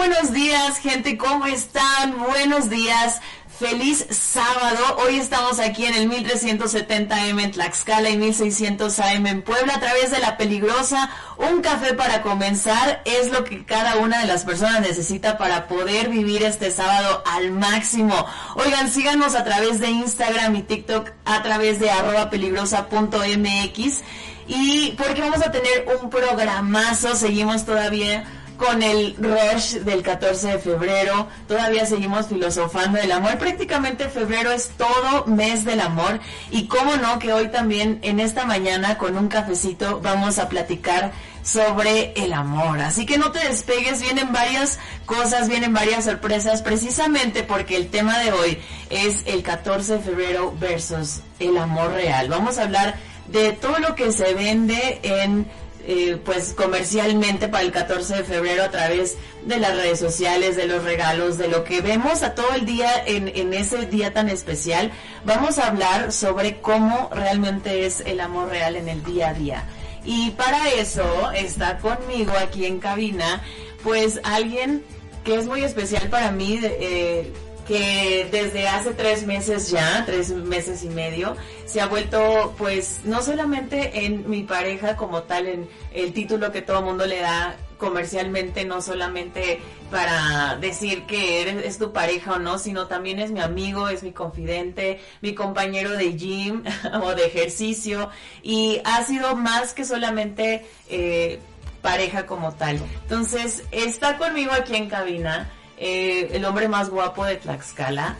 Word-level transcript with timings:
Buenos 0.00 0.32
días, 0.32 0.78
gente, 0.78 1.18
¿cómo 1.18 1.44
están? 1.44 2.16
Buenos 2.16 2.70
días. 2.70 3.20
Feliz 3.58 4.06
sábado. 4.08 4.96
Hoy 5.04 5.18
estamos 5.18 5.60
aquí 5.60 5.84
en 5.84 5.94
el 5.94 6.10
1370M 6.10 7.38
en 7.38 7.50
Tlaxcala 7.50 8.08
y 8.08 8.16
1600 8.16 8.98
AM 8.98 9.26
en 9.26 9.42
Puebla 9.42 9.74
a 9.74 9.80
través 9.80 10.10
de 10.10 10.18
La 10.20 10.38
Peligrosa. 10.38 11.10
Un 11.36 11.60
café 11.60 11.92
para 11.92 12.22
comenzar 12.22 13.02
es 13.04 13.30
lo 13.30 13.44
que 13.44 13.66
cada 13.66 13.96
una 13.96 14.20
de 14.20 14.26
las 14.26 14.46
personas 14.46 14.80
necesita 14.80 15.36
para 15.36 15.68
poder 15.68 16.08
vivir 16.08 16.44
este 16.44 16.70
sábado 16.70 17.22
al 17.26 17.50
máximo. 17.50 18.24
Oigan, 18.54 18.90
síganos 18.90 19.34
a 19.34 19.44
través 19.44 19.80
de 19.80 19.90
Instagram 19.90 20.56
y 20.56 20.62
TikTok 20.62 21.10
a 21.26 21.42
través 21.42 21.78
de 21.78 21.90
arroba 21.90 22.30
peligrosa.mx 22.30 24.00
y 24.48 24.92
porque 24.92 25.20
vamos 25.20 25.46
a 25.46 25.52
tener 25.52 25.86
un 26.00 26.08
programazo. 26.08 27.14
Seguimos 27.14 27.66
todavía 27.66 28.39
con 28.60 28.82
el 28.82 29.16
rush 29.16 29.76
del 29.78 30.02
14 30.02 30.48
de 30.48 30.58
febrero. 30.58 31.26
Todavía 31.48 31.86
seguimos 31.86 32.26
filosofando 32.26 32.98
del 32.98 33.10
amor. 33.10 33.38
Prácticamente 33.38 34.10
febrero 34.10 34.52
es 34.52 34.68
todo 34.76 35.24
mes 35.24 35.64
del 35.64 35.80
amor. 35.80 36.20
Y 36.50 36.66
cómo 36.68 36.96
no, 36.96 37.18
que 37.18 37.32
hoy 37.32 37.48
también 37.48 38.00
en 38.02 38.20
esta 38.20 38.44
mañana 38.44 38.98
con 38.98 39.16
un 39.16 39.28
cafecito 39.28 40.00
vamos 40.02 40.38
a 40.38 40.50
platicar 40.50 41.12
sobre 41.42 42.12
el 42.22 42.34
amor. 42.34 42.80
Así 42.80 43.06
que 43.06 43.16
no 43.16 43.32
te 43.32 43.48
despegues, 43.48 44.02
vienen 44.02 44.30
varias 44.30 44.78
cosas, 45.06 45.48
vienen 45.48 45.72
varias 45.72 46.04
sorpresas, 46.04 46.60
precisamente 46.60 47.42
porque 47.42 47.76
el 47.76 47.88
tema 47.88 48.18
de 48.18 48.32
hoy 48.32 48.58
es 48.90 49.22
el 49.24 49.42
14 49.42 49.94
de 49.94 50.00
febrero 50.00 50.54
versus 50.60 51.22
el 51.38 51.56
amor 51.56 51.92
real. 51.94 52.28
Vamos 52.28 52.58
a 52.58 52.64
hablar 52.64 52.98
de 53.28 53.52
todo 53.52 53.78
lo 53.78 53.94
que 53.94 54.12
se 54.12 54.34
vende 54.34 55.00
en 55.02 55.46
eh, 55.86 56.18
pues 56.24 56.52
comercialmente 56.52 57.48
para 57.48 57.64
el 57.64 57.72
14 57.72 58.16
de 58.16 58.24
febrero 58.24 58.64
a 58.64 58.70
través 58.70 59.16
de 59.44 59.58
las 59.58 59.76
redes 59.76 59.98
sociales, 59.98 60.56
de 60.56 60.66
los 60.66 60.84
regalos, 60.84 61.38
de 61.38 61.48
lo 61.48 61.64
que 61.64 61.80
vemos 61.80 62.22
a 62.22 62.34
todo 62.34 62.52
el 62.54 62.66
día 62.66 62.90
en, 63.06 63.28
en 63.28 63.54
ese 63.54 63.86
día 63.86 64.12
tan 64.12 64.28
especial, 64.28 64.90
vamos 65.24 65.58
a 65.58 65.68
hablar 65.68 66.12
sobre 66.12 66.60
cómo 66.60 67.10
realmente 67.12 67.86
es 67.86 68.00
el 68.00 68.20
amor 68.20 68.48
real 68.48 68.76
en 68.76 68.88
el 68.88 69.02
día 69.04 69.30
a 69.30 69.34
día. 69.34 69.64
Y 70.04 70.30
para 70.30 70.68
eso 70.70 71.30
está 71.32 71.78
conmigo 71.78 72.32
aquí 72.38 72.66
en 72.66 72.78
cabina, 72.80 73.42
pues 73.82 74.20
alguien 74.24 74.82
que 75.24 75.36
es 75.36 75.46
muy 75.46 75.62
especial 75.62 76.08
para 76.08 76.30
mí, 76.30 76.58
eh, 76.62 77.32
que 77.70 78.26
desde 78.32 78.66
hace 78.66 78.94
tres 78.94 79.24
meses 79.24 79.70
ya, 79.70 80.02
tres 80.04 80.32
meses 80.32 80.82
y 80.82 80.88
medio, 80.88 81.36
se 81.66 81.80
ha 81.80 81.86
vuelto 81.86 82.52
pues 82.58 83.02
no 83.04 83.22
solamente 83.22 84.06
en 84.06 84.28
mi 84.28 84.42
pareja 84.42 84.96
como 84.96 85.22
tal, 85.22 85.46
en 85.46 85.68
el 85.92 86.12
título 86.12 86.50
que 86.50 86.62
todo 86.62 86.82
mundo 86.82 87.06
le 87.06 87.20
da 87.20 87.54
comercialmente, 87.78 88.64
no 88.64 88.82
solamente 88.82 89.60
para 89.88 90.56
decir 90.56 91.06
que 91.06 91.42
eres, 91.42 91.64
es 91.64 91.78
tu 91.78 91.92
pareja 91.92 92.32
o 92.32 92.38
no, 92.40 92.58
sino 92.58 92.88
también 92.88 93.20
es 93.20 93.30
mi 93.30 93.38
amigo, 93.38 93.86
es 93.86 94.02
mi 94.02 94.10
confidente, 94.10 94.98
mi 95.20 95.36
compañero 95.36 95.92
de 95.92 96.16
gym 96.16 96.64
o 97.04 97.14
de 97.14 97.24
ejercicio 97.24 98.10
y 98.42 98.80
ha 98.84 99.04
sido 99.04 99.36
más 99.36 99.74
que 99.74 99.84
solamente 99.84 100.66
eh, 100.88 101.38
pareja 101.82 102.26
como 102.26 102.52
tal. 102.52 102.80
Entonces, 103.02 103.62
está 103.70 104.18
conmigo 104.18 104.50
aquí 104.50 104.74
en 104.74 104.88
cabina 104.88 105.48
eh, 105.82 106.28
el 106.34 106.44
hombre 106.44 106.68
más 106.68 106.90
guapo 106.90 107.24
de 107.24 107.36
Tlaxcala. 107.36 108.16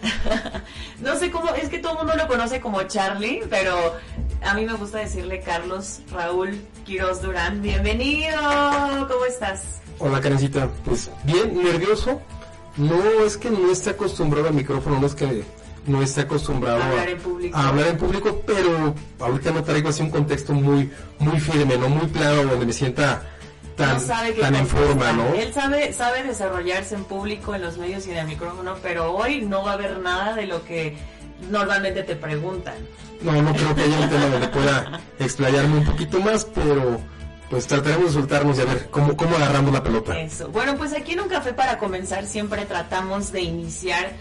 no 1.01 1.15
sé 1.17 1.31
cómo, 1.31 1.51
es 1.55 1.69
que 1.69 1.79
todo 1.79 1.93
el 1.93 1.99
mundo 1.99 2.15
lo 2.17 2.27
conoce 2.27 2.59
como 2.59 2.83
Charlie, 2.85 3.43
pero 3.51 3.97
a 4.43 4.55
mí 4.55 4.65
me 4.65 4.73
gusta 4.73 4.99
decirle 4.99 5.41
Carlos 5.41 6.01
Raúl 6.11 6.59
Quiroz 6.87 7.21
Durán. 7.21 7.61
Bienvenido, 7.61 8.39
¿cómo 9.07 9.27
estás? 9.27 9.83
Hola, 9.99 10.23
Karencita. 10.23 10.71
Pues 10.87 11.11
bien, 11.25 11.63
nervioso. 11.63 12.23
No 12.79 12.99
es 13.27 13.37
que 13.37 13.51
no 13.51 13.71
esté 13.71 13.91
acostumbrado 13.91 14.49
al 14.49 14.55
micrófono, 14.55 14.99
no 14.99 15.07
es 15.07 15.15
que 15.15 15.45
no 15.87 16.01
esté 16.03 16.23
acostumbrado 16.23 16.81
a 16.83 16.87
hablar, 16.87 17.09
en 17.11 17.19
público. 17.19 17.59
a 17.59 17.69
hablar 17.69 17.89
en 17.89 17.99
público, 17.99 18.43
pero 18.47 18.95
ahorita 19.19 19.51
no 19.51 19.63
traigo 19.63 19.91
así 19.91 20.03
un 20.03 20.11
contexto 20.11 20.55
muy, 20.55 20.91
muy 21.19 21.39
firme, 21.39 21.77
no 21.77 21.91
muy 21.91 22.09
claro, 22.09 22.45
donde 22.45 22.65
me 22.65 22.73
sienta 22.73 23.23
tan, 23.87 24.01
sabe 24.01 24.33
tan 24.33 24.55
en 24.55 24.67
forma, 24.67 25.13
¿no? 25.13 25.35
Él 25.35 25.53
sabe, 25.53 25.93
sabe 25.93 26.23
desarrollarse 26.23 26.95
en 26.95 27.05
público, 27.05 27.55
en 27.55 27.63
los 27.63 27.79
medios 27.79 28.07
y 28.07 28.13
en 28.13 28.19
el 28.19 28.27
micrófono, 28.27 28.77
pero 28.83 29.13
hoy 29.15 29.43
no 29.43 29.63
va 29.65 29.73
a 29.73 29.75
haber 29.75 29.99
nada 29.99 30.35
de 30.35 30.47
lo 30.47 30.65
que 30.65 30.97
normalmente 31.51 32.03
te 32.03 32.17
preguntan. 32.17 32.75
No, 33.23 33.41
no 33.43 33.53
creo 33.53 33.75
que 33.75 33.83
haya 33.83 34.01
un 34.01 34.09
tema 34.09 34.27
donde 34.27 34.49
pueda 34.49 35.01
explayarme 35.19 35.79
un 35.79 35.85
poquito 35.85 36.21
más, 36.21 36.45
pero 36.45 37.01
pues 37.51 37.67
trataremos 37.67 38.07
de 38.07 38.21
soltarnos 38.21 38.59
y 38.59 38.61
a 38.63 38.65
ver 38.65 38.89
cómo, 38.91 39.17
cómo 39.17 39.37
agarramos 39.37 39.73
la 39.73 39.83
pelota. 39.83 40.19
Eso. 40.19 40.49
Bueno, 40.49 40.77
pues 40.77 40.95
aquí 40.95 41.13
en 41.13 41.21
un 41.21 41.29
café 41.29 41.53
para 41.53 41.79
comenzar 41.79 42.27
siempre 42.27 42.65
tratamos 42.65 43.33
de 43.33 43.43
iniciar 43.43 44.13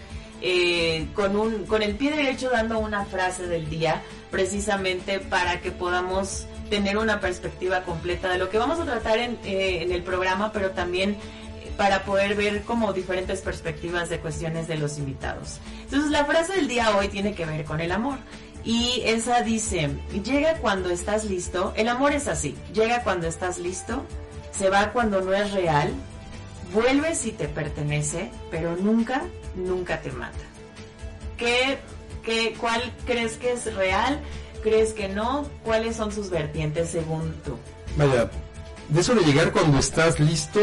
eh, 0.42 1.06
con, 1.14 1.36
un, 1.36 1.66
con 1.66 1.82
el 1.82 1.94
pie 1.94 2.10
derecho 2.10 2.50
dando 2.50 2.78
una 2.78 3.04
frase 3.04 3.46
del 3.46 3.70
día, 3.70 4.02
precisamente 4.30 5.20
para 5.20 5.60
que 5.60 5.70
podamos 5.70 6.46
tener 6.70 6.96
una 6.96 7.20
perspectiva 7.20 7.82
completa 7.82 8.30
de 8.30 8.38
lo 8.38 8.48
que 8.48 8.56
vamos 8.56 8.78
a 8.78 8.84
tratar 8.84 9.18
en, 9.18 9.38
eh, 9.44 9.86
el 9.90 10.02
programa, 10.02 10.52
pero 10.52 10.70
también 10.70 11.10
eh, 11.10 11.70
para 11.76 12.04
poder 12.04 12.36
ver 12.36 12.62
como 12.62 12.92
diferentes 12.92 13.42
perspectivas 13.42 14.08
de 14.08 14.20
cuestiones 14.20 14.68
de 14.68 14.78
los 14.78 14.96
invitados. 14.96 15.58
Entonces 15.82 16.10
la 16.10 16.24
frase 16.24 16.54
del 16.54 16.68
día 16.68 16.96
hoy 16.96 17.08
tiene 17.08 17.34
que 17.34 17.44
ver 17.44 17.64
con 17.64 17.80
el 17.80 17.92
amor. 17.92 18.18
Y 18.62 19.02
esa 19.04 19.42
dice, 19.42 19.90
llega 20.22 20.58
cuando 20.58 20.90
estás 20.90 21.24
listo, 21.24 21.72
el 21.76 21.88
amor 21.88 22.12
es 22.12 22.28
así, 22.28 22.56
llega 22.72 23.02
cuando 23.02 23.26
estás 23.26 23.58
listo, 23.58 24.04
se 24.52 24.68
va 24.68 24.92
cuando 24.92 25.22
no 25.22 25.32
es 25.32 25.50
real, 25.52 25.92
vuelve 26.72 27.14
si 27.14 27.32
te 27.32 27.48
pertenece, 27.48 28.30
pero 28.50 28.76
nunca, 28.76 29.22
nunca 29.56 30.00
te 30.02 30.12
mata. 30.12 30.38
¿Qué, 31.38 31.78
qué, 32.22 32.54
¿Cuál 32.60 32.82
crees 33.06 33.38
que 33.38 33.52
es 33.52 33.74
real? 33.74 34.20
¿Crees 34.62 34.92
que 34.92 35.08
no? 35.08 35.46
¿Cuáles 35.64 35.96
son 35.96 36.12
sus 36.12 36.30
vertientes 36.30 36.90
según 36.90 37.34
tú? 37.44 37.56
Vaya, 37.96 38.30
de 38.88 39.00
eso 39.00 39.14
de 39.14 39.22
llegar 39.22 39.52
cuando 39.52 39.78
estás 39.78 40.20
listo, 40.20 40.60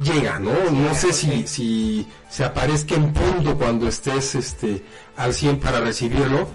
llega, 0.00 0.38
¿no? 0.38 0.70
no 0.70 0.94
sé 0.94 1.12
si, 1.12 1.46
si 1.46 2.08
se 2.28 2.44
aparezca 2.44 2.94
en 2.94 3.12
punto 3.12 3.56
cuando 3.56 3.88
estés 3.88 4.34
este, 4.34 4.82
al 5.16 5.32
100 5.32 5.60
para 5.60 5.80
recibirlo 5.80 6.48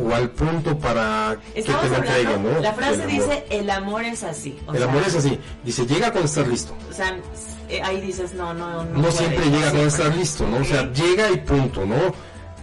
o 0.00 0.14
al 0.14 0.30
punto 0.30 0.78
para 0.78 1.36
que 1.54 1.62
te 1.62 1.72
lo 1.72 1.96
entreguen, 1.96 2.42
¿no? 2.42 2.60
La 2.60 2.72
frase 2.72 3.06
dice, 3.06 3.44
el 3.50 3.70
amor 3.70 4.04
es 4.04 4.22
así. 4.22 4.58
el 4.72 4.82
amor 4.82 5.02
es 5.06 5.14
así. 5.14 5.38
Dice, 5.64 5.86
llega 5.86 6.10
cuando 6.10 6.26
estás 6.26 6.48
listo. 6.48 6.74
O 6.90 6.92
sea, 6.92 7.16
eh, 7.68 7.80
ahí 7.82 8.00
dices, 8.00 8.34
no, 8.34 8.52
no, 8.54 8.84
no. 8.84 8.98
No 8.98 9.10
siempre 9.12 9.46
llega 9.46 9.70
cuando 9.70 9.86
estás 9.86 10.16
listo, 10.16 10.46
¿no? 10.46 10.58
O 10.58 10.64
sea, 10.64 10.92
llega 10.92 11.30
y 11.30 11.36
punto, 11.38 11.86
¿no? 11.86 12.14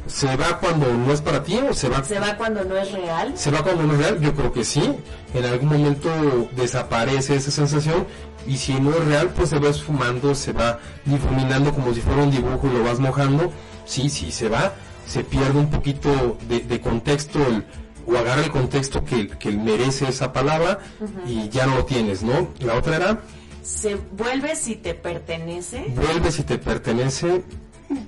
¿Se 0.08 0.36
va 0.36 0.60
cuando 0.60 0.92
no 0.94 1.14
es 1.14 1.22
para 1.22 1.44
ti 1.44 1.58
o 1.58 1.74
se 1.74 1.88
va? 1.88 2.04
¿Se 2.04 2.20
va 2.20 2.36
cuando 2.36 2.64
no 2.64 2.76
es 2.76 2.92
real? 2.92 3.38
¿Se 3.38 3.52
va 3.52 3.64
cuando 3.64 3.84
no 3.84 3.94
es 3.94 4.00
real? 4.00 4.20
Yo 4.20 4.34
creo 4.34 4.52
que 4.52 4.64
sí. 4.64 4.96
En 5.34 5.46
algún 5.46 5.70
momento 5.70 6.10
desaparece 6.56 7.36
esa 7.36 7.52
sensación 7.52 8.08
y 8.48 8.58
si 8.58 8.74
no 8.80 8.92
es 8.92 9.06
real, 9.06 9.30
pues 9.30 9.50
se 9.50 9.60
va 9.60 9.70
esfumando, 9.70 10.34
se 10.34 10.54
va 10.54 10.80
difuminando 11.06 11.74
como 11.74 11.94
si 11.94 12.02
fuera 12.02 12.24
un 12.24 12.32
dibujo 12.32 12.68
y 12.68 12.78
lo 12.78 12.84
vas 12.84 13.00
mojando. 13.00 13.52
Sí, 13.86 14.10
sí, 14.10 14.32
se 14.32 14.50
va. 14.50 14.74
Se 15.06 15.24
pierde 15.24 15.60
un 15.60 15.70
poquito 15.70 16.38
de, 16.48 16.82
contexto 16.82 17.40
o 18.06 18.18
agarra 18.18 18.44
el 18.44 18.52
contexto 18.52 19.04
que, 19.04 19.28
que 19.28 19.52
merece 19.52 20.08
esa 20.08 20.34
palabra 20.34 20.80
y 21.28 21.50
ya 21.50 21.68
no 21.68 21.76
lo 21.78 21.86
tienes, 21.86 22.24
¿no? 22.24 22.50
La 22.60 22.76
otra 22.76 22.96
era... 22.96 23.22
Se 23.62 23.96
vuelve 23.96 24.56
si 24.56 24.76
te 24.76 24.96
pertenece. 24.96 25.86
Vuelve 25.96 26.32
si 26.32 26.44
te 26.44 26.58
pertenece. 26.58 27.44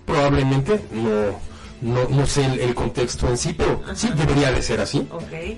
Probablemente 0.05 0.81
no 0.91 1.52
no, 1.83 2.07
no 2.09 2.25
sé 2.25 2.45
el, 2.45 2.73
contexto 2.73 3.27
en 3.27 3.37
sí, 3.37 3.53
pero 3.53 3.81
sí 3.93 4.09
debería 4.15 4.51
de 4.51 4.61
ser 4.61 4.79
así. 4.79 5.05
Ok, 5.11 5.57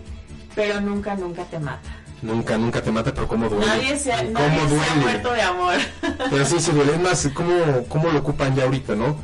pero 0.56 0.81
nunca, 0.81 1.16
nunca 1.16 1.44
te 1.46 1.59
mata. 1.59 1.90
Nunca, 2.22 2.58
nunca 2.58 2.81
te 2.81 2.91
mata, 2.91 3.13
pero 3.13 3.28
cómo 3.28 3.47
duele. 3.47 3.68
Nadie 3.68 4.00
se, 4.00 4.09
nadie 4.09 4.59
ha 4.59 4.96
muerto 4.96 5.31
de 5.31 5.41
amor. 5.41 5.75
Pero 6.30 6.46
sí 6.46 6.59
se 6.59 6.72
duele, 6.72 6.94
es 6.94 7.00
más, 7.00 7.30
¿cómo, 7.34 7.53
cómo 7.88 8.09
lo 8.09 8.19
ocupan 8.19 8.56
ya 8.56 8.63
ahorita, 8.63 8.95
no? 8.95 9.16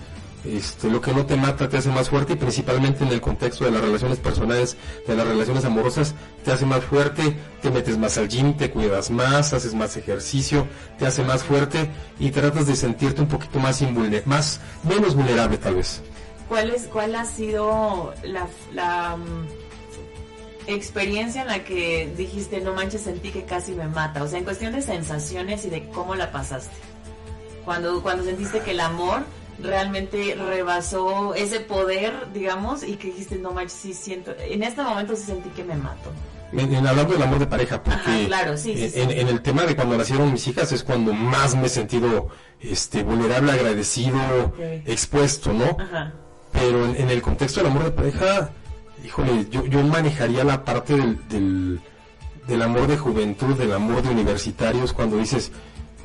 Este, 0.44 0.90
lo 0.90 1.02
que 1.02 1.14
no 1.14 1.26
te 1.26 1.36
mata 1.36 1.70
te 1.70 1.78
hace 1.78 1.90
más 1.90 2.10
fuerte 2.10 2.34
y 2.34 2.36
principalmente 2.36 3.04
en 3.04 3.12
el 3.12 3.22
contexto 3.22 3.66
de 3.66 3.72
las 3.72 3.82
relaciones 3.82 4.18
personales, 4.18 4.76
de 5.08 5.16
las 5.16 5.28
relaciones 5.28 5.66
amorosas, 5.66 6.16
te 6.44 6.52
hace 6.52 6.66
más 6.66 6.84
fuerte, 6.84 7.38
te 7.62 7.70
metes 7.70 7.98
más 7.98 8.18
al 8.18 8.28
gym, 8.28 8.56
te 8.58 8.72
cuidas 8.72 9.12
más, 9.12 9.54
haces 9.54 9.74
más 9.74 9.96
ejercicio, 9.98 10.68
te 10.98 11.06
hace 11.06 11.24
más 11.24 11.44
fuerte 11.44 11.90
y 12.20 12.32
tratas 12.32 12.66
de 12.68 12.76
sentirte 12.76 13.22
un 13.22 13.28
poquito 13.28 13.60
más, 13.60 13.82
más 14.26 14.60
menos 14.84 15.16
vulnerable 15.16 15.58
tal 15.58 15.76
vez. 15.76 16.02
¿Cuál, 16.48 16.72
es, 16.72 16.88
cuál 16.88 17.16
ha 17.16 17.26
sido 17.26 18.14
la, 18.24 19.18
mm, 19.18 19.48
experiencia 20.68 21.42
en 21.42 21.48
la 21.48 21.64
que 21.64 22.12
dijiste, 22.18 22.62
no 22.62 22.74
manches, 22.74 23.02
sentí 23.02 23.32
que 23.32 23.46
casi 23.46 23.74
me 23.74 23.88
mata? 23.88 24.24
O 24.24 24.28
sea, 24.28 24.40
en 24.40 24.46
cuestión 24.46 24.74
de 24.74 24.82
sensaciones 24.82 25.66
y 25.66 25.70
de 25.70 25.88
cómo 25.90 26.16
la 26.16 26.32
pasaste. 26.32 26.76
Cuando, 27.66 28.02
cuando 28.02 28.24
sentiste 28.24 28.60
que 28.60 28.72
el 28.72 28.80
amor 28.80 29.24
realmente 29.60 30.36
rebasó 30.36 31.36
ese 31.36 31.60
poder, 31.60 32.14
digamos, 32.34 32.84
y 32.84 32.96
que 32.96 33.08
dijiste, 33.08 33.38
no 33.38 33.52
manches, 33.52 33.74
sí 33.74 33.94
siento, 33.94 34.32
en 34.38 34.64
este 34.64 34.82
momento 34.82 35.16
sí 35.16 35.24
sentí 35.24 35.50
que 35.50 35.64
me 35.64 35.76
mato. 35.76 36.12
En, 36.54 36.76
hablando 36.86 37.14
del 37.14 37.24
amor 37.24 37.40
de 37.40 37.48
pareja, 37.48 37.82
porque 37.82 38.26
claro, 38.28 38.58
sí, 38.58 38.74
en, 38.76 39.10
en, 39.10 39.28
el 39.30 39.42
tema 39.42 39.64
de 39.64 39.74
cuando 39.74 39.98
nacieron 39.98 40.34
mis 40.34 40.46
hijas 40.48 40.72
es 40.74 40.84
cuando 40.84 41.14
más 41.14 41.56
me 41.56 41.68
he 41.68 41.70
sentido 41.70 42.28
este 42.60 43.04
vulnerable, 43.04 43.54
agradecido, 43.54 44.54
expuesto, 44.86 45.54
¿no? 45.54 45.78
Ajá. 45.80 46.14
Pero 46.52 46.86
en, 46.86 47.10
el 47.10 47.22
contexto 47.22 47.62
del 47.62 47.72
amor 47.72 47.86
de 47.86 47.92
pareja, 47.92 48.52
híjole, 49.04 49.48
yo, 49.50 49.66
yo 49.66 49.82
manejaría 49.84 50.44
la 50.44 50.64
parte 50.66 50.96
del, 50.96 51.80
del, 52.48 52.62
amor 52.62 52.88
de 52.88 52.98
juventud, 52.98 53.56
del 53.56 53.74
amor 53.74 54.02
de 54.02 54.10
universitarios, 54.10 54.94
cuando 54.94 55.18
dices, 55.18 55.52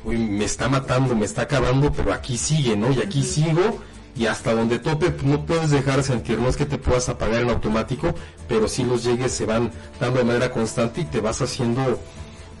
uy, 0.03 0.17
me 0.17 0.45
está 0.45 0.69
matando, 0.69 1.15
me 1.15 1.25
está 1.25 1.43
acabando, 1.43 1.91
pero 1.91 2.13
aquí 2.13 2.37
sigue, 2.37 2.75
¿no? 2.77 2.91
Y 2.91 3.01
aquí 3.01 3.23
sigo 3.23 3.79
y 4.17 4.25
hasta 4.25 4.53
donde 4.53 4.79
tope 4.79 5.13
no 5.23 5.45
puedes 5.45 5.69
dejar 5.69 5.97
de 5.97 6.03
sentir, 6.03 6.39
no 6.39 6.49
es 6.49 6.57
que 6.57 6.65
te 6.65 6.77
puedas 6.77 7.07
apagar 7.07 7.41
en 7.41 7.49
automático, 7.49 8.15
pero 8.47 8.67
si 8.67 8.83
los 8.83 9.03
llegues 9.03 9.31
se 9.31 9.45
van 9.45 9.71
dando 9.99 10.19
de 10.19 10.25
manera 10.25 10.51
constante 10.51 11.01
y 11.01 11.05
te 11.05 11.21
vas 11.21 11.41
haciendo 11.41 11.99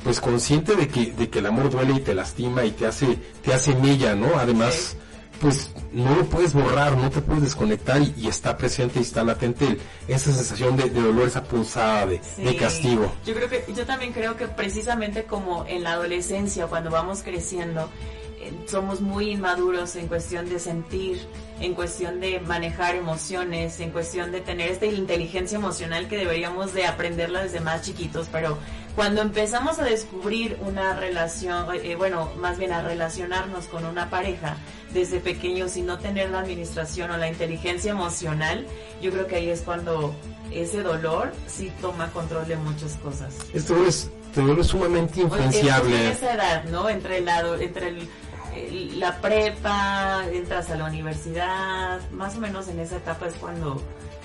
pues 0.03 0.21
consciente 0.21 0.75
de 0.75 0.87
que, 0.87 1.13
de 1.13 1.29
que 1.29 1.39
el 1.39 1.47
amor 1.47 1.69
duele 1.71 1.93
y 1.93 1.99
te 1.99 2.13
lastima 2.13 2.63
y 2.63 2.71
te 2.71 2.85
hace, 2.85 3.17
te 3.43 3.53
hace 3.53 3.75
mella, 3.75 4.15
¿no? 4.15 4.37
Además, 4.37 4.95
pues 5.39 5.71
no 5.93 6.15
lo 6.15 6.25
puedes 6.25 6.53
borrar, 6.53 6.97
no 6.97 7.09
te 7.09 7.21
puedes 7.21 7.43
desconectar 7.43 8.01
y, 8.01 8.27
está 8.27 8.57
presente 8.57 8.99
y 8.99 9.03
está 9.03 9.23
latente 9.23 9.77
esa 10.07 10.31
sensación 10.31 10.75
de, 10.75 10.89
dolor, 10.89 11.27
esa 11.27 11.43
pulsada 11.43 12.05
de, 12.05 12.21
de, 12.37 12.55
castigo. 12.55 13.11
Yo 13.25 13.33
creo 13.33 13.49
que, 13.49 13.63
yo 13.73 13.85
también 13.85 14.13
creo 14.13 14.35
que 14.37 14.47
precisamente 14.47 15.23
como 15.23 15.65
en 15.65 15.83
la 15.83 15.93
adolescencia, 15.93 16.67
cuando 16.67 16.89
vamos 16.89 17.23
creciendo, 17.23 17.89
somos 18.65 19.01
muy 19.01 19.31
inmaduros 19.31 19.95
en 19.95 20.07
cuestión 20.07 20.49
de 20.49 20.59
sentir, 20.59 21.19
en 21.59 21.73
cuestión 21.73 22.19
de 22.19 22.39
manejar 22.39 22.95
emociones, 22.95 23.79
en 23.79 23.91
cuestión 23.91 24.31
de 24.31 24.41
tener 24.41 24.71
esta 24.71 24.85
inteligencia 24.85 25.57
emocional 25.57 26.07
que 26.07 26.17
deberíamos 26.17 26.73
de 26.73 26.85
aprenderla 26.85 27.43
desde 27.43 27.59
más 27.59 27.81
chiquitos, 27.81 28.27
pero 28.31 28.57
cuando 28.97 29.21
empezamos 29.21 29.77
a 29.77 29.83
descubrir 29.83 30.57
una 30.59 30.95
relación, 30.95 31.67
eh, 31.83 31.95
bueno, 31.95 32.31
más 32.39 32.57
bien 32.57 32.71
a 32.71 32.81
relacionarnos 32.81 33.65
con 33.65 33.85
una 33.85 34.09
pareja 34.09 34.57
desde 34.91 35.19
pequeños 35.19 35.77
y 35.77 35.83
no 35.83 35.99
tener 35.99 36.31
la 36.31 36.39
administración 36.39 37.11
o 37.11 37.17
la 37.17 37.27
inteligencia 37.27 37.91
emocional, 37.91 38.65
yo 38.99 39.11
creo 39.11 39.27
que 39.27 39.35
ahí 39.35 39.49
es 39.51 39.61
cuando 39.61 40.15
ese 40.51 40.81
dolor 40.81 41.31
sí 41.45 41.71
toma 41.79 42.11
control 42.11 42.47
de 42.47 42.55
muchas 42.55 42.95
cosas. 42.95 43.35
Esto 43.53 43.85
es, 43.85 44.09
te 44.33 44.63
sumamente 44.63 45.21
influenciable. 45.21 46.07
En 46.07 46.11
esa 46.13 46.33
edad, 46.33 46.63
¿no? 46.63 46.89
Entre 46.89 47.19
el, 47.19 47.29
entre 47.61 47.89
el 47.89 48.09
la 48.95 49.21
prepa, 49.21 50.23
entras 50.33 50.71
a 50.71 50.75
la 50.75 50.85
universidad, 50.85 51.99
más 52.09 52.35
o 52.35 52.39
menos 52.39 52.67
en 52.67 52.79
esa 52.79 52.95
etapa 52.95 53.27
es 53.27 53.35
cuando 53.35 53.79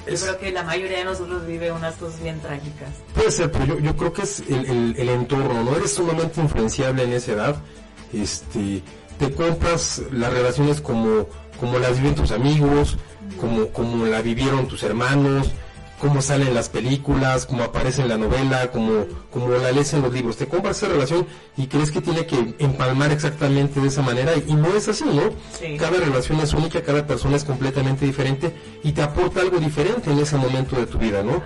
yo 0.06 0.16
creo 0.16 0.38
que 0.38 0.52
la 0.52 0.62
mayoría 0.64 0.99
de 0.99 1.04
nosotros 1.04 1.46
vive 1.46 1.72
unas 1.72 1.94
cosas 1.94 2.22
bien 2.22 2.40
trágicas. 2.40 2.90
Puede 3.14 3.31
ser, 3.31 3.50
pero 3.50 3.64
yo, 3.64 3.78
yo 3.78 3.96
creo 3.96 4.12
que 4.12 4.22
es 4.22 4.40
el, 4.49 4.94
el, 4.99 5.08
entorno, 5.08 5.62
¿no? 5.62 5.76
Eres 5.76 5.94
sumamente 5.94 6.40
influenciable 6.40 7.04
en 7.04 7.12
esa 7.12 7.32
edad. 7.32 7.56
Este, 8.12 8.82
te 9.19 9.32
compras 9.32 10.02
las 10.10 10.32
relaciones 10.32 10.81
como, 10.81 11.28
como 11.58 11.78
las 11.78 11.99
viven 11.99 12.14
tus 12.14 12.32
amigos, 12.32 12.99
como, 13.40 13.69
como 13.69 14.06
la 14.06 14.20
vivieron 14.22 14.66
tus 14.66 14.82
hermanos, 14.82 15.52
cómo 16.02 16.20
salen 16.20 16.52
las 16.52 16.69
películas, 16.69 17.46
cómo 17.46 17.62
aparece 17.62 18.02
en 18.02 18.08
la 18.08 18.19
novela, 18.19 18.72
como, 18.72 19.06
como 19.31 19.50
la 19.50 19.70
lees 19.70 19.93
en 19.93 20.02
los 20.02 20.12
libros. 20.12 20.37
Te 20.37 20.49
compras 20.49 20.78
esa 20.78 20.88
relación 20.88 21.28
y 21.56 21.69
crees 21.69 21.93
que 21.93 22.00
tiene 22.00 22.26
que 22.26 22.56
empalmar 22.58 23.12
exactamente 23.12 23.78
de 23.78 23.87
esa 23.87 24.02
manera 24.02 24.32
y 24.34 24.52
no 24.52 24.75
es 24.75 24.88
así, 24.88 25.04
¿no? 25.04 25.31
Cada 25.78 25.99
relación 25.99 26.40
es 26.40 26.54
única, 26.54 26.82
cada 26.82 27.06
persona 27.06 27.37
es 27.37 27.44
completamente 27.44 28.04
diferente 28.04 28.52
y 28.82 28.90
te 28.90 29.00
aporta 29.00 29.43
algo 29.43 29.60
diferente 29.60 30.10
en 30.10 30.19
ese 30.19 30.37
momento 30.37 30.75
de 30.75 30.87
tu 30.87 30.99
vida, 30.99 31.22
¿no? 31.22 31.40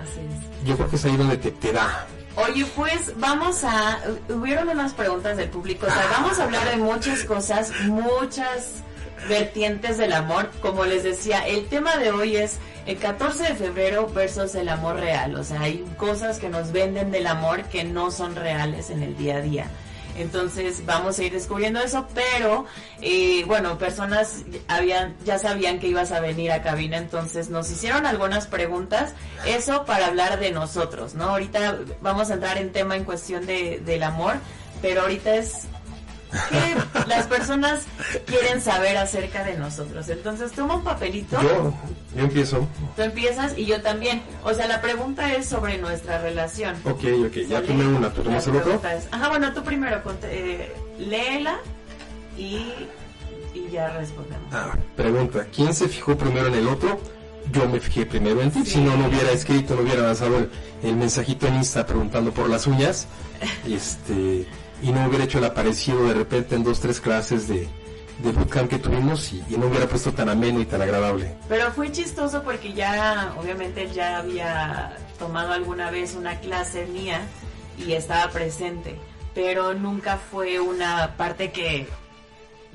Yo 0.65 0.75
creo 0.75 0.89
que 0.89 0.95
es 0.95 1.05
ahí 1.05 1.15
donde 1.15 1.37
te, 1.37 1.51
te 1.51 1.71
da. 1.71 2.07
Oye, 2.35 2.65
pues 2.75 3.13
vamos 3.17 3.63
a... 3.63 3.99
Hubieron 4.27 4.69
unas 4.69 4.91
preguntas 4.93 5.37
del 5.37 5.49
público, 5.49 5.85
o 5.85 5.89
sea, 5.89 6.07
vamos 6.13 6.39
a 6.39 6.45
hablar 6.45 6.67
de 6.67 6.77
muchas 6.77 7.23
cosas, 7.25 7.71
muchas 7.85 8.81
vertientes 9.27 9.97
del 9.97 10.13
amor. 10.13 10.49
Como 10.61 10.85
les 10.85 11.03
decía, 11.03 11.47
el 11.47 11.67
tema 11.67 11.97
de 11.97 12.11
hoy 12.11 12.35
es 12.35 12.57
el 12.85 12.97
14 12.97 13.43
de 13.43 13.55
febrero 13.55 14.07
versus 14.07 14.55
el 14.55 14.69
amor 14.69 14.97
real. 14.97 15.35
O 15.35 15.43
sea, 15.43 15.61
hay 15.61 15.85
cosas 15.97 16.39
que 16.39 16.49
nos 16.49 16.71
venden 16.71 17.11
del 17.11 17.27
amor 17.27 17.63
que 17.63 17.83
no 17.83 18.11
son 18.11 18.35
reales 18.35 18.89
en 18.89 19.03
el 19.03 19.17
día 19.17 19.37
a 19.37 19.41
día. 19.41 19.71
Entonces 20.17 20.83
vamos 20.85 21.19
a 21.19 21.23
ir 21.23 21.31
descubriendo 21.31 21.79
eso, 21.79 22.07
pero 22.13 22.65
eh, 23.01 23.43
bueno, 23.45 23.77
personas 23.77 24.43
habían, 24.67 25.15
ya 25.23 25.37
sabían 25.37 25.79
que 25.79 25.87
ibas 25.87 26.11
a 26.11 26.19
venir 26.19 26.51
a 26.51 26.63
cabina, 26.63 26.97
entonces 26.97 27.49
nos 27.49 27.69
hicieron 27.69 28.05
algunas 28.07 28.47
preguntas, 28.47 29.13
eso 29.45 29.85
para 29.85 30.07
hablar 30.07 30.39
de 30.39 30.51
nosotros, 30.51 31.13
¿no? 31.13 31.25
Ahorita 31.25 31.77
vamos 32.01 32.31
a 32.31 32.33
entrar 32.33 32.57
en 32.57 32.71
tema 32.71 32.95
en 32.95 33.03
cuestión 33.03 33.45
de, 33.45 33.79
del 33.85 34.01
amor, 34.01 34.37
pero 34.81 35.01
ahorita 35.01 35.35
es 35.35 35.67
que 36.49 37.07
las 37.07 37.27
personas 37.27 37.85
quieren 38.25 38.61
saber 38.61 38.97
acerca 38.97 39.43
de 39.43 39.57
nosotros. 39.57 40.07
Entonces, 40.09 40.51
toma 40.51 40.75
un 40.75 40.83
papelito. 40.83 41.41
Yo, 41.41 41.73
yo 42.15 42.23
empiezo. 42.23 42.67
Tú 42.95 43.01
empiezas 43.01 43.57
y 43.57 43.65
yo 43.65 43.81
también. 43.81 44.21
O 44.43 44.53
sea, 44.53 44.67
la 44.67 44.81
pregunta 44.81 45.33
es 45.33 45.47
sobre 45.47 45.77
nuestra 45.77 46.19
relación. 46.19 46.75
Ok, 46.85 47.03
ok, 47.27 47.35
ya 47.49 47.61
tomé 47.61 47.85
una. 47.85 48.11
¿Tú 48.13 48.21
tomas 48.21 48.45
el 48.47 48.57
otro? 48.57 48.81
ajá, 49.11 49.29
bueno, 49.29 49.53
tú 49.53 49.63
primero 49.63 50.01
eh, 50.23 50.73
léela 50.99 51.59
y, 52.37 52.73
y 53.53 53.69
ya 53.71 53.89
respondemos. 53.89 54.53
Ah, 54.53 54.75
pregunta: 54.95 55.45
¿quién 55.53 55.73
se 55.73 55.87
fijó 55.87 56.17
primero 56.17 56.47
en 56.47 56.55
el 56.55 56.67
otro? 56.67 56.99
Yo 57.51 57.67
me 57.69 57.79
fijé 57.79 58.05
primero 58.05 58.41
en 58.41 58.51
ti. 58.51 58.65
Si 58.65 58.81
no, 58.81 58.97
no 58.97 59.07
hubiera 59.07 59.31
escrito, 59.31 59.75
no 59.75 59.81
hubiera 59.81 60.01
lanzado 60.01 60.37
el, 60.37 60.49
el 60.83 60.95
mensajito 60.97 61.47
en 61.47 61.55
Insta 61.55 61.85
preguntando 61.85 62.31
por 62.31 62.49
las 62.49 62.67
uñas. 62.67 63.07
Este 63.65 64.45
y 64.81 64.91
no 64.91 65.07
hubiera 65.07 65.25
hecho 65.25 65.39
el 65.39 65.45
aparecido 65.45 66.07
de 66.07 66.13
repente 66.13 66.55
en 66.55 66.63
dos, 66.63 66.79
tres 66.79 67.01
clases 67.01 67.47
de, 67.47 67.67
de 68.19 68.31
bootcamp 68.31 68.69
que 68.69 68.79
tuvimos 68.79 69.31
y, 69.33 69.43
no 69.57 69.67
hubiera 69.67 69.87
puesto 69.87 70.11
tan 70.11 70.29
ameno 70.29 70.59
y 70.59 70.65
tan 70.65 70.81
agradable. 70.81 71.35
Pero 71.47 71.71
fue 71.71 71.91
chistoso 71.91 72.43
porque 72.43 72.73
ya, 72.73 73.33
obviamente, 73.37 73.89
ya 73.91 74.17
había 74.17 74.97
tomado 75.19 75.53
alguna 75.53 75.91
vez 75.91 76.15
una 76.15 76.39
clase 76.39 76.85
mía 76.87 77.21
y 77.77 77.93
estaba 77.93 78.31
presente, 78.31 78.97
pero 79.33 79.73
nunca 79.73 80.17
fue 80.17 80.59
una 80.59 81.15
parte 81.17 81.51
que 81.51 81.87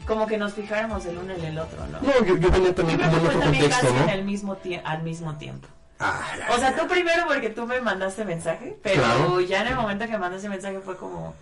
como 0.06 0.26
que 0.26 0.36
nos 0.36 0.54
fijáramos 0.54 1.06
el 1.06 1.18
uno 1.18 1.32
en 1.32 1.44
el 1.44 1.58
otro, 1.58 1.86
¿no? 1.86 2.00
No, 2.00 2.24
yo, 2.24 2.50
venía 2.50 2.74
también 2.74 2.98
como 2.98 3.16
en 3.16 3.26
otro 3.26 3.40
contexto, 3.40 3.94
¿no? 3.94 4.10
al 4.10 4.24
mismo, 4.24 4.58
al 4.84 5.02
mismo 5.02 5.36
tiempo. 5.36 5.68
Ah, 6.00 6.20
o 6.50 6.58
sea, 6.58 6.74
tú 6.74 6.88
primero 6.88 7.24
porque 7.28 7.50
tú 7.50 7.64
me 7.66 7.80
mandaste 7.80 8.24
mensaje, 8.24 8.76
pero 8.82 9.40
ya 9.40 9.62
en 9.62 9.68
el 9.68 9.76
momento 9.76 10.06
que 10.06 10.18
mandaste 10.18 10.48
mensaje 10.48 10.80
fue 10.80 10.96
como, 10.96 11.34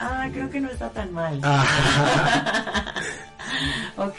Ah, 0.00 0.28
creo 0.32 0.50
que 0.50 0.60
no 0.60 0.70
está 0.70 0.90
tan 0.90 1.12
mal. 1.12 1.40
Ah. 1.42 2.94
ok, 3.96 4.18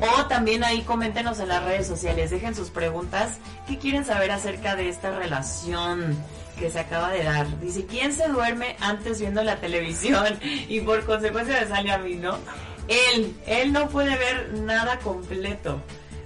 O 0.01 0.25
también 0.25 0.63
ahí 0.63 0.82
coméntenos 0.82 1.39
en 1.39 1.50
las 1.50 1.63
redes 1.63 1.86
sociales, 1.88 2.32
dejen 2.32 2.56
sus 2.56 2.70
preguntas. 2.70 3.38
¿Qué 3.68 3.78
quieren 3.78 4.06
saber 4.06 4.32
acerca 4.32 4.75
de 4.75 4.89
esta 4.89 5.12
relación? 5.12 6.18
que 6.56 6.70
se 6.70 6.80
acaba 6.80 7.12
de 7.12 7.24
dar. 7.24 7.60
Dice, 7.60 7.86
¿quién 7.86 8.13
se 8.13 8.28
duerme 8.30 8.78
antes 8.80 9.20
viendo 9.20 9.44
la 9.44 9.58
televisión? 9.58 10.39
Y 10.70 10.80
por 10.82 11.06
consecuencia 11.06 11.60
me 11.60 11.68
sale 11.68 11.92
a 11.92 11.98
mí, 11.98 12.16
¿no? 12.16 12.38
Él, 12.88 13.36
él 13.48 13.74
no 13.74 13.89
puede 13.89 14.15
ver 14.18 14.54
nada 14.60 15.00
completo. 15.00 15.82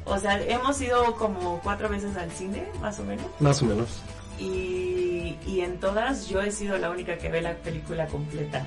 O 0.06 0.18
sea, 0.18 0.42
hemos 0.42 0.82
ido 0.82 1.16
como 1.16 1.60
cuatro 1.62 1.88
veces 1.89 2.16
al 2.18 2.32
cine, 2.32 2.66
más 2.82 3.00
o 3.00 3.04
menos. 3.04 3.25
Más 3.39 3.62
o 3.62 3.66
menos. 3.66 4.01
Y, 4.39 5.38
y 5.46 5.62
en 5.62 5.80
todas 5.80 6.28
yo 6.30 6.42
he 6.42 6.51
sido 6.51 6.78
la 6.78 6.89
única 6.89 7.18
que 7.18 7.30
ve 7.30 7.42
la 7.42 7.54
película 7.56 8.08
completa. 8.08 8.66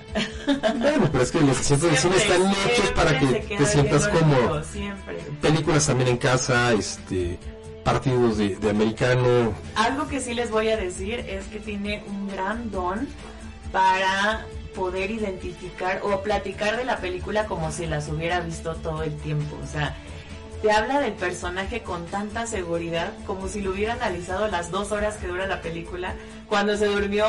Bueno, 0.77 1.09
pero 1.11 1.25
es 1.25 1.33
que 1.33 1.41
los 1.41 1.59
asientos 1.59 1.91
de 1.91 1.97
cine 1.97 2.17
están 2.17 2.43
hechos 2.43 2.91
para 2.95 3.19
que 3.19 3.27
te 3.57 3.67
sientas 3.67 4.07
cómodo. 4.09 4.63
Siempre. 4.65 5.17
Películas 5.41 5.87
también 5.87 6.11
en 6.11 6.17
casa, 6.19 6.73
este 6.73 7.39
partidos 7.83 8.39
de, 8.39 8.57
de 8.57 8.71
americano. 8.71 9.53
Algo 9.75 10.07
que 10.07 10.21
sí 10.21 10.35
les 10.35 10.51
voy 10.51 10.69
a 10.69 10.77
decir 10.77 11.19
es 11.21 11.45
que 11.47 11.59
tiene 11.59 12.05
un 12.07 12.29
gran 12.29 12.71
don 12.71 13.09
para 13.73 14.47
poder 14.75 15.11
identificar 15.11 16.01
o 16.03 16.21
platicar 16.23 16.77
de 16.77 16.85
la 16.85 16.99
película 16.99 17.47
como 17.47 17.71
si 17.71 17.87
las 17.87 18.09
hubiera 18.09 18.41
visto 18.41 18.75
todo 18.77 19.03
el 19.03 19.17
tiempo. 19.19 19.57
O 19.63 19.67
sea, 19.67 19.97
te 20.63 20.71
habla 20.71 21.01
del 21.01 21.15
personaje 21.15 21.83
con 21.83 22.07
tanta 22.07 22.47
seguridad 22.47 23.13
como 23.27 23.49
si 23.49 23.61
lo 23.61 23.73
hubiera 23.73 23.95
analizado 23.95 24.49
las 24.49 24.71
dos 24.71 24.93
horas 24.93 25.17
que 25.17 25.27
dura 25.27 25.47
la 25.47 25.61
película, 25.61 26.15
cuando 26.49 26.77
se 26.77 26.87
durmió, 26.87 27.27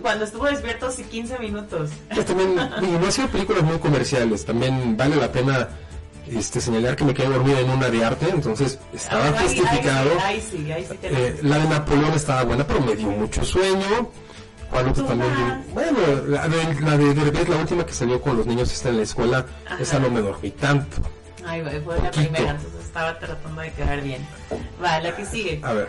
cuando 0.00 0.24
estuvo 0.24 0.44
despierto 0.44 0.86
hace 0.86 1.02
15 1.02 1.38
minutos. 1.40 1.90
Pues 2.14 2.24
también, 2.24 2.54
no 2.54 2.62
han 3.04 3.12
sido 3.12 3.28
películas 3.28 3.64
muy 3.64 3.78
comerciales, 3.78 4.44
también 4.44 4.96
vale 4.96 5.16
la 5.16 5.30
pena 5.32 5.68
este, 6.30 6.60
señalar 6.60 6.94
que 6.94 7.04
me 7.04 7.14
quedé 7.14 7.28
dormida 7.28 7.60
en 7.60 7.70
una 7.70 7.88
de 7.88 8.04
arte, 8.04 8.28
entonces 8.30 8.78
estaba 8.94 9.32
justificado. 9.40 10.10
Sí, 10.30 10.42
sí, 10.50 10.66
eh, 11.02 11.40
la 11.42 11.58
de 11.58 11.68
Napoleón 11.68 12.12
estaba 12.14 12.44
buena, 12.44 12.64
pero 12.66 12.80
me 12.80 12.94
dio 12.94 13.08
mucho 13.08 13.44
sueño 13.44 14.10
¿Cuál 14.70 14.88
otra 14.88 15.06
también? 15.06 15.32
Tomás. 15.34 15.66
Bueno, 15.72 15.98
la 16.28 16.48
de, 16.48 16.80
la 16.80 16.96
de 16.96 17.14
Derbez, 17.14 17.48
la 17.48 17.56
última 17.56 17.86
que 17.86 17.92
salió 17.92 18.20
con 18.20 18.36
los 18.36 18.46
niños 18.46 18.72
está 18.72 18.88
en 18.90 18.96
la 18.98 19.02
escuela, 19.04 19.46
Ajá. 19.66 19.78
esa 19.80 19.98
no 19.98 20.10
me 20.10 20.20
dormí 20.20 20.50
tanto. 20.50 20.96
Ay, 21.46 21.62
fue 21.62 21.96
la 21.96 22.02
Poquito. 22.10 22.10
primera, 22.12 22.50
entonces 22.52 22.80
estaba 22.84 23.18
tratando 23.18 23.60
de 23.62 23.72
quedar 23.72 24.00
bien. 24.02 24.26
Va, 24.82 24.98
la 25.00 25.14
que 25.14 25.24
sigue. 25.24 25.60
A 25.62 25.72
ver. 25.72 25.88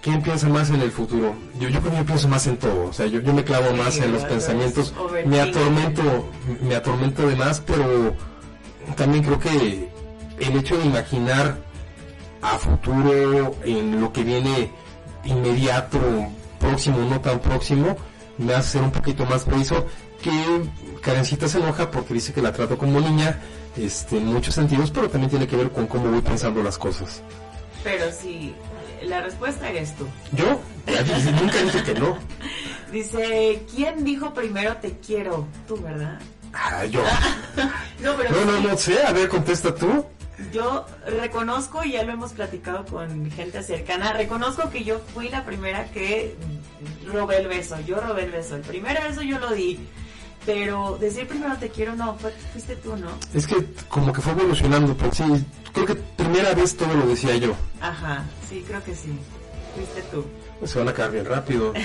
¿Quién 0.00 0.22
piensa 0.22 0.48
más 0.48 0.68
en 0.68 0.82
el 0.82 0.90
futuro? 0.92 1.34
Yo, 1.58 1.68
yo 1.70 1.80
creo 1.80 1.92
que 1.92 1.98
yo 1.98 2.04
pienso 2.04 2.28
más 2.28 2.46
en 2.46 2.58
todo. 2.58 2.88
O 2.88 2.92
sea, 2.92 3.06
yo, 3.06 3.20
yo 3.20 3.32
me 3.32 3.42
clavo 3.42 3.68
Sí, 3.70 3.76
más 3.76 3.96
en 3.96 4.12
los 4.12 4.22
pensamientos. 4.24 4.92
Me 5.26 5.40
atormento, 5.40 6.28
me 6.60 6.74
atormento 6.76 7.26
de 7.26 7.36
más, 7.36 7.60
pero 7.60 8.14
también 8.96 9.24
creo 9.24 9.38
que 9.40 9.88
el 10.38 10.56
hecho 10.58 10.76
de 10.76 10.84
imaginar 10.84 11.56
a 12.42 12.58
futuro 12.58 13.56
en 13.64 13.98
lo 14.00 14.12
que 14.12 14.22
viene 14.24 14.70
inmediato, 15.24 15.98
próximo, 16.58 16.98
no 16.98 17.20
tan 17.20 17.40
próximo, 17.40 17.96
me 18.38 18.54
hace 18.54 18.72
ser 18.72 18.82
un 18.82 18.90
poquito 18.90 19.24
más 19.26 19.44
preciso 19.44 19.86
que 20.22 20.30
Karencita 21.02 21.48
se 21.48 21.58
enoja 21.58 21.90
porque 21.90 22.14
dice 22.14 22.32
que 22.32 22.40
la 22.42 22.52
trato 22.52 22.78
como 22.78 23.00
niña 23.00 23.38
este, 23.76 24.16
en 24.16 24.26
muchos 24.26 24.54
sentidos, 24.54 24.90
pero 24.90 25.08
también 25.08 25.30
tiene 25.30 25.46
que 25.46 25.56
ver 25.56 25.70
con 25.70 25.86
cómo 25.86 26.10
voy 26.10 26.20
pensando 26.22 26.62
las 26.62 26.78
cosas. 26.78 27.22
Pero 27.82 28.06
sí, 28.10 28.54
la 29.02 29.20
respuesta 29.20 29.68
eres 29.68 29.94
tú. 29.96 30.06
¿Yo? 30.32 30.60
Ya 30.86 31.02
dije, 31.02 31.32
nunca 31.40 31.62
dije 31.62 31.82
que 31.82 31.94
no. 31.94 32.18
Dice, 32.90 33.62
¿quién 33.74 34.04
dijo 34.04 34.32
primero 34.32 34.76
te 34.76 34.96
quiero? 34.98 35.46
Tú, 35.68 35.76
¿verdad? 35.76 36.18
Ah, 36.52 36.84
yo. 36.86 37.02
No, 38.00 38.14
pero 38.16 38.30
No, 38.30 38.52
no, 38.52 38.68
no 38.68 38.76
sé. 38.76 39.02
A 39.02 39.12
ver, 39.12 39.28
contesta 39.28 39.74
tú. 39.74 40.04
Yo 40.52 40.84
reconozco, 41.06 41.84
y 41.84 41.92
ya 41.92 42.02
lo 42.04 42.12
hemos 42.12 42.32
platicado 42.32 42.84
con 42.86 43.30
gente 43.30 43.62
cercana, 43.62 44.12
reconozco 44.12 44.70
que 44.70 44.84
yo 44.84 45.00
fui 45.14 45.28
la 45.28 45.44
primera 45.44 45.84
que 45.92 46.34
robé 47.06 47.38
el 47.38 47.48
beso. 47.48 47.76
Yo 47.86 48.00
robé 48.00 48.24
el 48.24 48.30
beso. 48.32 48.56
El 48.56 48.62
primer 48.62 49.00
beso 49.02 49.22
yo 49.22 49.38
lo 49.38 49.50
di. 49.52 49.78
Pero 50.46 50.98
decir 51.00 51.26
primero 51.26 51.56
te 51.56 51.70
quiero, 51.70 51.94
no, 51.96 52.16
fue- 52.16 52.34
fuiste 52.52 52.76
tú, 52.76 52.94
¿no? 52.96 53.08
Es 53.32 53.46
que 53.46 53.56
como 53.88 54.12
que 54.12 54.20
fue 54.20 54.32
evolucionando, 54.32 54.94
pero 54.94 55.10
sí, 55.14 55.24
creo 55.72 55.86
que 55.86 55.94
primera 55.94 56.52
vez 56.52 56.76
todo 56.76 56.92
lo 56.92 57.06
decía 57.06 57.36
yo. 57.36 57.54
Ajá, 57.80 58.24
sí, 58.48 58.62
creo 58.66 58.84
que 58.84 58.94
sí. 58.94 59.08
Fuiste 59.74 60.02
tú. 60.12 60.24
Se 60.66 60.78
van 60.78 60.88
a 60.88 60.92
caer 60.92 61.12
bien 61.12 61.24
rápido. 61.24 61.72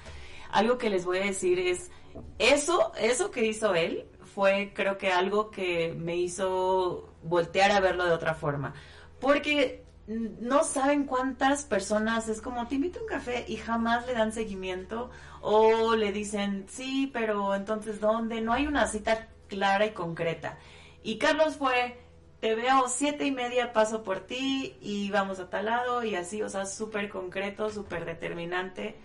algo 0.52 0.78
que 0.78 0.90
les 0.90 1.06
voy 1.06 1.20
a 1.20 1.26
decir 1.26 1.60
es, 1.60 1.92
eso, 2.40 2.92
eso 2.98 3.32
que 3.32 3.46
hizo 3.46 3.76
él 3.76 4.06
fue 4.34 4.72
creo 4.74 4.98
que 4.98 5.12
algo 5.12 5.52
que 5.52 5.94
me 5.98 6.16
hizo 6.16 7.14
voltear 7.24 7.72
a 7.72 7.82
verlo 7.82 8.06
de 8.06 8.12
otra 8.12 8.34
forma. 8.34 8.74
Porque 9.20 9.84
no 10.08 10.64
saben 10.64 11.06
cuántas 11.06 11.64
personas 11.64 12.28
es 12.28 12.42
como 12.42 12.68
te 12.68 12.76
invito 12.76 13.00
a 13.00 13.02
un 13.04 13.08
café 13.08 13.46
y 13.48 13.58
jamás 13.58 14.08
le 14.08 14.14
dan 14.14 14.32
seguimiento 14.32 15.10
o 15.42 15.96
le 15.96 16.12
dicen 16.12 16.66
sí, 16.70 17.10
pero 17.12 17.56
entonces 17.56 18.00
¿dónde? 18.00 18.42
No 18.42 18.54
hay 18.54 18.68
una 18.68 18.88
cita 18.88 19.28
clara 19.48 19.86
y 19.86 19.92
concreta. 19.92 20.58
Y 21.04 21.18
Carlos 21.18 21.58
fue, 21.58 22.00
te 22.40 22.56
veo 22.56 22.88
siete 22.88 23.26
y 23.26 23.32
media, 23.32 23.74
paso 23.74 24.04
por 24.04 24.22
ti 24.22 24.78
y 24.82 25.10
vamos 25.12 25.40
a 25.40 25.50
tal 25.50 25.66
lado 25.66 26.04
y 26.04 26.16
así, 26.16 26.42
o 26.42 26.50
sea, 26.50 26.66
súper 26.66 27.10
concreto, 27.10 27.70
súper 27.70 28.06
determinante. 28.06 28.96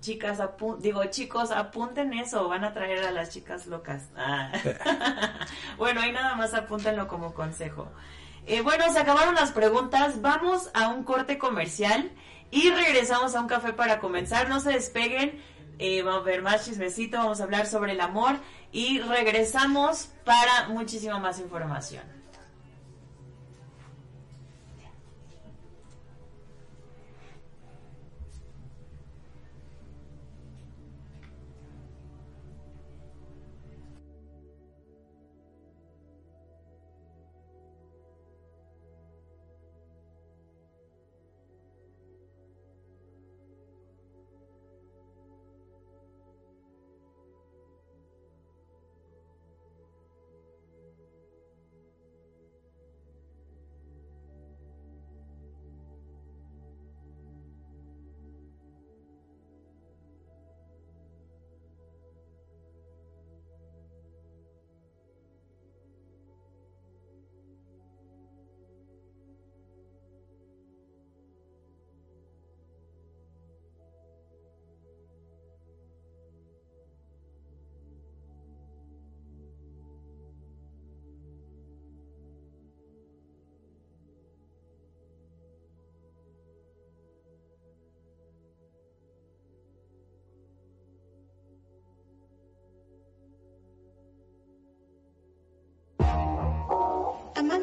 Chicas, 0.00 0.40
digo, 0.80 1.04
chicos, 1.06 1.52
apunten 1.52 2.12
eso, 2.14 2.48
van 2.48 2.64
a 2.64 2.72
traer 2.72 3.04
a 3.04 3.12
las 3.12 3.30
chicas 3.30 3.66
locas. 3.66 4.08
Bueno, 5.78 6.00
ahí 6.00 6.12
nada 6.12 6.34
más 6.34 6.54
apúntenlo 6.54 7.08
como 7.08 7.34
consejo. 7.34 7.88
Eh, 8.46 8.60
bueno, 8.62 8.92
se 8.92 8.98
acabaron 8.98 9.34
las 9.34 9.52
preguntas, 9.52 10.20
vamos 10.20 10.70
a 10.74 10.88
un 10.88 11.04
corte 11.04 11.38
comercial 11.38 12.10
y 12.52 12.70
regresamos 12.70 13.34
a 13.34 13.40
un 13.40 13.48
café 13.48 13.72
para 13.72 13.98
comenzar. 13.98 14.48
No 14.48 14.60
se 14.60 14.70
despeguen, 14.70 15.42
eh, 15.80 16.02
vamos 16.02 16.22
a 16.22 16.24
ver 16.26 16.42
más 16.42 16.64
chismecito, 16.64 17.16
vamos 17.16 17.40
a 17.40 17.44
hablar 17.44 17.66
sobre 17.66 17.92
el 17.92 18.00
amor 18.00 18.36
y 18.70 19.00
regresamos 19.00 20.10
para 20.24 20.68
muchísima 20.68 21.18
más 21.18 21.40
información. 21.40 22.21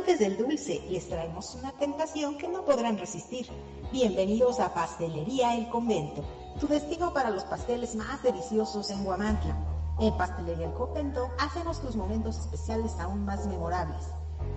Amantes 0.10 0.28
del 0.28 0.38
dulce, 0.44 0.82
les 0.90 1.08
traemos 1.08 1.54
una 1.54 1.72
tentación 1.74 2.36
que 2.36 2.48
no 2.48 2.66
podrán 2.66 2.98
resistir. 2.98 3.48
Bienvenidos 3.92 4.60
a 4.60 4.74
Pastelería 4.74 5.56
El 5.56 5.70
Convento, 5.70 6.24
tu 6.60 6.68
destino 6.68 7.14
para 7.14 7.30
los 7.30 7.44
pasteles 7.44 7.94
más 7.94 8.24
deliciosos 8.24 8.90
en 8.90 9.06
Huamantla. 9.06 9.56
En 10.00 10.18
Pastelería 10.18 10.66
El 10.66 10.74
Convento 10.74 11.30
hacemos 11.38 11.80
tus 11.80 11.96
momentos 11.96 12.40
especiales 12.40 12.94
aún 13.00 13.24
más 13.24 13.46
memorables. 13.46 14.08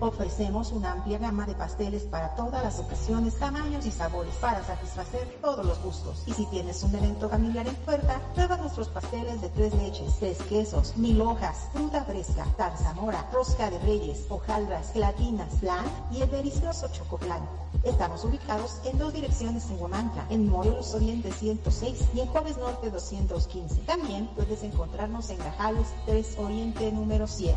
Ofrecemos 0.03 0.73
una 0.73 0.91
amplia 0.91 1.17
gama 1.17 1.45
de 1.45 1.55
pasteles 1.55 2.03
para 2.03 2.35
todas 2.35 2.61
las 2.61 2.77
ocasiones, 2.77 3.39
tamaños 3.39 3.85
y 3.85 3.91
sabores 3.91 4.35
para 4.35 4.61
satisfacer 4.61 5.39
todos 5.41 5.65
los 5.65 5.81
gustos. 5.81 6.23
Y 6.25 6.33
si 6.33 6.45
tienes 6.47 6.83
un 6.83 6.93
evento 6.93 7.29
familiar 7.29 7.65
en 7.65 7.75
puerta, 7.75 8.21
prueba 8.35 8.57
nuestros 8.57 8.89
pasteles 8.89 9.39
de 9.39 9.47
tres 9.47 9.73
leches, 9.75 10.17
tres 10.19 10.39
quesos, 10.49 10.97
mil 10.97 11.21
hojas, 11.21 11.69
fruta 11.71 12.03
fresca, 12.03 12.45
tarzamora, 12.57 13.29
rosca 13.31 13.69
de 13.69 13.79
reyes, 13.79 14.25
hojaldras, 14.27 14.91
gelatinas, 14.91 15.53
flan 15.61 15.85
y 16.11 16.21
el 16.21 16.29
delicioso 16.29 16.89
chocoflan. 16.91 17.47
Estamos 17.85 18.25
ubicados 18.25 18.81
en 18.83 18.97
dos 18.97 19.13
direcciones 19.13 19.69
en 19.69 19.81
Huamantla, 19.81 20.25
en 20.29 20.49
Morelos 20.49 20.93
Oriente 20.93 21.31
106 21.31 22.09
y 22.13 22.19
en 22.19 22.27
Juárez 22.27 22.57
Norte 22.57 22.89
215. 22.89 23.81
También 23.81 24.27
puedes 24.35 24.63
encontrarnos 24.63 25.29
en 25.29 25.37
Gajales 25.37 25.87
3 26.05 26.37
Oriente 26.39 26.91
número 26.91 27.25
7. 27.25 27.55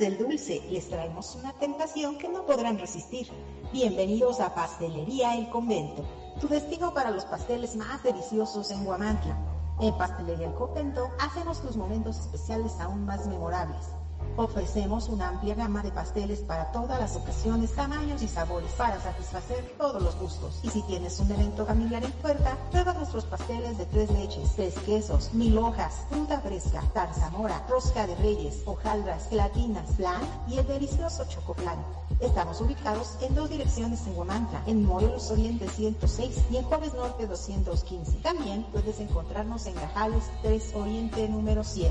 Del 0.00 0.16
dulce, 0.16 0.62
les 0.70 0.88
traemos 0.88 1.34
una 1.34 1.52
tentación 1.52 2.16
que 2.16 2.30
no 2.30 2.46
podrán 2.46 2.78
resistir. 2.78 3.30
Bienvenidos 3.70 4.40
a 4.40 4.54
Pastelería 4.54 5.36
El 5.36 5.50
Convento, 5.50 6.06
tu 6.40 6.48
destino 6.48 6.94
para 6.94 7.10
los 7.10 7.26
pasteles 7.26 7.76
más 7.76 8.02
deliciosos 8.02 8.70
en 8.70 8.82
Guamantla. 8.82 9.36
En 9.78 9.94
Pastelería 9.98 10.46
El 10.46 10.54
Convento 10.54 11.10
hacemos 11.20 11.60
tus 11.60 11.76
momentos 11.76 12.18
especiales 12.18 12.72
aún 12.80 13.04
más 13.04 13.26
memorables. 13.26 13.90
Ofrecemos 14.36 15.08
una 15.08 15.28
amplia 15.28 15.54
gama 15.54 15.82
de 15.82 15.90
pasteles 15.90 16.40
para 16.40 16.72
todas 16.72 16.98
las 16.98 17.16
ocasiones, 17.16 17.72
tamaños 17.74 18.22
y 18.22 18.28
sabores 18.28 18.70
para 18.72 19.00
satisfacer 19.00 19.74
todos 19.76 20.02
los 20.02 20.16
gustos. 20.18 20.60
Y 20.62 20.70
si 20.70 20.82
tienes 20.82 21.18
un 21.20 21.30
evento 21.30 21.66
familiar 21.66 22.04
en 22.04 22.12
puerta, 22.12 22.56
prueba 22.70 22.94
nuestros 22.94 23.24
pasteles 23.24 23.78
de 23.78 23.86
tres 23.86 24.10
leches, 24.10 24.54
tres 24.56 24.74
quesos, 24.86 25.32
mil 25.34 25.58
hojas, 25.58 26.04
fruta 26.08 26.40
fresca, 26.40 26.82
tarzamora, 26.94 27.64
rosca 27.68 28.06
de 28.06 28.14
reyes, 28.16 28.62
hojaldras, 28.64 29.28
gelatinas, 29.28 29.90
flan 29.96 30.22
y 30.48 30.58
el 30.58 30.66
delicioso 30.66 31.24
chocoplan. 31.28 31.78
Estamos 32.20 32.60
ubicados 32.60 33.16
en 33.22 33.34
dos 33.34 33.48
direcciones 33.48 34.06
en 34.06 34.14
Guamantla, 34.14 34.62
en 34.66 34.84
Morelos 34.84 35.30
Oriente 35.30 35.66
106 35.68 36.44
y 36.50 36.58
en 36.58 36.64
Juárez 36.64 36.92
Norte 36.92 37.26
215. 37.26 38.18
También 38.18 38.64
puedes 38.72 39.00
encontrarnos 39.00 39.64
en 39.66 39.74
Gajales 39.74 40.24
3 40.42 40.74
Oriente 40.74 41.28
número 41.28 41.64
7. 41.64 41.90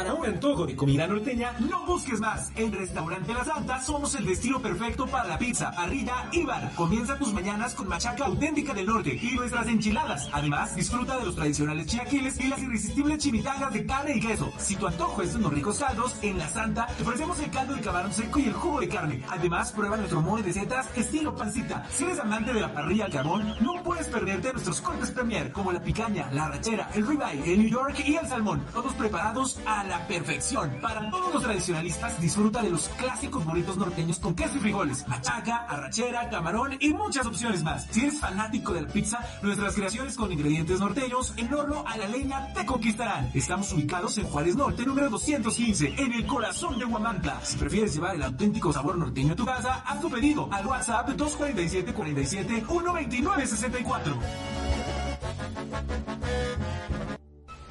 Para 0.00 0.14
un 0.14 0.24
antojo 0.24 0.66
de 0.66 0.74
comida 0.74 1.06
norteña, 1.06 1.52
no 1.58 1.84
busques 1.84 2.20
más. 2.20 2.50
En 2.56 2.72
Restaurante 2.72 3.34
La 3.34 3.44
Santa 3.44 3.82
somos 3.82 4.14
el 4.14 4.24
destino 4.24 4.58
perfecto 4.58 5.06
para 5.06 5.28
la 5.28 5.36
pizza, 5.36 5.72
parrilla 5.72 6.26
y 6.32 6.42
bar. 6.42 6.72
Comienza 6.74 7.18
tus 7.18 7.34
mañanas 7.34 7.74
con 7.74 7.86
machaca 7.86 8.24
auténtica 8.24 8.72
del 8.72 8.86
norte 8.86 9.18
y 9.20 9.32
nuestras 9.32 9.66
enchiladas. 9.66 10.30
Además, 10.32 10.74
disfruta 10.74 11.18
de 11.18 11.26
los 11.26 11.34
tradicionales 11.34 11.84
chilaquiles 11.84 12.40
y 12.40 12.48
las 12.48 12.62
irresistibles 12.62 13.18
chimichangas 13.18 13.74
de 13.74 13.84
carne 13.84 14.16
y 14.16 14.20
queso. 14.20 14.50
Si 14.56 14.74
tu 14.76 14.86
antojo 14.86 15.20
es 15.20 15.34
unos 15.34 15.52
ricos 15.52 15.78
caldos, 15.78 16.16
en 16.22 16.38
La 16.38 16.48
Santa 16.48 16.86
te 16.86 17.02
ofrecemos 17.02 17.38
el 17.40 17.50
caldo 17.50 17.74
de 17.74 17.82
camarón 17.82 18.14
seco 18.14 18.38
y 18.38 18.44
el 18.44 18.54
jugo 18.54 18.80
de 18.80 18.88
carne. 18.88 19.22
Además, 19.28 19.70
prueba 19.72 19.98
nuestro 19.98 20.22
mole 20.22 20.42
de 20.42 20.54
setas 20.54 20.88
estilo 20.96 21.36
pancita. 21.36 21.86
Si 21.90 22.04
eres 22.04 22.20
amante 22.20 22.54
de 22.54 22.60
la 22.62 22.72
parrilla 22.72 23.04
al 23.04 23.12
carbón, 23.12 23.54
no 23.60 23.82
puedes 23.82 24.06
perderte 24.06 24.50
nuestros 24.50 24.80
cortes 24.80 25.10
premier 25.10 25.52
como 25.52 25.72
la 25.72 25.82
picaña, 25.82 26.30
la 26.32 26.48
rachera, 26.48 26.88
el 26.94 27.06
ribeye, 27.06 27.52
el 27.52 27.60
New 27.60 27.68
York 27.68 28.02
y 28.06 28.16
el 28.16 28.26
salmón. 28.26 28.64
Todos 28.72 28.94
preparados 28.94 29.60
a 29.66 29.84
la 29.84 29.89
perfección. 29.98 30.78
Para 30.80 31.10
todos 31.10 31.34
los 31.34 31.42
tradicionalistas, 31.42 32.20
disfruta 32.20 32.62
de 32.62 32.70
los 32.70 32.88
clásicos 32.90 33.44
burritos 33.44 33.76
norteños 33.76 34.18
con 34.18 34.34
queso 34.34 34.56
y 34.56 34.60
frijoles, 34.60 35.06
machaca, 35.08 35.66
arrachera, 35.68 36.28
camarón 36.30 36.76
y 36.80 36.92
muchas 36.94 37.26
opciones 37.26 37.62
más. 37.62 37.86
Si 37.90 38.00
eres 38.00 38.20
fanático 38.20 38.72
de 38.72 38.82
la 38.82 38.88
pizza, 38.88 39.18
nuestras 39.42 39.74
creaciones 39.74 40.16
con 40.16 40.32
ingredientes 40.32 40.80
norteños 40.80 41.34
en 41.36 41.52
horno 41.52 41.84
a 41.86 41.96
la 41.96 42.08
leña 42.08 42.52
te 42.54 42.64
conquistarán. 42.64 43.30
Estamos 43.34 43.72
ubicados 43.72 44.16
en 44.18 44.24
Juárez 44.24 44.56
Norte, 44.56 44.84
número 44.84 45.10
215, 45.10 45.94
en 45.98 46.12
el 46.12 46.26
corazón 46.26 46.78
de 46.78 46.84
Huamantla. 46.84 47.40
Si 47.42 47.56
prefieres 47.56 47.94
llevar 47.94 48.14
el 48.14 48.22
auténtico 48.22 48.72
sabor 48.72 48.96
norteño 48.96 49.32
a 49.32 49.36
tu 49.36 49.44
casa, 49.44 49.82
haz 49.86 50.00
tu 50.00 50.10
pedido 50.10 50.48
al 50.52 50.66
WhatsApp 50.66 51.08
247 51.08 51.92
47 51.92 52.64
129 52.66 53.46
64. 53.46 54.18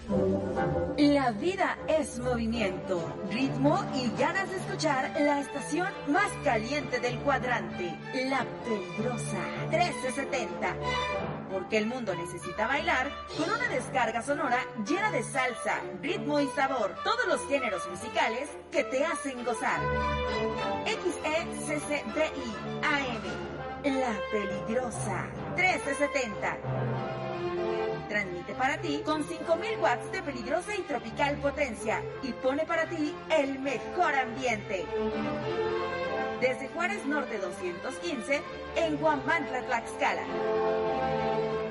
La 0.09 1.31
vida 1.31 1.77
es 1.87 2.17
movimiento, 2.17 3.13
ritmo 3.29 3.79
y 3.93 4.09
ganas 4.19 4.49
de 4.49 4.57
escuchar 4.57 5.13
la 5.19 5.39
estación 5.39 5.87
más 6.07 6.31
caliente 6.43 6.99
del 6.99 7.19
cuadrante, 7.19 7.95
La 8.27 8.43
Peligrosa 8.65 9.37
1370. 9.69 10.75
Porque 11.51 11.77
el 11.77 11.85
mundo 11.85 12.15
necesita 12.15 12.65
bailar 12.65 13.11
con 13.37 13.51
una 13.51 13.67
descarga 13.67 14.23
sonora 14.23 14.57
llena 14.83 15.11
de 15.11 15.21
salsa, 15.21 15.79
ritmo 16.01 16.39
y 16.39 16.47
sabor, 16.55 16.95
todos 17.03 17.27
los 17.27 17.47
géneros 17.47 17.87
musicales 17.87 18.49
que 18.71 18.83
te 18.85 19.05
hacen 19.05 19.45
gozar. 19.45 19.79
XECCDI 20.85 22.55
AM, 22.81 23.93
La 23.99 24.15
Peligrosa 24.31 25.27
1370 25.55 27.18
transmite 28.09 28.53
para 28.55 28.81
ti 28.81 29.01
con 29.05 29.23
5000 29.23 29.79
watts 29.79 30.11
de 30.11 30.23
peligrosa 30.23 30.75
y 30.75 30.81
tropical 30.81 31.37
potencia 31.37 32.01
y 32.23 32.33
pone 32.33 32.65
para 32.65 32.89
ti 32.89 33.15
el 33.29 33.59
mejor 33.59 34.15
ambiente. 34.15 34.85
Desde 36.41 36.67
Juárez 36.69 37.05
Norte 37.05 37.37
215 37.37 38.41
en 38.75 38.97
Guamantla, 38.97 39.61
Tlaxcala. 39.61 40.23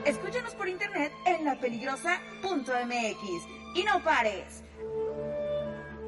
Escúchanos 0.05 0.55
por 0.55 0.69
internet 0.69 1.13
en 1.27 1.45
lapeligrosa.mx 1.45 3.49
y 3.75 3.85
no 3.85 4.03
pares. 4.03 4.63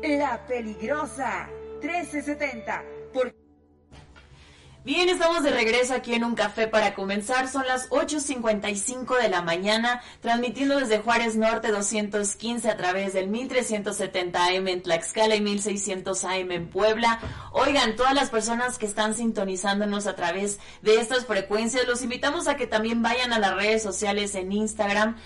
La 0.02 0.46
Peligrosa 0.46 1.50
1370. 1.82 2.84
Por 3.12 3.39
Bien, 4.82 5.10
estamos 5.10 5.42
de 5.42 5.50
regreso 5.50 5.92
aquí 5.92 6.14
en 6.14 6.24
un 6.24 6.34
café 6.34 6.66
para 6.66 6.94
comenzar. 6.94 7.48
Son 7.48 7.66
las 7.66 7.90
8.55 7.90 9.20
de 9.20 9.28
la 9.28 9.42
mañana, 9.42 10.00
transmitiendo 10.22 10.78
desde 10.78 11.00
Juárez 11.00 11.36
Norte 11.36 11.68
215 11.68 12.66
a 12.70 12.78
través 12.78 13.12
del 13.12 13.28
1370 13.28 14.42
AM 14.42 14.68
en 14.68 14.82
Tlaxcala 14.82 15.36
y 15.36 15.42
1600 15.42 16.24
AM 16.24 16.52
en 16.52 16.68
Puebla. 16.68 17.20
Oigan, 17.52 17.94
todas 17.94 18.14
las 18.14 18.30
personas 18.30 18.78
que 18.78 18.86
están 18.86 19.14
sintonizándonos 19.14 20.06
a 20.06 20.16
través 20.16 20.58
de 20.80 20.98
estas 20.98 21.26
frecuencias, 21.26 21.86
los 21.86 22.00
invitamos 22.00 22.48
a 22.48 22.56
que 22.56 22.66
también 22.66 23.02
vayan 23.02 23.34
a 23.34 23.38
las 23.38 23.54
redes 23.54 23.82
sociales 23.82 24.34
en 24.34 24.50
Instagram, 24.50 25.18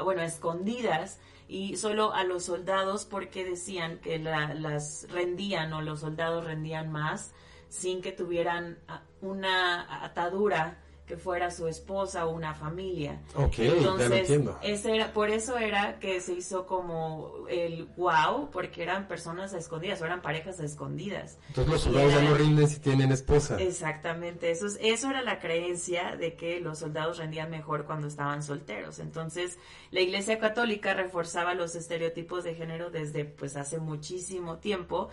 bueno, 0.04 0.21
escondidas 0.21 1.19
y 1.47 1.78
solo 1.78 2.13
a 2.13 2.23
los 2.23 2.43
soldados 2.43 3.06
porque 3.06 3.45
decían 3.45 4.00
que 4.00 4.19
las 4.19 5.08
rendían 5.10 5.71
o 5.73 5.82
los 5.82 6.02
soldados 6.02 6.43
rendían 6.43 6.91
más 6.91 7.32
sin 7.69 8.02
que 8.02 8.12
tuvieran 8.12 8.80
ah, 8.88 9.04
una 9.21 10.04
atadura 10.04 10.84
que 11.08 11.15
fuera 11.15 11.50
su 11.52 11.67
esposa 11.67 12.26
o 12.26 12.32
una 12.32 12.54
familia. 12.54 13.22
Ok, 13.34 13.60
Entonces, 13.60 14.12
entiendo. 14.12 14.60
Ese 14.62 14.93
era, 14.93 15.13
por 15.13 15.30
eso 15.30 15.58
era 15.58 16.00
que 16.00 16.20
se 16.20 16.34
hizo 16.34 16.65
como 16.65 17.46
el 17.50 17.86
wow, 17.96 18.50
porque 18.52 18.84
eran 18.84 19.08
personas 19.08 19.54
escondidas, 19.54 20.02
o 20.02 20.06
eran 20.06 20.22
parejas 20.22 20.60
escondidas. 20.60 21.38
Entonces 21.48 21.72
los 21.72 21.82
soldados 21.84 22.13
ya 22.13 22.22
no 22.22 22.36
rinden 22.36 22.67
si 22.67 22.80
tienen 22.80 23.13
esposa. 23.13 23.56
Exactamente, 23.58 24.52
eso, 24.52 24.67
eso 24.82 25.10
era 25.10 25.22
la 25.22 25.39
creencia 25.39 26.17
de 26.17 26.36
que 26.36 26.60
los 26.60 26.80
soldados 26.80 27.20
rendían 27.20 27.50
mejor 27.50 27.86
cuando 27.86 28.08
estaban 28.08 28.43
solteros. 28.43 29.00
Entonces 29.00 29.58
la 29.91 30.02
Iglesia 30.02 30.39
Católica 30.39 30.93
reforzaba 30.93 31.54
los 31.54 31.76
estereotipos 31.76 32.43
de 32.43 32.54
género 32.54 32.89
desde 32.89 33.24
pues 33.24 33.56
hace 33.56 33.80
muchísimo 33.80 34.58
tiempo 34.58 35.08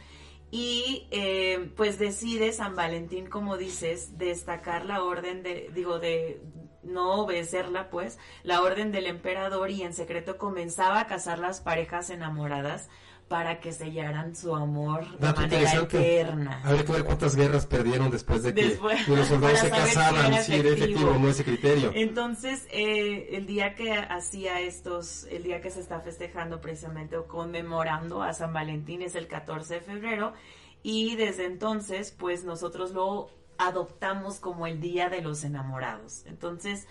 y 0.54 1.08
eh, 1.10 1.72
pues 1.76 1.98
decide 1.98 2.52
San 2.52 2.76
Valentín, 2.76 3.26
como 3.26 3.56
dices, 3.56 4.18
destacar 4.18 4.84
la 4.84 5.02
orden 5.02 5.42
de, 5.42 5.68
digo, 5.74 5.98
de 5.98 6.40
no 6.84 7.14
obedecerla, 7.22 7.90
pues, 7.90 8.20
la 8.44 8.62
orden 8.62 8.92
del 8.92 9.08
emperador 9.08 9.72
y 9.72 9.82
en 9.82 9.92
secreto 9.92 10.38
comenzaba 10.38 11.00
a 11.00 11.06
casar 11.08 11.40
las 11.40 11.60
parejas 11.60 12.08
enamoradas 12.08 12.88
para 13.28 13.58
que 13.58 13.72
sellaran 13.72 14.37
su 14.37 14.54
amor 14.54 15.08
de 15.12 15.26
Dato 15.26 15.40
manera 15.40 15.72
eterna. 15.74 16.60
Habría 16.62 16.84
que 16.84 16.92
ver 16.92 17.04
cuántas 17.04 17.34
guerras 17.34 17.66
perdieron 17.66 18.10
después 18.10 18.42
de 18.42 18.54
que 18.54 18.64
Después, 18.68 19.08
los 19.08 19.26
soldados 19.26 19.58
se 19.60 19.68
saber 19.70 19.87
si 19.88 19.94
casaban. 19.94 20.32
era 20.34 20.42
Sí, 20.42 20.54
era 20.54 20.68
efectivo, 20.68 21.00
efectivo. 21.00 21.18
no 21.18 21.28
ese 21.28 21.44
criterio. 21.44 21.92
Entonces, 21.94 22.66
eh, 22.70 23.28
el 23.32 23.46
día 23.46 23.74
que 23.74 23.92
hacía 23.94 24.60
estos, 24.60 25.24
el 25.30 25.42
día 25.42 25.60
que 25.60 25.70
se 25.70 25.80
está 25.80 26.00
festejando 26.00 26.60
precisamente 26.60 27.16
o 27.16 27.26
conmemorando 27.26 28.22
a 28.22 28.32
San 28.34 28.52
Valentín 28.52 29.00
es 29.02 29.14
el 29.14 29.26
14 29.26 29.74
de 29.74 29.80
febrero 29.80 30.34
y 30.82 31.16
desde 31.16 31.46
entonces, 31.46 32.10
pues 32.16 32.44
nosotros 32.44 32.92
lo 32.92 33.30
adoptamos 33.56 34.38
como 34.38 34.66
el 34.66 34.80
Día 34.80 35.08
de 35.08 35.22
los 35.22 35.44
Enamorados. 35.44 36.24
Entonces, 36.26 36.87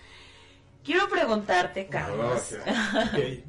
quiero 0.82 1.08
preguntarte, 1.08 1.86
Carlos, 1.86 2.54
Ok. 3.12 3.44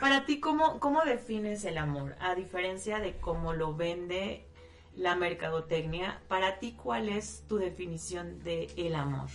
Para 0.00 0.24
ti, 0.24 0.40
¿cómo, 0.40 0.78
¿cómo 0.80 1.02
defines 1.04 1.64
el 1.64 1.78
amor? 1.78 2.16
A 2.20 2.34
diferencia 2.34 2.98
de 2.98 3.16
cómo 3.18 3.52
lo 3.52 3.74
vende 3.74 4.46
la 4.96 5.14
mercadotecnia, 5.16 6.20
para 6.28 6.58
ti, 6.58 6.76
¿cuál 6.80 7.08
es 7.08 7.44
tu 7.48 7.56
definición 7.58 8.42
de 8.42 8.68
el 8.76 8.94
amor? 8.94 9.28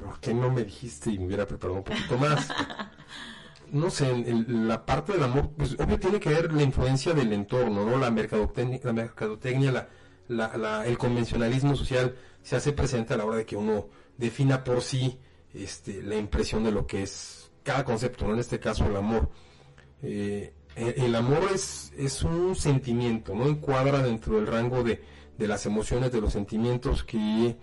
¿Por 0.00 0.18
qué 0.20 0.34
no 0.34 0.50
me 0.50 0.64
dijiste 0.64 1.10
y 1.10 1.18
me 1.18 1.26
hubiera 1.26 1.46
preparado 1.46 1.78
un 1.78 1.84
poquito 1.84 2.18
más? 2.18 2.48
No 3.70 3.88
sé, 3.88 4.12
la 4.48 4.84
parte 4.84 5.12
del 5.12 5.22
amor, 5.22 5.50
pues 5.56 5.74
obvio 5.78 5.98
tiene 6.00 6.18
que 6.18 6.28
ver 6.30 6.52
la 6.52 6.62
influencia 6.64 7.14
del 7.14 7.32
entorno, 7.32 7.84
¿no? 7.88 7.96
La 7.98 8.10
mercadotecnia, 8.10 8.80
la, 8.82 8.92
mercadotecnia, 8.92 9.70
la, 9.70 9.88
la- 10.26 10.56
la- 10.56 10.86
el 10.86 10.98
convencionalismo 10.98 11.76
social 11.76 12.16
se 12.42 12.56
hace 12.56 12.72
presente 12.72 13.14
a 13.14 13.16
la 13.16 13.24
hora 13.24 13.36
de 13.36 13.46
que 13.46 13.54
uno 13.56 13.86
defina 14.16 14.64
por 14.64 14.82
sí 14.82 15.20
este, 15.54 16.02
la 16.02 16.16
impresión 16.16 16.64
de 16.64 16.72
lo 16.72 16.84
que 16.84 17.04
es 17.04 17.39
cada 17.62 17.84
concepto, 17.84 18.26
¿no? 18.26 18.34
En 18.34 18.40
este 18.40 18.58
caso 18.60 18.86
el 18.86 18.96
amor. 18.96 19.30
Eh, 20.02 20.54
el, 20.76 20.94
el 21.04 21.14
amor 21.14 21.40
es, 21.54 21.92
es 21.96 22.22
un 22.22 22.54
sentimiento, 22.56 23.34
¿no? 23.34 23.46
Encuadra 23.46 24.02
dentro 24.02 24.36
del 24.36 24.46
rango 24.46 24.82
de, 24.82 25.02
de 25.36 25.48
las 25.48 25.66
emociones, 25.66 26.12
de 26.12 26.20
los 26.20 26.32
sentimientos 26.32 27.04
que 27.04 27.56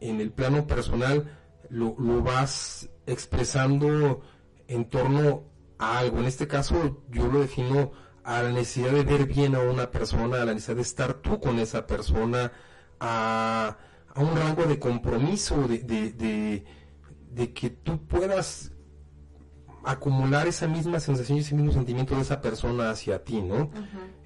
en 0.00 0.20
el 0.20 0.30
plano 0.32 0.66
personal 0.66 1.38
lo, 1.70 1.94
lo 1.98 2.22
vas 2.22 2.88
expresando 3.06 4.22
en 4.66 4.88
torno 4.88 5.44
a 5.78 5.98
algo. 5.98 6.18
En 6.18 6.24
este 6.24 6.46
caso 6.46 7.02
yo 7.10 7.26
lo 7.28 7.40
defino 7.40 7.92
a 8.24 8.42
la 8.42 8.50
necesidad 8.52 8.92
de 8.92 9.02
ver 9.04 9.26
bien 9.26 9.54
a 9.54 9.60
una 9.60 9.90
persona, 9.90 10.42
a 10.42 10.44
la 10.44 10.52
necesidad 10.54 10.76
de 10.76 10.82
estar 10.82 11.14
tú 11.14 11.40
con 11.40 11.58
esa 11.58 11.86
persona, 11.86 12.52
a, 13.00 13.76
a 14.14 14.20
un 14.20 14.36
rango 14.36 14.64
de 14.64 14.78
compromiso, 14.78 15.66
de, 15.68 15.78
de- 15.78 16.64
de 17.30 17.52
que 17.52 17.70
tú 17.70 18.06
puedas 18.06 18.72
acumular 19.90 20.46
esa 20.46 20.66
misma 20.68 21.00
sensación 21.00 21.38
y 21.38 21.40
ese 21.40 21.54
mismo 21.54 21.72
sentimiento 21.72 22.14
de 22.14 22.22
esa 22.22 22.40
persona 22.40 22.90
hacia 22.90 23.22
ti, 23.24 23.40
¿no? 23.42 23.70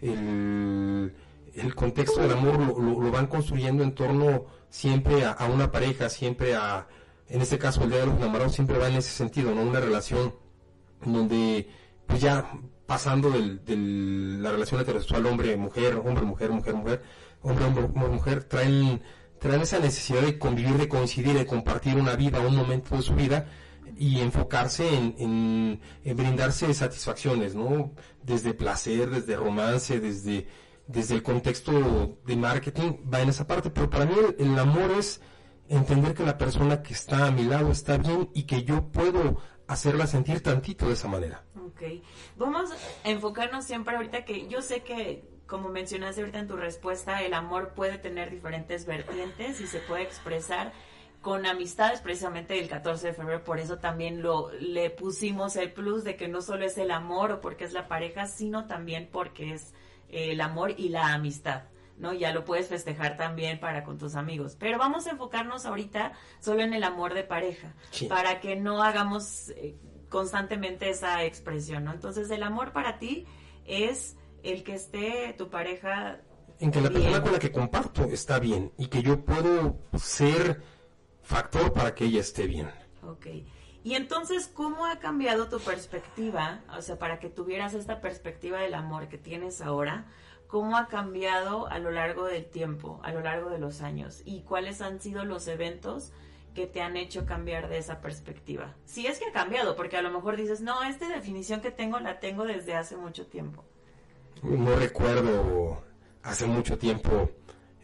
el, 0.01 1.14
el 1.55 1.75
contexto 1.75 2.20
del 2.20 2.33
amor 2.33 2.59
lo, 2.59 2.79
lo- 2.79 3.01
lo 3.01 3.11
van 3.11 3.27
construyendo 3.27 3.83
en 3.83 3.94
torno 3.94 4.46
siempre 4.70 5.25
a, 5.25 5.33
a 5.33 5.46
una 5.46 5.70
pareja, 5.70 6.09
siempre 6.09 6.55
a, 6.55 6.87
en 7.29 7.40
este 7.42 7.59
caso 7.59 7.85
el 7.85 7.90
Día 7.90 8.01
de 8.01 8.07
los 8.07 8.16
Enamorados 8.16 8.55
siempre 8.55 8.79
va 8.79 8.88
en 8.88 8.94
ese 8.96 9.11
sentido, 9.11 9.55
¿no? 9.55 9.62
Una 9.62 9.81
relación 9.81 10.35
donde, 11.05 11.68
pues 12.07 12.20
ya 12.20 12.51
pasando 12.87 13.31
del- 13.31 14.42
la 14.42 14.51
relación 14.53 14.81
heterosexual 14.81 15.27
hombre-mujer, 15.27 15.94
hombre-mujer, 16.05 16.51
mujer-mujer, 16.51 17.03
hombre-hombre, 17.42 17.88
mujer, 18.09 18.44
traen, 18.44 19.01
traen 19.38 19.62
esa 19.62 19.79
necesidad 19.79 20.22
de 20.22 20.38
convivir, 20.38 20.77
de 20.77 20.88
coincidir, 20.88 21.35
de 21.37 21.46
compartir 21.46 21.96
una 21.96 22.16
vida, 22.16 22.40
un 22.40 22.57
momento 22.57 22.96
de 22.96 23.03
su 23.03 23.14
vida 23.14 23.46
y 23.96 24.20
enfocarse 24.20 24.88
en, 24.88 25.81
brindarse 26.05 26.72
satisfacciones, 26.74 27.55
¿no? 27.55 27.92
Desde 28.22 28.55
placer, 28.55 29.11
desde 29.11 29.37
romance, 29.37 30.00
desde, 30.00 30.46
desde 30.87 31.14
el 31.14 31.22
contexto 31.22 32.18
de 32.24 32.37
marketing, 32.37 32.98
va 33.12 33.20
en 33.20 33.28
esa 33.28 33.46
parte, 33.46 33.70
pero 33.70 33.90
para 33.90 34.07
mí 34.07 34.14
el, 34.38 34.46
el 34.46 34.59
amor 34.59 34.90
es 34.92 35.20
entender 35.68 36.14
que 36.14 36.24
la 36.24 36.38
persona 36.38 36.83
que 36.83 36.92
está 36.92 37.26
a 37.26 37.31
mi 37.31 37.44
lado 37.44 37.70
está 37.70 37.96
bien 37.96 38.31
y 38.35 38.44
que 38.44 38.64
yo 38.64 38.90
puedo 38.90 39.38
hacerla 39.66 40.07
sentir 40.07 40.42
tantito 40.42 40.87
de 40.87 40.94
esa 40.94 41.09
manera. 41.09 41.44
Ok. 41.66 41.83
Vamos 42.37 42.70
a 42.70 43.09
enfocarnos 43.09 43.64
siempre 43.64 43.96
ahorita 43.96 44.24
que 44.24 44.48
yo 44.48 44.62
sé 44.62 44.83
que, 44.83 45.24
como 45.46 45.68
mencionaste 45.68 46.20
ahorita 46.20 46.40
en 46.40 46.48
tu 46.48 46.57
respuesta, 46.57 47.22
el 47.22 47.35
amor 47.35 47.72
puede 47.74 47.98
tener 47.98 48.31
diferentes 48.31 48.87
vertientes 48.87 49.61
y 49.61 49.66
se 49.66 49.78
puede 49.81 50.02
expresar 50.02 50.72
con 51.22 51.46
amistades 51.46 52.00
precisamente 52.00 52.58
el 52.58 52.68
14 52.68 53.06
de 53.08 53.12
febrero, 53.14 53.44
por 53.44 53.58
eso 53.61 53.78
también 53.78 54.22
lo 54.22 54.50
le 54.61 54.90
pusimos 54.90 55.56
el 55.56 55.72
plus 55.72 56.04
de 56.04 56.16
que 56.16 56.28
no 56.28 56.42
solo 56.42 56.64
es 56.66 56.76
el 56.78 56.90
amor 56.90 57.32
o 57.32 57.40
porque 57.40 57.64
es 57.64 57.72
la 57.72 57.88
pareja, 57.88 58.26
sino 58.26 58.66
también 58.66 59.08
porque 59.11 59.54
es 59.54 59.72
eh, 60.08 60.32
el 60.32 60.40
amor 60.40 60.72
y 60.76 60.88
la 60.90 61.14
amistad. 61.14 61.62
¿no? 61.98 62.12
Ya 62.12 62.32
lo 62.32 62.44
puedes 62.44 62.66
festejar 62.68 63.16
también 63.16 63.61
para 63.61 63.85
con 63.85 63.96
tus 63.98 64.16
amigos. 64.16 64.56
Pero 64.58 64.76
vamos 64.78 65.06
a 65.06 65.11
enfocarnos 65.11 65.64
ahorita 65.66 66.12
solo 66.40 66.62
en 66.62 66.74
el 66.74 66.82
amor 66.82 67.14
de 67.14 67.22
pareja, 67.22 67.74
Sí. 67.90 68.06
para 68.06 68.40
que 68.40 68.56
no 68.56 68.82
hagamos 68.82 69.50
eh, 69.50 69.76
constantemente 70.08 70.90
esa 70.90 71.22
expresión, 71.24 71.85
¿no? 71.85 71.92
Entonces, 71.92 72.28
el 72.30 72.42
amor 72.42 72.72
para 72.72 72.98
ti 72.98 73.26
es 73.66 74.16
el 74.42 74.64
que 74.64 74.74
esté 74.74 75.35
tu 75.38 75.48
pareja 75.48 76.20
En 76.58 76.70
que 76.72 76.80
la 76.80 76.90
persona 76.90 77.22
con 77.22 77.32
la 77.32 77.38
que 77.38 77.52
comparto 77.52 78.04
está 78.04 78.40
bien 78.40 78.72
y 78.78 78.88
que 78.88 79.02
yo 79.02 79.24
puedo 79.24 79.78
ser 79.96 80.62
factor 81.22 81.72
para 81.72 81.94
que 81.94 82.04
ella 82.04 82.20
esté 82.20 82.46
bien. 82.46 82.70
Ok. 83.02 83.26
Y 83.85 83.94
entonces, 83.94 84.46
¿cómo 84.46 84.87
ha 84.87 84.98
cambiado 85.00 85.48
tu 85.48 85.58
perspectiva? 85.58 86.61
O 86.76 86.82
sea, 86.82 86.98
para 86.98 87.18
que 87.18 87.28
tuvieras 87.28 87.74
esta 87.74 88.00
perspectiva 88.00 88.61
del 88.61 88.74
amor 88.74 89.08
que 89.08 89.18
tienes 89.18 89.61
ahora, 89.61 90.06
¿cómo 90.46 90.76
ha 90.76 90.87
cambiado 90.87 91.66
a 91.66 91.78
lo 91.80 91.90
largo 91.90 92.26
del 92.26 92.44
tiempo, 92.44 93.00
a 93.02 93.12
lo 93.12 93.20
largo 93.22 93.50
de 93.50 93.58
los 93.58 93.82
años? 93.82 94.22
¿Y 94.24 94.42
cuáles 94.42 94.80
han 94.82 95.00
sido 95.00 95.24
los 95.24 95.48
eventos 95.48 96.12
que 96.54 96.66
te 96.66 96.80
han 96.80 96.96
hecho 96.96 97.26
cambiar 97.26 97.68
de 97.68 97.78
esa 97.78 98.00
perspectiva? 98.00 98.76
Si 98.85 99.06
es 99.06 99.18
que 99.18 99.26
ha 99.26 99.32
cambiado, 99.32 99.74
porque 99.74 99.96
a 99.96 100.02
lo 100.02 100.11
mejor 100.11 100.37
dices, 100.37 100.61
no, 100.61 100.85
esta 100.85 101.08
definición 101.08 101.61
que 101.61 101.72
tengo 101.72 101.98
la 101.98 102.20
tengo 102.20 102.44
desde 102.44 102.74
hace 102.74 102.96
mucho 102.96 103.26
tiempo. 103.26 103.64
No 104.42 104.76
recuerdo 104.76 105.82
hace 106.22 106.46
mucho 106.46 106.78
tiempo 106.78 107.30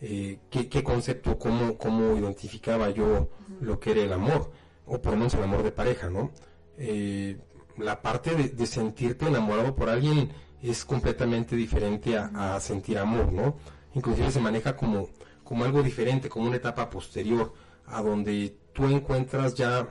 eh, 0.01 0.39
qué, 0.51 0.69
qué 0.69 0.83
concepto, 0.83 1.39
cómo, 1.39 1.77
cómo 1.79 2.17
identificaba 2.17 2.91
yo 2.91 3.29
lo 3.61 3.79
que 3.81 3.91
era 3.93 4.03
el 4.03 4.13
amor, 4.13 4.51
o 4.87 5.01
por 5.01 5.13
lo 5.13 5.19
menos 5.19 5.35
el 5.35 5.43
amor 5.43 5.63
de 5.63 5.73
pareja, 5.73 6.09
¿no? 6.11 6.31
Eh, 6.77 7.39
la 7.77 8.01
parte 8.03 8.35
de, 8.35 8.49
de 8.51 8.67
sentirte 8.67 9.27
enamorado 9.27 9.75
por 9.75 9.89
alguien 9.89 10.31
es 10.63 10.85
completamente 10.85 11.55
diferente 11.57 12.17
a, 12.19 12.55
a 12.57 12.61
sentir 12.61 12.99
amor, 12.99 13.33
¿no? 13.33 13.57
Inclusive 13.95 14.31
se 14.31 14.41
maneja 14.41 14.77
como, 14.77 15.09
como 15.45 15.65
algo 15.65 15.83
diferente, 15.83 16.29
como 16.29 16.47
una 16.47 16.57
etapa 16.57 16.89
posterior, 16.91 17.53
a 17.87 18.03
donde 18.03 18.57
tú 18.73 18.85
encuentras 18.87 19.55
ya, 19.55 19.89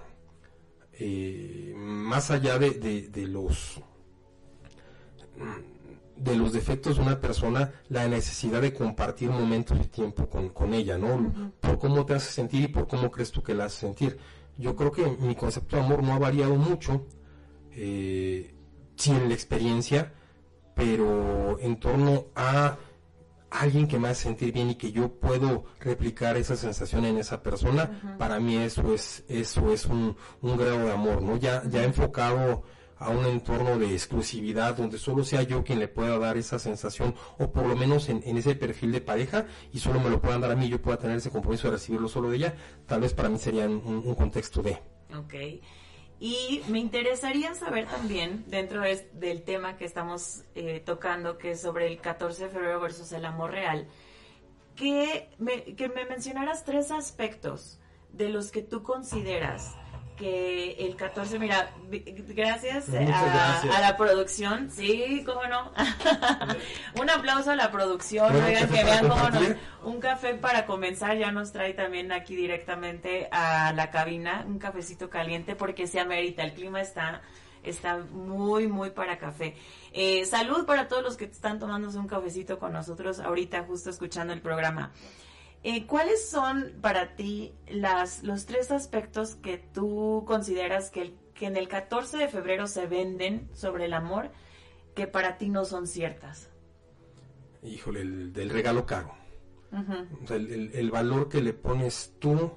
eh, 0.93 1.73
más 1.75 2.31
allá 2.31 2.57
de, 2.59 2.71
de- 2.71 3.07
de 3.09 3.27
los 3.27 3.81
de 6.17 6.35
los 6.35 6.53
defectos 6.53 6.97
de 6.97 7.03
una 7.03 7.19
persona 7.19 7.71
la 7.89 8.07
necesidad 8.07 8.61
de 8.61 8.73
compartir 8.73 9.29
momentos 9.29 9.77
de 9.77 9.85
tiempo 9.85 10.27
con, 10.27 10.49
con 10.49 10.73
ella, 10.73 10.97
¿no? 10.97 11.51
Por 11.59 11.77
cómo 11.77 12.05
te 12.05 12.15
hace 12.15 12.31
sentir 12.31 12.63
y 12.63 12.67
por 12.67 12.87
cómo 12.87 13.11
crees 13.11 13.31
tú 13.31 13.43
que 13.43 13.53
la 13.53 13.65
hace 13.65 13.81
sentir. 13.81 14.17
Yo 14.57 14.75
creo 14.75 14.91
que 14.91 15.05
mi 15.19 15.35
concepto 15.35 15.75
de 15.75 15.83
amor 15.83 16.03
no 16.03 16.13
ha 16.13 16.19
variado 16.19 16.55
mucho, 16.55 17.05
eh, 17.71 18.55
sí 18.95 19.11
en 19.11 19.27
la 19.27 19.35
experiencia, 19.35 20.13
pero 20.75 21.59
en 21.59 21.79
torno 21.79 22.25
a 22.35 22.77
alguien 23.49 23.87
que 23.87 23.99
me 23.99 24.09
hace 24.09 24.23
sentir 24.23 24.51
bien 24.51 24.71
y 24.71 24.75
que 24.75 24.91
yo 24.91 25.09
puedo 25.09 25.65
replicar 25.79 26.37
esa 26.37 26.55
sensación 26.55 27.05
en 27.05 27.17
esa 27.17 27.41
persona, 27.41 28.15
para 28.17 28.39
mí 28.39 28.57
eso 28.57 28.93
es, 28.93 29.23
eso 29.27 29.71
es 29.71 29.85
un, 29.85 30.17
un 30.41 30.57
grado 30.57 30.79
de 30.79 30.91
amor, 30.91 31.21
¿no? 31.21 31.37
Ya, 31.37 31.63
ya 31.69 31.83
enfocado 31.83 32.63
a 32.99 33.09
un 33.09 33.25
entorno 33.25 33.77
de 33.77 33.93
exclusividad 33.93 34.75
donde 34.75 34.97
solo 34.97 35.23
sea 35.23 35.43
yo 35.43 35.63
quien 35.63 35.79
le 35.79 35.87
pueda 35.87 36.17
dar 36.17 36.37
esa 36.37 36.57
sensación 36.59 37.13
o 37.37 37.51
por 37.51 37.65
lo 37.65 37.75
menos 37.75 38.09
en, 38.09 38.21
ese 38.37 38.55
perfil 38.55 38.91
de 38.91 39.01
pareja 39.01 39.45
y 39.71 39.79
solo 39.79 39.99
me 39.99 40.09
lo 40.09 40.21
puedan 40.21 40.41
dar 40.41 40.51
a 40.51 40.55
mí 40.55 40.67
yo 40.67 40.81
pueda 40.81 40.97
tener 40.97 41.17
ese 41.17 41.29
compromiso 41.29 41.67
de 41.67 41.73
recibirlo 41.73 42.07
solo 42.07 42.29
de 42.29 42.37
ella 42.37 42.55
tal 42.85 43.01
vez 43.01 43.13
para 43.13 43.29
mí 43.29 43.37
sería 43.37 43.65
un, 43.65 44.03
un 44.05 44.15
contexto 44.15 44.61
de 44.61 44.79
Ok. 45.17 45.33
Y 46.19 46.63
me 46.67 46.79
interesaría 46.79 47.53
saber 47.53 47.85
también, 47.85 48.43
dentro 48.47 48.81
de- 48.81 49.07
del 49.13 49.43
tema 49.43 49.77
que 49.77 49.85
estamos 49.85 50.43
eh, 50.55 50.81
tocando, 50.83 51.37
que 51.37 51.51
es 51.51 51.61
sobre 51.61 51.85
el 51.85 52.01
14 52.01 52.45
de 52.45 52.49
febrero 52.49 52.79
versus 52.79 53.11
el 53.11 53.23
amor 53.23 53.51
real, 53.51 53.87
que 54.75 55.29
me, 55.37 55.63
que 55.75 55.89
me 55.89 56.05
mencionaras 56.05 56.65
tres 56.65 56.89
aspectos 56.91 57.79
de 58.11 58.29
los 58.29 58.51
que 58.51 58.63
tú 58.63 58.81
consideras 58.83 59.75
que 60.17 60.71
el 60.79 60.95
14, 60.95 61.39
mira, 61.39 61.71
gracias, 62.29 62.89
a, 62.89 62.99
gracias. 62.99 63.75
a 63.75 63.79
la 63.79 63.95
producción, 63.95 64.69
sí, 64.71 65.23
cómo 65.25 65.45
no. 65.45 65.71
un 67.01 67.09
aplauso 67.09 67.51
a 67.51 67.55
la 67.55 67.71
producción, 67.71 68.31
Bueno, 68.31 68.47
oigan 68.47 68.69
que 68.69 68.83
vean 68.83 69.07
cómo 69.07 69.29
nos, 69.29 69.43
un 69.83 69.99
café 69.99 70.33
para 70.33 70.65
comenzar 70.65 71.17
ya 71.17 71.31
nos 71.31 71.51
trae 71.51 71.73
también 71.73 72.11
aquí 72.11 72.35
directamente 72.35 73.29
a 73.31 73.71
la 73.73 73.91
cabina, 73.91 74.43
un 74.47 74.59
cafecito 74.59 75.09
caliente 75.09 75.55
porque 75.55 75.87
se 75.87 75.99
amerita, 75.99 76.43
el 76.43 76.53
clima 76.53 76.81
está 76.81 77.21
está 77.63 77.97
muy 77.97 78.67
muy 78.67 78.91
para 78.91 79.17
café. 79.17 79.55
Eh, 79.91 80.25
salud 80.25 80.65
para 80.65 80.87
todos 80.87 81.03
los 81.03 81.17
que 81.17 81.25
están 81.25 81.59
tomándose 81.59 81.97
un 81.97 82.07
cafecito 82.07 82.59
con 82.59 82.73
nosotros 82.73 83.19
ahorita 83.19 83.63
justo 83.63 83.89
escuchando 83.89 84.33
el 84.33 84.41
programa. 84.41 84.91
Eh, 85.63 85.85
¿Cuáles 85.85 86.29
son 86.29 86.73
para 86.81 87.15
ti 87.15 87.53
las, 87.67 88.23
los 88.23 88.45
tres 88.45 88.71
aspectos 88.71 89.35
que 89.35 89.57
tú 89.57 90.23
consideras 90.25 90.89
que, 90.91 91.01
el- 91.01 91.17
que 91.33 91.45
en 91.47 91.57
el 91.57 91.67
14 91.67 92.17
de 92.17 92.27
febrero 92.29 92.67
se 92.67 92.85
venden 92.87 93.49
sobre 93.53 93.85
el 93.85 93.93
amor 93.93 94.29
que 94.95 95.07
para 95.07 95.37
ti 95.37 95.49
no 95.49 95.65
son 95.65 95.87
ciertas? 95.87 96.49
Híjole, 97.63 98.01
el 98.01 98.33
del 98.33 98.49
regalo 98.49 98.85
caro. 98.85 99.13
O 100.23 100.27
sea, 100.27 100.37
el, 100.37 100.51
el- 100.51 100.71
el 100.73 100.91
valor 100.91 101.27
que 101.27 101.41
le 101.41 101.53
pones 101.53 102.13
tú 102.19 102.51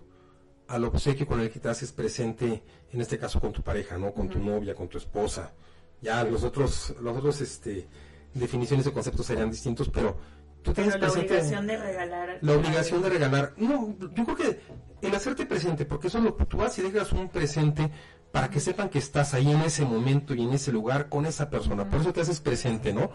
al 0.69 0.85
obsequio 0.85 1.27
con 1.27 1.41
el 1.41 1.51
que 1.51 1.59
te 1.59 1.69
haces 1.69 1.91
presente, 1.91 2.63
en 2.93 3.01
este 3.01 3.19
caso 3.19 3.41
con 3.41 3.53
tu 3.53 3.63
pareja, 3.63 3.99
¿no? 3.99 4.13
Con 4.13 4.29
tu 4.29 4.39
novia, 4.39 4.75
con 4.75 4.89
tu 4.89 4.99
esposa. 4.99 5.53
Ya 6.01 6.23
los 6.23 6.45
otros, 6.45 6.95
los 7.01 7.17
otros, 7.17 7.41
este, 7.41 7.89
definiciones 8.35 8.85
de 8.87 8.93
conceptos 8.93 9.27
serían 9.27 9.51
distintos, 9.51 9.89
pero 9.89 10.17
tú 10.63 10.73
Pero 10.75 10.89
haces 10.89 11.01
la 11.01 11.07
presente. 11.09 11.35
obligación 11.35 11.67
de 11.67 11.77
regalar. 11.77 12.39
La 12.41 12.53
obligación 12.53 13.03
de 13.03 13.09
regalar. 13.11 13.55
No, 13.57 13.97
yo 13.99 14.25
creo 14.25 14.37
que 14.37 14.61
el 15.03 15.15
hacerte 15.15 15.47
presente, 15.47 15.85
porque 15.85 16.09
eso 16.09 16.21
lo, 16.21 16.35
tú 16.35 16.59
vas 16.59 16.79
y 16.79 16.83
dejas 16.83 17.13
un 17.13 17.29
presente 17.29 17.91
para 18.33 18.49
que 18.51 18.61
sepan 18.61 18.89
que 18.89 18.99
estás 18.99 19.35
ahí 19.35 19.51
en 19.51 19.61
ese 19.63 19.85
momento 19.85 20.35
y 20.35 20.43
en 20.43 20.53
ese 20.53 20.71
lugar 20.73 21.09
con 21.09 21.27
esa 21.27 21.51
persona. 21.51 21.89
Por 21.89 22.01
eso 22.01 22.13
te 22.13 22.21
haces 22.21 22.41
presente, 22.41 22.93
¿no? 22.93 23.11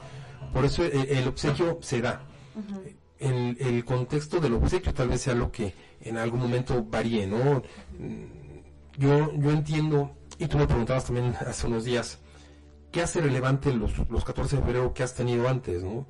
Por 0.53 0.65
eso 0.65 0.83
el, 0.83 1.07
el 1.09 1.27
obsequio 1.27 1.79
se 1.81 2.01
da. 2.01 2.21
El, 3.19 3.55
el 3.61 3.85
contexto 3.85 4.39
del 4.41 4.53
obsequio 4.53 4.93
tal 4.93 5.07
vez 5.09 5.21
sea 5.21 5.35
lo 5.35 5.51
que 5.51 5.73
en 6.01 6.17
algún 6.17 6.41
momento 6.41 6.83
varíe, 6.83 7.25
¿no? 7.27 7.61
Yo, 8.97 9.31
yo 9.33 9.51
entiendo, 9.51 10.15
y 10.37 10.47
tú 10.47 10.57
me 10.57 10.67
preguntabas 10.67 11.05
también 11.05 11.33
hace 11.45 11.67
unos 11.67 11.83
días, 11.85 12.19
¿qué 12.91 13.01
hace 13.01 13.21
relevante 13.21 13.73
los, 13.73 13.93
los 14.09 14.23
14 14.23 14.55
de 14.57 14.61
febrero 14.61 14.93
que 14.93 15.03
has 15.03 15.13
tenido 15.13 15.47
antes, 15.49 15.83
¿no? 15.83 16.07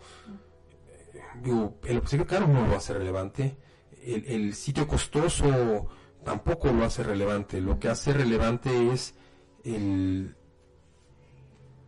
Digo, 1.43 1.79
el 1.85 1.97
obsequio 1.97 2.25
caro 2.25 2.47
no 2.47 2.65
lo 2.67 2.75
hace 2.75 2.93
relevante, 2.93 3.57
el, 4.03 4.25
el 4.27 4.53
sitio 4.53 4.87
costoso 4.87 5.87
tampoco 6.23 6.71
lo 6.71 6.85
hace 6.85 7.03
relevante, 7.03 7.61
lo 7.61 7.79
que 7.79 7.87
hace 7.89 8.13
relevante 8.13 8.91
es 8.91 9.15
el, 9.63 10.35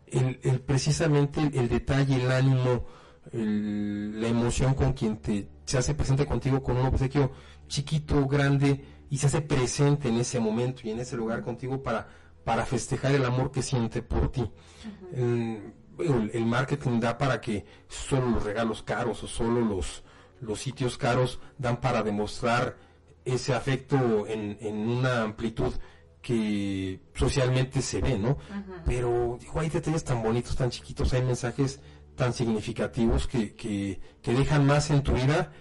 el, 0.08 0.40
el 0.44 0.62
precisamente 0.62 1.40
el, 1.54 1.70
detalle, 1.70 2.16
el 2.24 2.32
ánimo, 2.32 2.86
el- 3.32 4.22
la 4.22 4.28
emoción 4.28 4.74
con 4.74 4.94
quien 4.94 5.18
te 5.18 5.48
se 5.66 5.78
hace 5.78 5.94
presente 5.96 6.26
contigo 6.26 6.64
con 6.64 6.78
un 6.78 6.86
obsequio 6.86 7.32
chiquito, 7.68 8.26
grande 8.26 8.86
y 9.10 9.18
se 9.18 9.28
hace 9.28 9.42
presente 9.42 10.08
en 10.08 10.16
ese 10.16 10.40
momento 10.40 10.82
y 10.86 10.92
en 10.92 11.00
ese 11.02 11.18
lugar 11.18 11.42
contigo 11.44 11.84
para, 11.84 12.08
para 12.46 12.66
festejar 12.66 13.12
el 13.14 13.26
amor 13.26 13.52
que 13.52 13.62
siente 13.62 14.02
por 14.02 14.32
ti. 14.32 14.50
El, 16.00 16.32
el 16.34 16.46
marketing 16.46 17.00
da 17.00 17.18
para 17.18 17.40
que 17.42 17.66
solo 17.88 18.30
los 18.30 18.44
regalos 18.44 18.84
caros 18.84 19.24
o 19.24 19.28
solo 19.28 19.62
los, 19.62 20.04
los 20.42 20.60
sitios 20.60 20.98
caros 20.98 21.40
dan 21.58 21.78
para 21.82 22.04
demostrar 22.04 22.78
ese 23.26 23.54
afecto 23.54 24.26
en, 24.28 24.58
en 24.62 24.88
una 24.90 25.24
amplitud 25.24 25.74
que 26.22 27.00
socialmente 27.14 27.82
se 27.82 28.02
ve, 28.02 28.18
¿no? 28.18 28.38
Pero 28.86 29.38
digo, 29.40 29.60
hay 29.60 29.70
detalles 29.70 30.04
tan 30.04 30.22
bonitos, 30.22 30.56
tan 30.56 30.70
chiquitos, 30.70 31.14
hay 31.14 31.24
mensajes 31.24 31.80
tan 32.16 32.34
significativos 32.34 33.28
que, 33.28 33.56
que, 33.56 34.02
que 34.22 34.34
dejan 34.34 34.66
más 34.66 34.90
en 34.90 35.04
tu 35.04 35.14
vida 35.14 35.52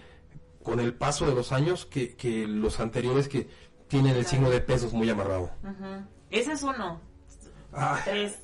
con 0.63 0.79
el 0.79 0.93
paso 0.93 1.25
de 1.25 1.35
los 1.35 1.51
años 1.53 1.85
que, 1.85 2.15
que 2.15 2.47
los 2.47 2.79
anteriores 2.79 3.29
que 3.29 3.47
tienen 3.87 4.17
el 4.17 4.25
signo 4.25 4.49
de 4.49 4.59
pesos 4.59 4.91
muy 4.91 5.09
amarrado. 5.09 5.51
Ese 6.29 6.51
es 6.53 6.63
uno. 6.63 6.99
Ah, 7.71 8.01
Tres. 8.03 8.39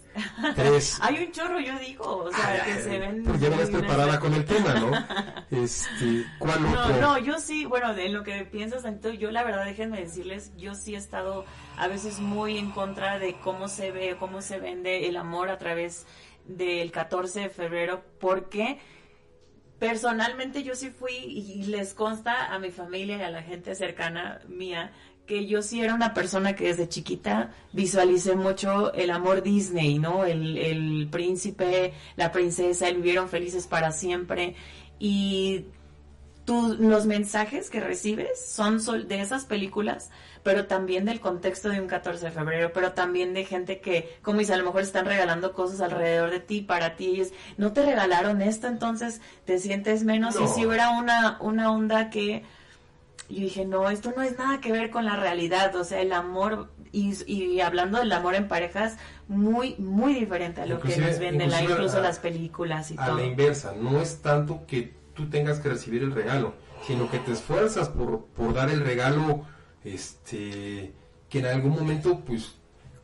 Tres. 0.55 0.97
Hay 1.01 1.23
un 1.23 1.31
chorro, 1.31 1.59
yo 1.59 1.77
digo. 1.79 2.03
O 2.25 2.31
sea, 2.31 2.49
Ay, 2.51 2.61
que 2.65 2.71
ay, 2.73 2.83
se 2.83 2.99
ven. 2.99 3.23
Pues 3.23 3.39
ya 3.39 3.49
muy 3.49 3.65
preparada 3.65 4.19
con 4.19 4.33
el 4.33 4.45
tema, 4.45 4.73
¿no? 4.75 4.91
Este, 5.51 6.25
¿cuál 6.39 6.63
No, 6.63 6.71
otro? 6.83 6.99
no, 7.01 7.17
yo 7.19 7.37
sí, 7.39 7.65
bueno, 7.65 7.93
de 7.93 8.09
lo 8.09 8.23
que 8.23 8.43
piensas, 8.45 8.85
Anito, 8.85 9.11
yo 9.11 9.29
la 9.29 9.43
verdad, 9.43 9.65
déjenme 9.65 9.99
decirles, 9.99 10.51
yo 10.57 10.73
sí 10.73 10.95
he 10.95 10.97
estado 10.97 11.45
a 11.77 11.87
veces 11.87 12.19
muy 12.19 12.57
en 12.57 12.71
contra 12.71 13.19
de 13.19 13.35
cómo 13.39 13.67
se 13.67 13.91
ve, 13.91 14.15
cómo 14.19 14.41
se 14.41 14.59
vende 14.59 15.07
el 15.07 15.15
amor 15.15 15.49
a 15.49 15.59
través 15.59 16.07
del 16.45 16.91
14 16.91 17.41
de 17.41 17.49
febrero, 17.49 18.03
porque 18.19 18.79
personalmente 19.79 20.63
yo 20.63 20.75
sí 20.75 20.89
fui 20.89 21.13
y 21.15 21.63
les 21.65 21.93
consta 21.93 22.53
a 22.53 22.59
mi 22.59 22.71
familia 22.71 23.17
y 23.17 23.21
a 23.21 23.29
la 23.29 23.43
gente 23.43 23.75
cercana 23.75 24.39
mía 24.47 24.91
yo 25.47 25.61
sí 25.61 25.81
era 25.81 25.93
una 25.93 26.13
persona 26.13 26.55
que 26.55 26.65
desde 26.67 26.87
chiquita 26.89 27.51
visualicé 27.71 28.35
mucho 28.35 28.93
el 28.93 29.09
amor 29.11 29.41
Disney, 29.43 29.99
¿no? 29.99 30.25
El, 30.25 30.57
el 30.57 31.07
príncipe, 31.11 31.93
la 32.15 32.31
princesa, 32.31 32.87
el 32.87 32.95
vivieron 32.97 33.29
felices 33.29 33.67
para 33.67 33.91
siempre 33.91 34.55
y 34.99 35.65
tú, 36.45 36.75
los 36.79 37.05
mensajes 37.05 37.69
que 37.69 37.79
recibes 37.79 38.45
son 38.45 38.81
sol- 38.81 39.07
de 39.07 39.21
esas 39.21 39.45
películas, 39.45 40.09
pero 40.43 40.65
también 40.67 41.05
del 41.05 41.21
contexto 41.21 41.69
de 41.69 41.79
un 41.79 41.87
14 41.87 42.25
de 42.25 42.31
febrero, 42.31 42.71
pero 42.73 42.91
también 42.91 43.33
de 43.33 43.45
gente 43.45 43.79
que, 43.79 44.17
como 44.21 44.39
dice, 44.39 44.53
a 44.53 44.57
lo 44.57 44.65
mejor 44.65 44.81
están 44.81 45.05
regalando 45.05 45.53
cosas 45.53 45.79
alrededor 45.79 46.31
de 46.31 46.41
ti, 46.41 46.61
para 46.61 46.97
ti, 46.97 47.07
ellos 47.11 47.29
no 47.57 47.71
te 47.71 47.85
regalaron 47.85 48.41
esto, 48.41 48.67
entonces 48.67 49.21
te 49.45 49.57
sientes 49.59 50.03
menos. 50.03 50.35
No. 50.35 50.43
Y 50.43 50.47
si 50.49 50.65
hubiera 50.65 50.89
una, 50.89 51.37
una 51.39 51.71
onda 51.71 52.09
que 52.09 52.43
yo 53.35 53.41
dije, 53.41 53.65
no, 53.65 53.89
esto 53.89 54.13
no 54.15 54.21
es 54.21 54.37
nada 54.37 54.59
que 54.61 54.71
ver 54.71 54.89
con 54.89 55.05
la 55.05 55.15
realidad, 55.15 55.75
o 55.75 55.83
sea, 55.83 56.01
el 56.01 56.11
amor, 56.13 56.71
y, 56.91 57.13
y 57.31 57.61
hablando 57.61 57.99
del 57.99 58.11
amor 58.11 58.35
en 58.35 58.47
parejas, 58.47 58.97
muy, 59.27 59.75
muy 59.77 60.13
diferente 60.13 60.61
a 60.61 60.65
lo 60.65 60.79
que 60.79 60.95
nos 60.97 61.19
venden, 61.19 61.49
la- 61.49 61.63
incluso 61.63 61.97
a- 61.97 62.01
las 62.01 62.19
películas 62.19 62.91
y 62.91 62.95
a 62.97 63.05
todo. 63.05 63.17
la 63.17 63.23
inversa, 63.25 63.73
no 63.79 63.99
es 64.01 64.21
tanto 64.21 64.65
que 64.67 64.93
tú 65.13 65.29
tengas 65.29 65.59
que 65.59 65.69
recibir 65.69 66.03
el 66.03 66.11
regalo, 66.11 66.53
sino 66.85 67.09
que 67.09 67.19
te 67.19 67.31
esfuerzas 67.31 67.89
por, 67.89 68.25
por 68.25 68.53
dar 68.53 68.69
el 68.69 68.81
regalo, 68.81 69.45
este, 69.83 70.93
que 71.29 71.39
en 71.39 71.45
algún 71.45 71.71
momento, 71.71 72.19
pues, 72.21 72.55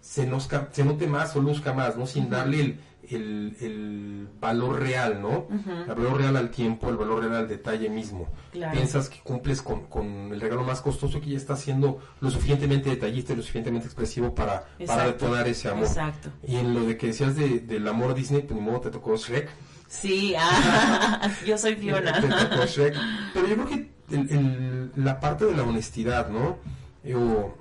se, 0.02 0.28
nozca- 0.28 0.70
se 0.72 0.84
note 0.84 1.08
más 1.08 1.36
o 1.36 1.42
luzca 1.42 1.74
más, 1.74 1.98
¿no? 1.98 2.06
Sin 2.08 2.30
darle 2.30 2.62
el, 2.62 2.80
el, 3.08 3.56
el 3.62 4.28
valor 4.40 4.80
real, 4.80 5.22
¿no? 5.22 5.48
El 5.68 5.86
valor 5.96 6.18
real 6.18 6.36
al 6.38 6.50
tiempo, 6.52 6.90
el 6.90 6.98
valor 6.98 7.22
real 7.22 7.36
al 7.36 7.48
detalle 7.48 7.90
mismo. 7.90 8.28
Claro. 8.52 8.74
Piensas 8.74 9.10
que 9.10 9.20
cumples 9.22 9.62
con, 9.62 9.86
con 9.88 10.32
el 10.34 10.40
regalo 10.42 10.64
más 10.64 10.82
costoso 10.82 11.20
que 11.20 11.30
ya 11.32 11.38
está 11.38 11.56
siendo 11.56 12.00
lo 12.22 12.30
suficientemente 12.30 12.90
detallista 12.90 13.34
y 13.34 13.38
lo 13.38 13.42
suficientemente 13.42 13.88
expresivo 13.88 14.36
para, 14.36 14.66
para 14.86 15.06
detonar 15.06 15.48
ese 15.48 15.70
amor. 15.70 15.86
Exacto. 15.86 16.30
Y 16.48 16.58
en 16.58 16.74
lo 16.74 16.86
de 16.86 16.98
que 16.98 17.08
decías 17.08 17.36
de, 17.36 17.60
del 17.62 17.88
amor 17.88 18.14
Disney, 18.14 18.42
pues 18.44 18.60
ni 18.60 18.66
modo 18.66 18.82
te 18.82 18.90
tocó 18.92 19.16
Shrek. 19.16 19.50
Sí, 19.88 20.36
ah, 20.38 21.30
yo 21.48 21.58
soy 21.58 21.76
Te 21.76 21.82
Fiona. 21.82 22.22
tocó 22.22 22.66
Shrek. 22.66 22.96
Pero 23.34 23.48
yo 23.48 23.56
creo 23.56 23.68
que 23.68 23.90
el- 24.16 24.30
el- 24.32 24.92
la 24.96 25.20
parte 25.20 25.46
de 25.46 25.56
la 25.56 25.64
honestidad, 25.64 26.30
¿no? 26.30 26.58
Yo- 27.04 27.56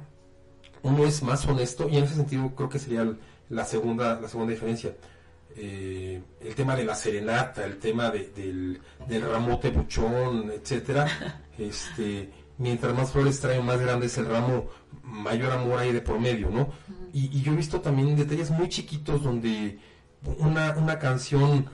uno 0.83 1.05
es 1.07 1.23
más 1.23 1.47
honesto 1.47 1.89
y 1.89 1.97
en 1.97 2.05
ese 2.05 2.15
sentido 2.15 2.51
creo 2.55 2.69
que 2.69 2.79
sería 2.79 3.11
la 3.49 3.65
segunda, 3.65 4.21
la 4.21 4.29
segunda 4.29 4.53
diferencia. 4.53 4.93
Eh, 5.57 6.23
el 6.41 6.55
tema 6.55 6.77
de 6.77 6.85
la 6.85 6.95
serenata, 6.95 7.65
el 7.65 7.79
tema 7.79 8.11
de- 8.11 8.29
del, 8.37 8.81
del 9.09 9.23
ramote 9.23 9.71
buchón, 9.71 10.51
etcétera. 10.53 11.07
Este, 11.59 12.31
mientras 12.59 12.95
más 12.95 13.11
flores 13.11 13.41
trae, 13.41 13.61
más 13.61 13.81
grande 13.81 14.07
es 14.07 14.17
el 14.17 14.27
ramo, 14.27 14.69
mayor 15.03 15.51
amor 15.51 15.81
hay 15.81 15.91
de 15.93 16.01
por 16.01 16.21
medio, 16.21 16.51
¿no? 16.51 16.69
Y, 17.13 17.37
y 17.37 17.43
yo 17.43 17.53
he 17.53 17.57
visto 17.57 17.81
también 17.81 18.15
detalles 18.15 18.51
muy 18.53 18.69
chiquitos 18.69 19.25
donde 19.25 19.77
una, 20.39 20.77
una 20.77 21.01
canción 21.01 21.67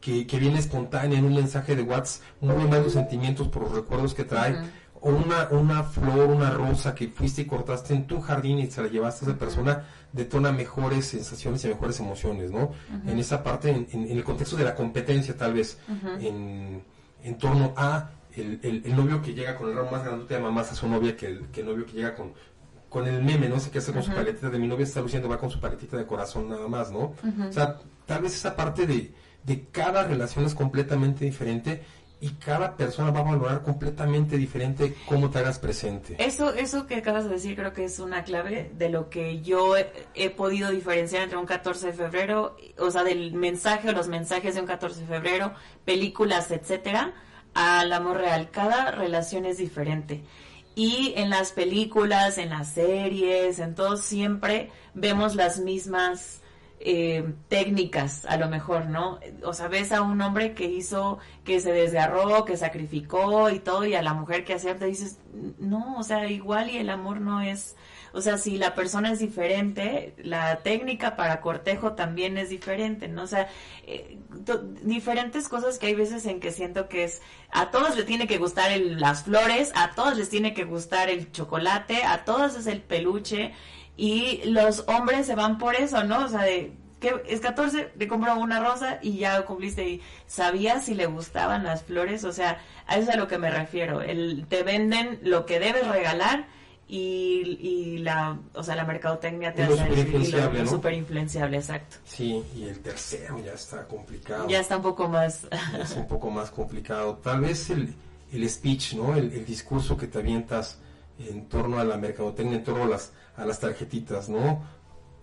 que, 0.00 0.26
que 0.26 0.38
viene 0.40 0.58
espontánea 0.58 1.18
en 1.20 1.26
un 1.26 1.34
mensaje 1.34 1.76
de 1.76 1.82
WhatsApp, 1.82 2.22
mueve 2.40 2.64
más 2.66 2.82
los 2.82 2.92
sentimientos 2.94 3.46
por 3.46 3.62
los 3.62 3.72
recuerdos 3.72 4.14
que 4.14 4.24
trae, 4.24 4.56
una, 5.02 5.48
una 5.50 5.82
flor, 5.84 6.28
una 6.30 6.50
rosa 6.50 6.94
que 6.94 7.08
fuiste 7.08 7.42
y 7.42 7.44
cortaste 7.46 7.94
en 7.94 8.06
tu 8.06 8.20
jardín 8.20 8.58
y 8.58 8.70
se 8.70 8.82
la 8.82 8.88
llevaste 8.88 9.24
a 9.24 9.28
esa 9.30 9.38
persona, 9.38 9.84
detona 10.12 10.52
mejores 10.52 11.06
sensaciones 11.06 11.64
y 11.64 11.68
mejores 11.68 12.00
emociones, 12.00 12.50
¿no? 12.50 12.70
En 13.06 13.18
esa 13.18 13.42
parte, 13.42 13.70
en, 13.70 14.06
el 14.10 14.24
contexto 14.24 14.56
de 14.56 14.64
la 14.64 14.74
competencia 14.74 15.36
tal 15.36 15.54
vez, 15.54 15.78
en, 16.20 16.82
en 17.24 17.38
torno 17.38 17.74
a 17.76 18.10
el, 18.36 18.60
el- 18.62 18.82
el 18.84 18.96
novio 18.96 19.20
que 19.22 19.34
llega 19.34 19.56
con 19.56 19.68
el 19.70 19.76
ramo 19.76 19.90
más 19.90 20.04
grandote 20.04 20.36
ama 20.36 20.50
más 20.50 20.70
a 20.70 20.74
su 20.74 20.88
novia 20.88 21.16
que 21.16 21.26
el, 21.26 21.46
que 21.52 21.60
el 21.60 21.66
novio 21.66 21.84
que 21.86 21.92
llega 21.92 22.14
con 22.14 22.32
con 22.88 23.06
el 23.06 23.22
meme, 23.22 23.50
no 23.50 23.60
sé 23.60 23.70
qué 23.70 23.78
hace 23.80 23.92
con 23.92 24.02
su 24.02 24.10
paletita 24.12 24.48
de 24.48 24.58
mi 24.58 24.66
novia 24.66 24.84
está 24.84 25.02
luciendo, 25.02 25.28
va 25.28 25.36
con 25.38 25.50
su 25.50 25.60
paletita 25.60 25.98
de 25.98 26.06
corazón 26.06 26.48
nada 26.48 26.66
más, 26.68 26.90
¿no? 26.90 27.12
O 27.48 27.52
sea, 27.52 27.76
tal 28.06 28.22
vez 28.22 28.34
esa 28.34 28.56
parte 28.56 28.86
de, 28.86 29.12
de 29.44 29.66
cada 29.70 30.04
relación 30.04 30.46
es 30.46 30.54
completamente 30.54 31.22
diferente 31.26 31.82
y 32.20 32.30
cada 32.30 32.76
persona 32.76 33.10
va 33.10 33.20
a 33.20 33.24
valorar 33.24 33.62
completamente 33.62 34.36
diferente 34.36 34.96
cómo 35.06 35.30
te 35.30 35.38
hagas 35.38 35.58
presente. 35.58 36.16
Eso, 36.18 36.52
eso 36.52 36.86
que 36.86 36.96
acabas 36.96 37.24
de 37.24 37.30
decir 37.30 37.54
creo 37.54 37.72
que 37.72 37.84
es 37.84 38.00
una 38.00 38.24
clave 38.24 38.70
de 38.76 38.88
lo 38.88 39.08
que 39.08 39.40
yo 39.40 39.76
he, 39.76 39.90
he, 40.14 40.30
podido 40.30 40.70
diferenciar 40.70 41.22
entre 41.22 41.38
un 41.38 41.46
14 41.46 41.88
de 41.88 41.92
febrero, 41.92 42.56
o 42.78 42.90
sea, 42.90 43.04
del 43.04 43.32
mensaje 43.34 43.90
o 43.90 43.92
los 43.92 44.08
mensajes 44.08 44.54
de 44.54 44.60
un 44.60 44.66
14 44.66 45.00
de 45.00 45.06
febrero, 45.06 45.52
películas, 45.84 46.50
etcétera, 46.50 47.14
al 47.54 47.92
amor 47.92 48.16
real. 48.18 48.50
Cada 48.50 48.90
relación 48.90 49.44
es 49.46 49.58
diferente. 49.58 50.22
Y 50.74 51.12
en 51.16 51.30
las 51.30 51.52
películas, 51.52 52.38
en 52.38 52.50
las 52.50 52.72
series, 52.74 53.58
en 53.58 53.74
todo 53.74 53.96
siempre 53.96 54.70
vemos 54.94 55.34
las 55.34 55.58
mismas 55.58 56.40
eh, 56.80 57.34
técnicas, 57.48 58.24
a 58.26 58.36
lo 58.36 58.48
mejor, 58.48 58.86
¿no? 58.86 59.18
O 59.44 59.52
sea, 59.52 59.68
ves 59.68 59.90
a 59.92 60.02
un 60.02 60.20
hombre 60.20 60.54
que 60.54 60.66
hizo, 60.66 61.18
que 61.44 61.60
se 61.60 61.72
desgarró, 61.72 62.44
que 62.44 62.56
sacrificó 62.56 63.50
y 63.50 63.58
todo, 63.58 63.84
y 63.84 63.94
a 63.94 64.02
la 64.02 64.14
mujer 64.14 64.44
que 64.44 64.54
acepta, 64.54 64.86
dices, 64.86 65.18
no, 65.58 65.98
o 65.98 66.02
sea, 66.02 66.28
igual 66.28 66.70
y 66.70 66.78
el 66.78 66.90
amor 66.90 67.20
no 67.20 67.40
es, 67.40 67.74
o 68.12 68.20
sea, 68.20 68.38
si 68.38 68.58
la 68.58 68.74
persona 68.74 69.12
es 69.12 69.18
diferente, 69.18 70.14
la 70.18 70.58
técnica 70.62 71.16
para 71.16 71.40
cortejo 71.40 71.92
también 71.92 72.38
es 72.38 72.48
diferente, 72.48 73.08
¿no? 73.08 73.22
O 73.22 73.26
sea, 73.26 73.48
eh, 73.86 74.18
diferentes 74.82 75.48
cosas 75.48 75.78
que 75.78 75.88
hay 75.88 75.94
veces 75.94 76.26
en 76.26 76.40
que 76.40 76.52
siento 76.52 76.88
que 76.88 77.04
es, 77.04 77.22
a 77.50 77.70
todos 77.70 77.96
les 77.96 78.06
tiene 78.06 78.26
que 78.26 78.38
gustar 78.38 78.70
el, 78.70 79.00
las 79.00 79.24
flores, 79.24 79.72
a 79.74 79.94
todos 79.94 80.16
les 80.16 80.28
tiene 80.28 80.54
que 80.54 80.64
gustar 80.64 81.10
el 81.10 81.32
chocolate, 81.32 82.04
a 82.04 82.24
todos 82.24 82.56
es 82.56 82.66
el 82.66 82.80
peluche, 82.80 83.52
y 83.98 84.42
los 84.44 84.84
hombres 84.86 85.26
se 85.26 85.34
van 85.34 85.58
por 85.58 85.74
eso, 85.74 86.04
¿no? 86.04 86.24
O 86.24 86.28
sea, 86.28 86.42
de 86.42 86.72
que 87.00 87.22
es 87.28 87.40
14, 87.40 87.92
le 87.96 88.08
compro 88.08 88.34
una 88.36 88.60
rosa 88.60 88.98
y 89.02 89.18
ya 89.18 89.44
cumpliste 89.44 89.88
y 89.88 90.02
sabías 90.26 90.84
si 90.86 90.94
le 90.94 91.06
gustaban 91.06 91.64
las 91.64 91.82
flores, 91.82 92.24
o 92.24 92.32
sea, 92.32 92.60
a 92.86 92.96
eso 92.96 93.10
es 93.10 93.16
a 93.16 93.18
lo 93.18 93.28
que 93.28 93.38
me 93.38 93.50
refiero, 93.50 94.00
el, 94.00 94.46
te 94.48 94.62
venden 94.62 95.18
lo 95.22 95.46
que 95.46 95.60
debes 95.60 95.86
regalar 95.86 96.46
y, 96.88 97.58
y 97.60 97.98
la, 97.98 98.38
o 98.54 98.62
sea, 98.62 98.76
la 98.76 98.84
mercadotecnia 98.84 99.52
te 99.52 99.64
hace 99.64 99.76
super 99.76 99.98
influenciable, 99.98 100.62
¿no? 100.62 100.70
super 100.70 100.94
influenciable, 100.94 101.56
exacto. 101.58 101.96
Sí, 102.04 102.42
y 102.56 102.64
el 102.64 102.80
tercero 102.80 103.38
ya 103.44 103.52
está 103.52 103.86
complicado. 103.86 104.48
Ya 104.48 104.60
está 104.60 104.76
un 104.76 104.82
poco 104.82 105.08
más. 105.08 105.46
es 105.80 105.96
un 105.96 106.08
poco 106.08 106.30
más 106.30 106.50
complicado. 106.50 107.16
Tal 107.16 107.42
vez 107.42 107.68
el, 107.70 107.94
el 108.32 108.48
speech, 108.48 108.94
¿no? 108.94 109.14
El, 109.14 109.32
el 109.32 109.44
discurso 109.44 109.98
que 109.98 110.06
te 110.06 110.18
avientas 110.18 110.78
en 111.18 111.46
torno 111.46 111.78
a 111.78 111.84
la 111.84 111.98
mercadotecnia, 111.98 112.56
en 112.56 112.64
torno 112.64 112.84
a 112.84 112.88
las 112.88 113.12
a 113.38 113.46
las 113.46 113.60
tarjetitas, 113.60 114.28
¿no? 114.28 114.62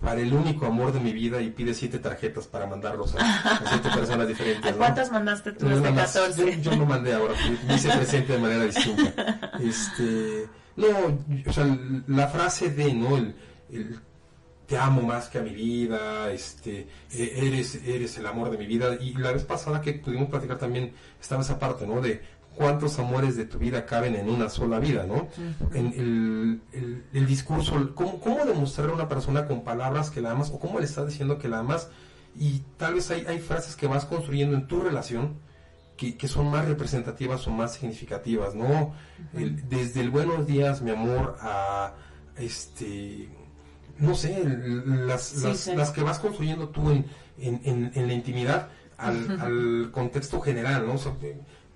Para 0.02 0.22
el 0.22 0.34
único 0.34 0.66
amor 0.66 0.92
de 0.92 1.00
mi 1.00 1.14
vida 1.14 1.42
y 1.42 1.50
pide 1.50 1.74
siete 1.74 2.00
tarjetas 2.00 2.48
para 2.48 2.66
mandarlos 2.66 3.16
a, 3.16 3.60
siete 3.70 3.90
personas 3.96 4.28
diferentes. 4.28 4.72
¿A 4.74 4.76
cuántas 4.76 5.12
mandaste 5.12 5.52
tú 5.52 5.68
14? 5.68 6.62
Yo, 6.62 6.76
no 6.76 6.86
mandé 6.86 7.14
ahora, 7.14 7.34
me 7.68 7.76
hice 7.76 7.90
presente 7.90 8.34
de 8.34 8.40
manera 8.40 8.66
distinta. 8.66 9.52
Este, 9.60 10.48
no, 10.76 10.88
o 11.46 11.54
sea, 11.54 11.78
la 12.08 12.28
frase 12.28 12.70
de, 12.72 12.94
¿no? 12.94 13.18
El, 13.18 13.36
te 14.66 14.78
amo 14.78 15.02
más 15.02 15.30
que 15.30 15.38
a 15.38 15.42
mi 15.42 15.52
vida, 15.52 16.32
este, 16.32 16.88
e, 17.12 17.48
eres, 17.48 17.76
eres 17.86 18.18
el 18.18 18.26
amor 18.26 18.50
de 18.50 18.58
mi 18.58 18.66
vida. 18.66 18.98
Y 19.00 19.14
la 19.14 19.32
vez 19.32 19.44
pasada 19.44 19.82
que 19.82 19.94
pudimos 19.94 20.30
platicar 20.30 20.58
también 20.58 20.94
estaba 21.22 21.42
esa 21.42 21.60
parte, 21.60 21.86
¿no? 21.86 22.02
De 22.02 22.22
cuántos 22.56 22.98
amores 23.00 23.36
de 23.36 23.46
tu 23.46 23.60
vida 23.60 23.86
caben 23.86 24.16
en 24.16 24.30
una 24.30 24.50
sola 24.50 24.80
vida, 24.80 25.06
¿no? 25.06 25.28
En 25.74 26.62
el, 27.14 27.26
discurso, 27.28 27.94
¿cómo, 27.96 28.20
¿cómo, 28.20 28.46
demostrar 28.46 28.90
a 28.90 28.94
una 28.94 29.10
persona 29.10 29.48
con 29.48 29.64
palabras 29.64 30.10
que 30.10 30.22
la 30.22 30.32
amas 30.32 30.50
o 30.52 30.60
cómo 30.60 30.80
le 30.80 30.86
estás 30.86 31.08
diciendo 31.08 31.38
que 31.38 31.50
la 31.50 31.60
amas? 31.60 31.90
Y 32.38 32.64
tal 32.78 32.96
vez 32.96 33.12
hay, 33.12 33.26
hay 33.28 33.40
frases 33.40 33.76
que 33.76 33.88
vas 33.88 34.06
construyendo 34.06 34.56
en 34.56 34.68
tu 34.68 34.82
relación 34.82 35.36
que, 35.98 36.18
que 36.18 36.28
son 36.28 36.50
más 36.50 36.68
representativas 36.68 37.48
o 37.48 37.52
más 37.52 37.76
significativas, 37.76 38.56
¿no? 38.56 38.94
desde 39.34 40.02
el 40.02 40.10
buenos 40.10 40.46
días, 40.46 40.82
mi 40.82 40.92
amor, 40.92 41.38
a 41.40 41.94
este, 42.38 43.30
no 44.00 44.16
sé, 44.16 44.44
las, 44.44 45.36
las, 45.44 45.92
que 45.92 46.04
vas 46.04 46.20
construyendo 46.20 46.70
tú 46.70 46.92
en, 46.92 47.06
en, 47.38 47.92
en, 47.94 48.08
la 48.08 48.14
intimidad 48.14 48.70
al, 48.98 49.40
al 49.40 49.92
contexto 49.92 50.42
general, 50.42 50.86
¿no? 50.86 50.98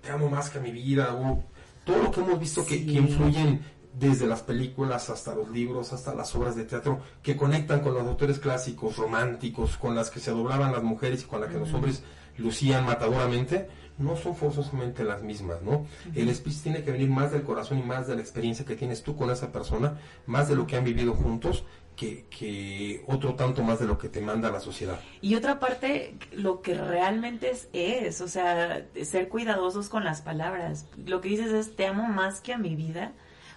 Te 0.02 0.12
amo 0.12 0.30
más 0.30 0.50
que 0.50 0.60
a 0.60 0.62
mi 0.62 0.72
vida, 0.72 1.14
o 1.14 1.44
todo 1.86 2.04
lo 2.04 2.12
que 2.12 2.22
hemos 2.22 2.40
visto 2.40 2.66
que, 2.66 2.76
influyen 2.76 3.62
desde 3.94 4.28
las 4.28 4.42
películas 4.44 5.10
hasta 5.10 5.36
los 5.36 5.50
libros, 5.50 5.92
hasta 5.92 6.14
las 6.14 6.34
obras 6.36 6.56
de 6.56 6.66
teatro, 6.66 7.02
que 7.22 7.36
conectan 7.36 7.82
con 7.82 7.94
los 7.94 8.08
autores 8.08 8.40
clásicos, 8.40 8.98
románticos, 8.98 9.78
con 9.78 9.96
las 9.96 10.10
que 10.10 10.20
se 10.20 10.32
doblaban 10.32 10.72
las 10.72 10.84
mujeres 10.84 11.24
y 11.24 11.26
con 11.26 11.42
las 11.42 11.52
que 11.52 11.60
los 11.60 11.74
hombres 11.74 12.04
lucían 12.38 12.86
matadoramente, 12.86 13.68
no 13.98 14.16
son 14.16 14.36
forzosamente 14.36 15.04
las 15.04 15.22
mismas, 15.22 15.62
¿no? 15.62 15.86
El 16.16 16.34
speech 16.34 16.62
tiene 16.62 16.84
que 16.84 16.92
venir 16.92 17.10
más 17.10 17.34
del 17.34 17.44
corazón 17.44 17.80
y 17.80 17.84
más 17.84 18.08
de 18.08 18.16
la 18.16 18.22
experiencia 18.22 18.64
que 18.64 18.78
tienes 18.78 19.04
tú 19.04 19.18
con 19.18 19.30
esa 19.30 19.52
persona, 19.52 20.00
más 20.26 20.48
de 20.48 20.56
lo 20.56 20.66
que 20.66 20.78
han 20.78 20.86
vivido 20.86 21.14
juntos 21.14 21.66
que, 22.00 23.04
otro 23.08 23.36
tanto 23.36 23.64
más 23.64 23.80
de 23.80 23.86
lo 23.86 23.98
que 23.98 24.10
te 24.10 24.22
manda 24.22 24.50
la 24.52 24.60
sociedad. 24.60 25.00
Y 25.22 25.36
otra 25.36 25.60
parte, 25.60 26.16
lo 26.32 26.62
que 26.62 26.74
realmente 26.74 27.52
es, 27.52 27.68
es, 27.74 28.22
o 28.22 28.28
sea, 28.28 28.86
ser 29.04 29.28
cuidadosos 29.28 29.90
con 29.90 30.06
las 30.06 30.22
palabras. 30.22 30.86
Lo 31.06 31.20
que 31.20 31.30
dices 31.30 31.52
es, 31.52 31.76
te 31.76 31.88
amo 31.88 32.08
más 32.08 32.40
que 32.40 32.54
a 32.54 32.58
mi 32.58 32.76
vida. 32.76 33.12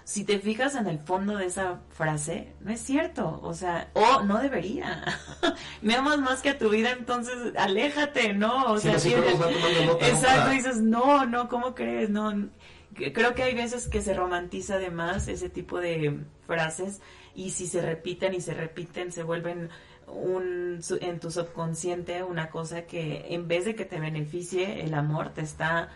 Si 0.04 0.24
te 0.24 0.40
fijas 0.40 0.74
en 0.74 0.88
el 0.88 0.98
fondo 0.98 1.36
de 1.36 1.46
esa 1.46 1.80
frase, 1.90 2.52
no 2.60 2.72
es 2.72 2.80
cierto, 2.80 3.38
o 3.40 3.54
sea, 3.54 3.88
o 3.92 4.22
no 4.22 4.38
debería. 4.40 5.04
Me 5.80 5.94
amas 5.94 6.18
más 6.18 6.42
que 6.42 6.50
a 6.50 6.58
tu 6.58 6.70
vida, 6.70 6.90
entonces 6.90 7.54
aléjate, 7.56 8.32
¿no? 8.34 8.72
O 8.72 8.78
sea, 8.78 8.94
exacto, 8.94 10.50
dices, 10.50 10.80
no, 10.80 11.24
no, 11.26 11.48
¿cómo 11.48 11.76
crees? 11.76 12.10
No, 12.10 12.48
creo 12.94 13.34
que 13.36 13.44
hay 13.44 13.54
veces 13.54 13.86
que 13.86 14.02
se 14.02 14.12
romantiza 14.12 14.74
además 14.74 15.28
ese 15.28 15.48
tipo 15.48 15.78
de 15.78 16.18
frases 16.48 17.00
y 17.34 17.50
si 17.50 17.66
se 17.66 17.80
repiten 17.80 18.34
y 18.34 18.40
se 18.40 18.54
repiten 18.54 19.12
se 19.12 19.22
vuelven 19.22 19.70
un, 20.06 20.80
en 21.00 21.20
tu 21.20 21.30
subconsciente 21.30 22.22
una 22.22 22.50
cosa 22.50 22.82
que 22.82 23.26
en 23.30 23.48
vez 23.48 23.64
de 23.64 23.74
que 23.74 23.84
te 23.84 24.00
beneficie 24.00 24.82
el 24.82 24.94
amor 24.94 25.30
te 25.30 25.42
está 25.42 25.88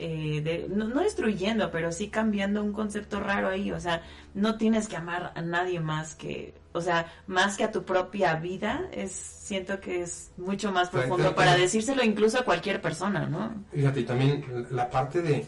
eh, 0.00 0.68
no, 0.70 0.86
destruyendo 1.00 1.70
pero 1.72 1.90
sí 1.90 2.08
cambiando 2.08 2.62
un 2.62 2.72
concepto 2.72 3.18
raro 3.18 3.48
ahí. 3.48 3.72
O 3.72 3.80
sea 3.80 4.02
no 4.34 4.56
tienes 4.56 4.86
que 4.86 4.96
amar 4.96 5.32
a 5.34 5.42
nadie 5.42 5.80
más 5.80 6.14
que 6.14 6.54
o 6.72 6.80
sea 6.80 7.12
más 7.26 7.56
que 7.56 7.64
a 7.64 7.72
tu 7.72 7.82
propia 7.82 8.36
vida 8.36 8.88
es 8.92 9.10
siento 9.10 9.80
que 9.80 10.02
es 10.02 10.30
mucho 10.36 10.70
más 10.70 10.90
profundo 10.90 11.34
para 11.34 11.56
decírselo 11.56 12.04
incluso 12.04 12.38
a 12.38 12.44
cualquier 12.44 12.80
persona 12.80 13.26
no 13.26 13.52
fíjate 13.72 14.00
y 14.00 14.04
también 14.04 14.66
la 14.70 14.88
parte 14.88 15.20
de 15.22 15.46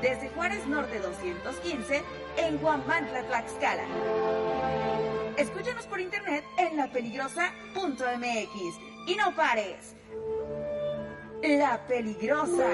Desde 0.00 0.30
Juárez 0.30 0.66
Norte 0.66 0.98
215 1.00 2.02
en 2.38 2.56
Guamantla, 2.56 3.24
Tlaxcala. 3.24 3.84
Escúchanos 5.36 5.86
por 5.86 6.00
internet 6.00 6.44
en 6.56 6.78
lapeligrosa.mx 6.78 8.80
y 9.06 9.14
no 9.16 9.36
pares. 9.36 9.96
La 11.42 11.86
Peligrosa 11.86 12.70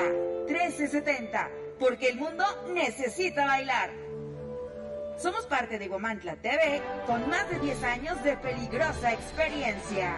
1370, 0.46 1.50
porque 1.80 2.06
el 2.06 2.18
mundo 2.18 2.44
necesita 2.72 3.46
bailar. 3.46 4.01
Somos 5.22 5.46
parte 5.46 5.78
de 5.78 5.86
Guamantla 5.86 6.34
TV 6.34 6.82
con 7.06 7.30
más 7.30 7.48
de 7.48 7.60
10 7.60 7.84
años 7.84 8.24
de 8.24 8.36
peligrosa 8.38 9.12
experiencia. 9.12 10.16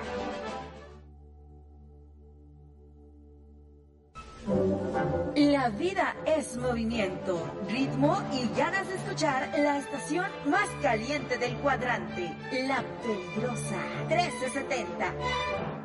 La 5.37 5.69
vida 5.69 6.15
es 6.27 6.57
movimiento, 6.57 7.51
ritmo 7.69 8.23
y 8.33 8.57
ganas 8.57 8.87
de 8.87 8.95
escuchar 8.95 9.51
la 9.59 9.79
estación 9.79 10.27
más 10.47 10.69
caliente 10.81 11.37
del 11.39 11.57
cuadrante, 11.57 12.33
la 12.53 12.85
peligrosa 13.03 13.77
1370. 14.07 15.13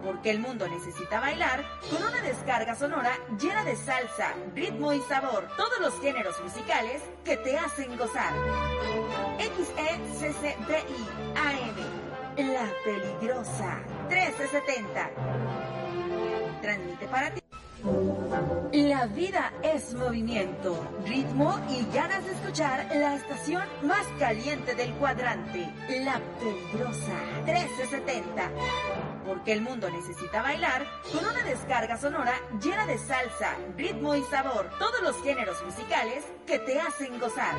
Porque 0.03 0.29
el 0.29 0.39
mundo 0.39 0.67
necesita 0.67 1.19
bailar 1.19 1.65
con 1.89 2.03
una 2.03 2.21
descarga 2.21 2.75
sonora 2.75 3.11
llena 3.39 3.63
de 3.63 3.75
salsa, 3.75 4.35
ritmo 4.53 4.93
y 4.93 5.01
sabor, 5.01 5.47
todos 5.57 5.79
los 5.79 5.99
géneros 5.99 6.39
musicales 6.43 7.01
que 7.25 7.35
te 7.37 7.57
hacen 7.57 7.97
gozar. 7.97 8.31
XECCDI 9.39 11.07
AM, 11.35 12.53
la 12.53 12.71
peligrosa 12.85 13.79
1370. 14.09 15.09
Transmite 16.61 17.07
para 17.07 17.33
ti. 17.33 17.48
La 17.83 19.05
vida 19.07 19.53
es 19.63 19.93
movimiento, 19.93 20.85
ritmo 21.05 21.57
y 21.69 21.85
ganas 21.95 22.25
de 22.25 22.33
escuchar 22.33 22.85
la 22.93 23.15
estación 23.15 23.63
más 23.83 24.05
caliente 24.17 24.75
del 24.75 24.91
cuadrante, 24.95 25.69
la 25.87 26.19
peligrosa 26.39 27.13
1370. 27.45 28.51
Porque 29.25 29.53
el 29.53 29.61
mundo 29.61 29.89
necesita 29.89 30.41
bailar 30.41 30.85
con 31.11 31.23
una 31.23 31.41
descarga 31.43 31.97
sonora 31.97 32.33
llena 32.61 32.85
de 32.85 32.97
salsa, 32.97 33.55
ritmo 33.77 34.13
y 34.13 34.23
sabor, 34.23 34.69
todos 34.77 35.01
los 35.01 35.15
géneros 35.23 35.63
musicales 35.63 36.25
que 36.45 36.59
te 36.59 36.81
hacen 36.81 37.17
gozar. 37.17 37.55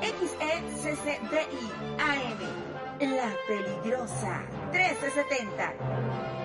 XECCDI 0.00 1.70
AM, 1.98 3.16
la 3.16 3.30
peligrosa 3.46 4.44
1370 4.72 6.39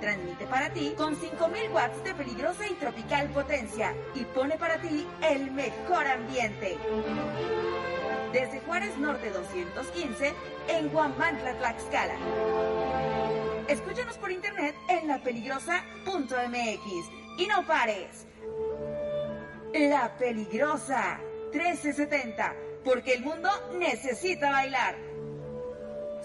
transmite 0.00 0.46
para 0.46 0.70
ti 0.70 0.94
con 0.96 1.16
5000 1.16 1.70
watts 1.72 2.04
de 2.04 2.14
peligrosa 2.14 2.68
y 2.68 2.74
tropical 2.74 3.28
potencia 3.30 3.94
y 4.14 4.24
pone 4.24 4.56
para 4.56 4.80
ti 4.80 5.06
el 5.22 5.50
mejor 5.50 6.06
ambiente. 6.06 6.78
Desde 8.32 8.60
Juárez 8.60 8.96
Norte 8.98 9.30
215 9.30 10.32
en 10.68 10.88
Guamantla, 10.88 11.54
Tlaxcala. 11.54 12.14
Escúchanos 13.68 14.16
por 14.18 14.30
internet 14.30 14.74
en 14.88 15.08
lapeligrosa.mx 15.08 17.10
y 17.38 17.46
no 17.46 17.66
pares. 17.66 18.26
La 19.72 20.16
Peligrosa 20.16 21.20
1370, 21.52 22.54
porque 22.84 23.14
el 23.14 23.22
mundo 23.22 23.50
necesita 23.78 24.50
bailar. 24.50 24.96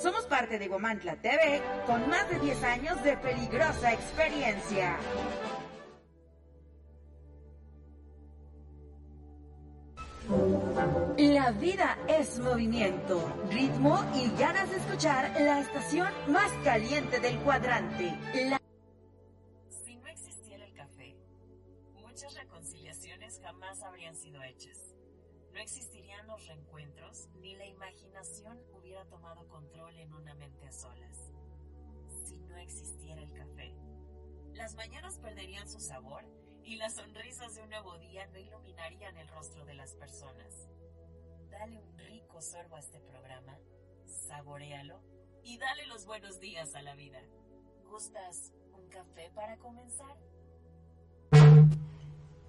Somos 0.01 0.25
parte 0.25 0.57
de 0.57 0.67
Guamantla 0.67 1.15
TV 1.17 1.61
con 1.85 2.09
más 2.09 2.27
de 2.27 2.39
10 2.39 2.63
años 2.63 3.03
de 3.03 3.17
peligrosa 3.17 3.93
experiencia. 3.93 4.97
La 11.17 11.51
vida 11.51 11.99
es 12.07 12.39
movimiento, 12.39 13.31
ritmo 13.51 14.03
y 14.15 14.31
ganas 14.39 14.71
de 14.71 14.77
escuchar 14.77 15.39
la 15.39 15.59
estación 15.59 16.09
más 16.29 16.51
caliente 16.63 17.19
del 17.19 17.37
cuadrante. 17.41 18.17
Si 19.85 19.97
no 19.97 20.07
existiera 20.07 20.65
el 20.65 20.73
café, 20.73 21.15
muchas 22.01 22.33
reconciliaciones 22.33 23.39
jamás 23.43 23.83
habrían 23.83 24.15
sido 24.15 24.41
hechas. 24.41 24.90
Existirían 25.61 26.25
los 26.25 26.47
reencuentros, 26.47 27.29
ni 27.35 27.55
la 27.55 27.67
imaginación 27.67 28.59
hubiera 28.73 29.05
tomado 29.05 29.47
control 29.47 29.95
en 29.99 30.11
una 30.11 30.33
mente 30.33 30.65
a 30.65 30.71
solas. 30.71 31.31
Si 32.25 32.39
no 32.39 32.57
existiera 32.57 33.21
el 33.21 33.31
café, 33.31 33.71
las 34.53 34.73
mañanas 34.73 35.19
perderían 35.19 35.69
su 35.69 35.79
sabor 35.79 36.25
y 36.63 36.77
las 36.77 36.95
sonrisas 36.95 37.53
de 37.53 37.61
un 37.61 37.69
nuevo 37.69 37.95
día 37.99 38.25
no 38.25 38.39
iluminarían 38.39 39.15
el 39.17 39.27
rostro 39.27 39.63
de 39.63 39.75
las 39.75 39.93
personas. 39.93 40.67
Dale 41.51 41.77
un 41.77 41.95
rico 41.95 42.41
sorbo 42.41 42.77
a 42.77 42.79
este 42.79 42.99
programa, 42.99 43.55
saborealo 44.27 44.99
y 45.43 45.59
dale 45.59 45.85
los 45.85 46.07
buenos 46.07 46.39
días 46.39 46.73
a 46.73 46.81
la 46.81 46.95
vida. 46.95 47.21
¿Gustas 47.83 48.51
un 48.73 48.89
café 48.89 49.29
para 49.35 49.57
comenzar? 49.57 50.17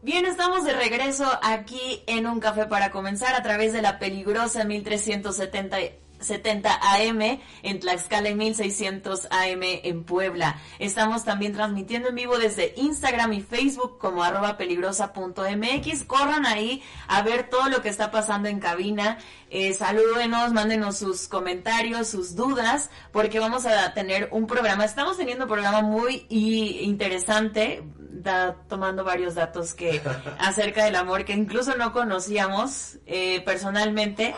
Bien, 0.05 0.27
estamos 0.27 0.65
de 0.65 0.73
regreso 0.73 1.25
aquí 1.43 2.03
en 2.09 2.27
Un 2.27 2.41
Café 2.41 2.67
para 2.67 2.91
comenzar 2.91 3.37
a 3.37 3.43
través 3.45 3.73
de 3.73 3.83
la 3.83 4.01
peligrosa 4.01 4.65
1370 4.65 5.77
70 6.23 6.81
AM 6.83 7.41
en 7.63 7.81
Tlaxcala 7.81 8.31
y 8.31 8.35
1600 8.35 9.27
AM 9.31 9.61
en 9.63 10.05
Puebla. 10.05 10.61
Estamos 10.79 11.25
también 11.25 11.53
transmitiendo 11.53 12.09
en 12.09 12.15
vivo 12.15 12.39
desde 12.39 12.75
Instagram 12.77 13.33
y 13.33 13.41
Facebook 13.41 13.99
como 13.99 14.23
arroba 14.23 14.57
peligrosa.mx. 14.57 16.05
Corran 16.05 16.47
ahí 16.47 16.83
a 17.09 17.23
ver 17.23 17.49
todo 17.49 17.69
lo 17.69 17.83
que 17.83 17.89
está 17.89 18.11
pasando 18.11 18.49
en 18.49 18.61
cabina. 18.61 19.19
Eh, 19.51 19.75
salúdenos, 19.75 20.53
mándenos 20.53 20.97
sus 20.97 21.29
comentarios, 21.29 22.09
sus 22.09 22.35
dudas, 22.35 22.89
porque 23.13 23.39
vamos 23.39 23.67
a 23.67 23.93
tener 23.93 24.29
un 24.33 24.47
programa. 24.47 24.85
Estamos 24.85 25.19
teniendo 25.19 25.45
un 25.45 25.51
programa 25.51 25.83
muy 25.83 26.27
interesante, 26.31 27.83
da, 27.99 28.57
tomando 28.69 29.05
varios 29.05 29.35
datos 29.35 29.75
que 29.75 30.01
acerca 30.39 30.85
del 30.85 30.97
amor 30.97 31.27
que 31.27 31.35
incluso 31.35 31.77
no 31.77 31.93
conocíamos 31.93 32.99
eh, 33.07 33.43
personalmente. 33.45 34.35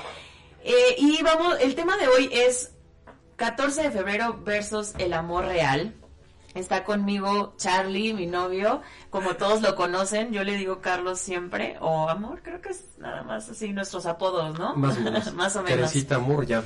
Eh, 0.67 0.97
y 0.97 1.23
vamos, 1.23 1.59
el 1.61 1.75
tema 1.75 1.99
de 1.99 2.09
hoy 2.09 2.31
es 2.33 2.73
14 3.37 3.83
de 3.83 3.91
febrero 3.91 4.41
versus 4.43 4.95
el 4.97 5.13
amor 5.13 5.45
real. 5.45 5.95
Está 6.55 6.85
conmigo 6.85 7.55
Charlie, 7.59 8.15
mi 8.15 8.27
novio, 8.27 8.81
como 9.11 9.35
todos 9.35 9.61
lo 9.61 9.75
conocen, 9.75 10.33
yo 10.33 10.43
le 10.43 10.57
digo 10.57 10.81
Carlos 10.81 11.19
siempre, 11.19 11.77
o 11.81 12.09
amor, 12.09 12.43
creo 12.43 12.63
que 12.63 12.71
es 12.71 12.97
nada 12.97 13.25
más 13.25 13.51
así 13.51 13.73
nuestros 13.75 14.07
apodos, 14.07 14.59
¿no? 14.59 14.75
Más 14.77 14.97
o 14.97 15.01
menos. 15.01 15.35
más 15.35 15.57
o 15.57 15.63
menos. 15.63 15.81
Carecita 15.81 16.15
amor, 16.15 16.47
ya. 16.47 16.65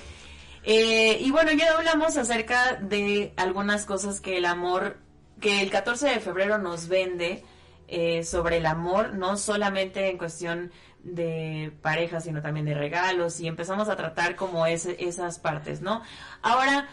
Eh, 0.63 1.19
y 1.21 1.31
bueno, 1.33 1.51
ya 1.53 1.75
hablamos 1.77 2.17
acerca 2.17 2.75
de 2.75 3.33
algunas 3.37 3.85
cosas 3.85 4.21
que 4.21 4.37
el 4.37 4.45
amor, 4.45 4.99
que 5.41 5.61
el 5.61 5.71
14 5.71 6.09
de 6.09 6.21
febrero 6.21 6.59
nos 6.59 6.87
vende 6.87 7.43
eh, 7.89 8.23
sobre 8.23 8.59
el 8.59 8.67
amor, 8.67 9.15
no 9.15 9.37
solamente 9.39 10.09
en 10.11 10.19
cuestión 10.19 10.71
de 11.03 11.73
pareja, 11.83 12.21
sino 12.21 12.43
también 12.43 12.67
de 12.67 12.75
regalos, 12.75 13.41
y 13.41 13.47
empezamos 13.47 13.89
a 13.89 13.97
tratar 13.97 14.37
como 14.37 14.67
ese, 14.67 14.97
esas 15.05 15.39
partes, 15.39 15.81
¿no? 15.81 16.03
Ahora, 16.43 16.89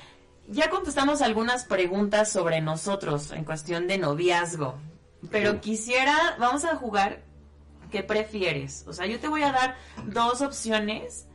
ya 0.48 0.70
contestamos 0.70 1.22
algunas 1.22 1.66
preguntas 1.66 2.32
sobre 2.32 2.62
nosotros 2.62 3.32
en 3.32 3.44
cuestión 3.44 3.88
de 3.88 3.98
noviazgo, 3.98 4.76
pero 5.32 5.60
quisiera, 5.60 6.36
vamos 6.40 6.66
a 6.66 6.76
jugar, 6.76 7.24
¿qué 7.92 8.04
prefieres? 8.04 8.86
O 8.88 8.94
sea, 8.94 9.06
yo 9.08 9.20
te 9.20 9.28
voy 9.28 9.42
a 9.42 9.52
dar 9.52 9.76
dos 10.06 10.42
opciones, 10.42 11.26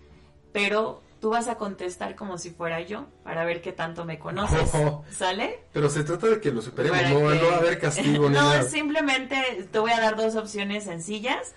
pero 0.53 1.03
tú 1.21 1.31
vas 1.31 1.49
a 1.49 1.57
contestar 1.57 2.15
como 2.15 2.39
si 2.39 2.51
fuera 2.51 2.81
yo 2.81 3.07
para 3.25 3.45
ver 3.45 3.61
qué 3.61 3.73
tanto 3.73 4.05
me 4.05 4.19
conoces. 4.19 4.71
Oh. 4.75 5.05
¿Sale? 5.11 5.65
Pero 5.73 5.91
se 5.91 6.03
trata 6.05 6.29
de 6.29 6.41
que 6.41 6.51
lo 6.53 6.63
superemos, 6.63 6.99
no, 7.03 7.09
que- 7.29 7.35
no 7.41 7.47
va 7.49 7.55
a 7.57 7.59
haber 7.59 7.79
castigo 7.79 8.29
ni 8.29 8.35
no, 8.37 8.43
nada. 8.43 8.63
simplemente 8.63 9.69
te 9.71 9.79
voy 9.81 9.91
a 9.91 10.01
dar 10.01 10.17
dos 10.17 10.37
opciones 10.37 10.85
sencillas 10.85 11.53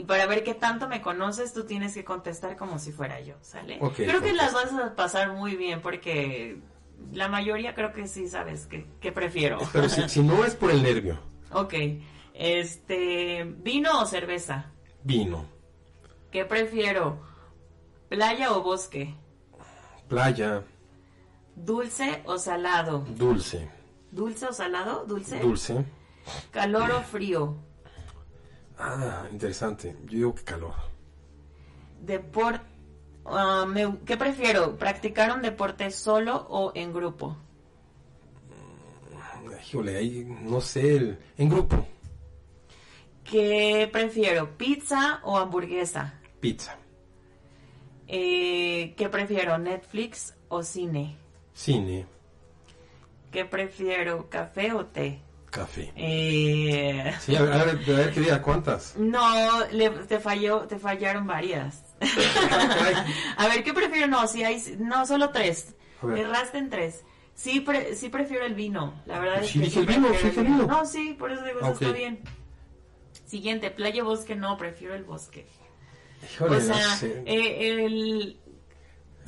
y 0.00 0.04
para 0.04 0.24
ver 0.24 0.42
qué 0.44 0.54
tanto 0.54 0.88
me 0.88 1.02
conoces 1.02 1.52
tú 1.52 1.64
tienes 1.64 1.92
que 1.92 2.04
contestar 2.04 2.56
como 2.56 2.78
si 2.78 2.90
fuera 2.90 3.20
yo, 3.20 3.34
¿sale? 3.42 3.78
Creo 3.94 4.22
que 4.22 4.32
las 4.32 4.54
vas 4.54 4.72
a 4.72 4.94
pasar 4.96 5.32
muy 5.34 5.56
bien 5.56 5.82
porque 5.82 6.58
la 7.12 7.28
mayoría 7.28 7.74
creo 7.74 7.92
que 7.92 8.08
sí 8.08 8.26
sabes 8.26 8.66
que, 8.66 8.86
que 8.98 9.12
prefiero. 9.12 9.58
Pero 9.74 9.90
si, 9.90 10.08
si 10.08 10.22
no 10.22 10.42
es 10.46 10.54
por 10.54 10.70
el 10.70 10.82
nervio, 10.82 11.20
ok, 11.52 11.74
este, 12.32 13.44
¿vino 13.58 14.00
o 14.00 14.06
cerveza? 14.06 14.72
vino. 15.02 15.44
¿Qué 16.30 16.46
prefiero? 16.46 17.20
¿Playa 18.08 18.52
o 18.52 18.62
bosque? 18.62 19.14
Playa, 20.08 20.62
¿Dulce 21.56 22.22
o 22.24 22.38
salado? 22.38 23.00
dulce, 23.00 23.68
¿Dulce 24.12 24.46
o 24.46 24.52
salado? 24.54 25.04
¿Dulce? 25.04 25.40
dulce. 25.40 25.84
¿Calor 26.52 26.90
o 26.92 27.00
frío? 27.02 27.56
Ah, 28.80 29.26
interesante. 29.30 29.94
Yo 30.04 30.10
digo 30.10 30.34
que 30.34 30.42
calor. 30.44 30.74
Deport 32.00 32.62
ah, 33.26 33.66
me- 33.68 33.98
¿Qué 34.06 34.16
prefiero? 34.16 34.76
¿Practicar 34.78 35.32
un 35.32 35.42
deporte 35.42 35.90
solo 35.90 36.46
o 36.48 36.72
en 36.74 36.92
grupo? 36.92 37.36
Híjole, 39.66 39.96
ahí, 39.96 40.24
no 40.42 40.60
sé, 40.60 40.96
el- 40.96 41.18
en 41.38 41.48
grupo, 41.48 41.86
¿Qué 43.24 43.88
prefiero? 43.92 44.56
¿Pizza 44.56 45.20
o 45.22 45.36
hamburguesa? 45.38 46.14
pizza, 46.40 46.76
Eh, 48.08 48.94
¿Qué 48.96 49.08
prefiero? 49.08 49.56
¿Netflix 49.58 50.34
o 50.48 50.62
cine? 50.64 51.16
cine, 51.52 52.06
¿Qué 53.30 53.44
prefiero? 53.44 54.28
¿Café 54.28 54.72
o 54.72 54.86
té? 54.86 55.20
Café. 55.50 55.92
Eh, 55.96 57.12
Sí, 57.20 57.34
a 57.36 57.42
ver, 57.42 57.52
a 57.52 57.64
ver, 57.64 57.78
a 57.86 57.92
ver 57.98 58.12
qué 58.12 58.20
diga, 58.20 58.40
¿cuántas? 58.42 58.96
no, 58.96 59.66
le- 59.72 59.90
te 59.90 60.18
falló, 60.20 60.60
te 60.68 60.78
fallaron 60.78 61.26
varias. 61.26 61.82
A 63.36 63.48
ver, 63.48 63.62
¿qué 63.62 63.74
prefiero? 63.74 64.06
No, 64.06 64.26
si 64.26 64.42
hay, 64.44 64.62
no, 64.78 65.04
solo 65.06 65.30
tres. 65.30 65.74
Erraste 66.02 66.58
en 66.58 66.70
tres. 66.70 67.02
Sí, 67.34 67.60
pre- 67.60 67.94
sí 67.94 68.08
prefiero 68.08 68.44
el 68.46 68.54
vino. 68.54 69.02
La 69.06 69.18
verdad 69.18 69.42
es 69.42 69.50
Sí, 69.50 69.58
que 69.58 69.64
dije 69.66 69.80
el 69.80 69.86
vino, 69.86 70.08
sí 70.20 70.26
el 70.38 70.44
vino. 70.46 70.66
No, 70.66 70.86
sí, 70.86 71.14
por 71.18 71.30
eso 71.30 71.42
digo, 71.44 71.58
eso 71.60 71.68
Ok. 71.68 71.82
está 71.82 71.92
bien. 71.94 72.20
Siguiente, 73.26 73.70
playa 73.70 74.02
bosque, 74.02 74.34
no, 74.34 74.56
prefiero 74.56 74.94
el 74.94 75.04
bosque. 75.04 75.46
Híjole, 76.34 76.56
o 76.56 76.60
sea, 76.60 76.76
no 76.76 76.96
sé. 76.96 77.22
eh, 77.26 77.84
el, 77.84 78.38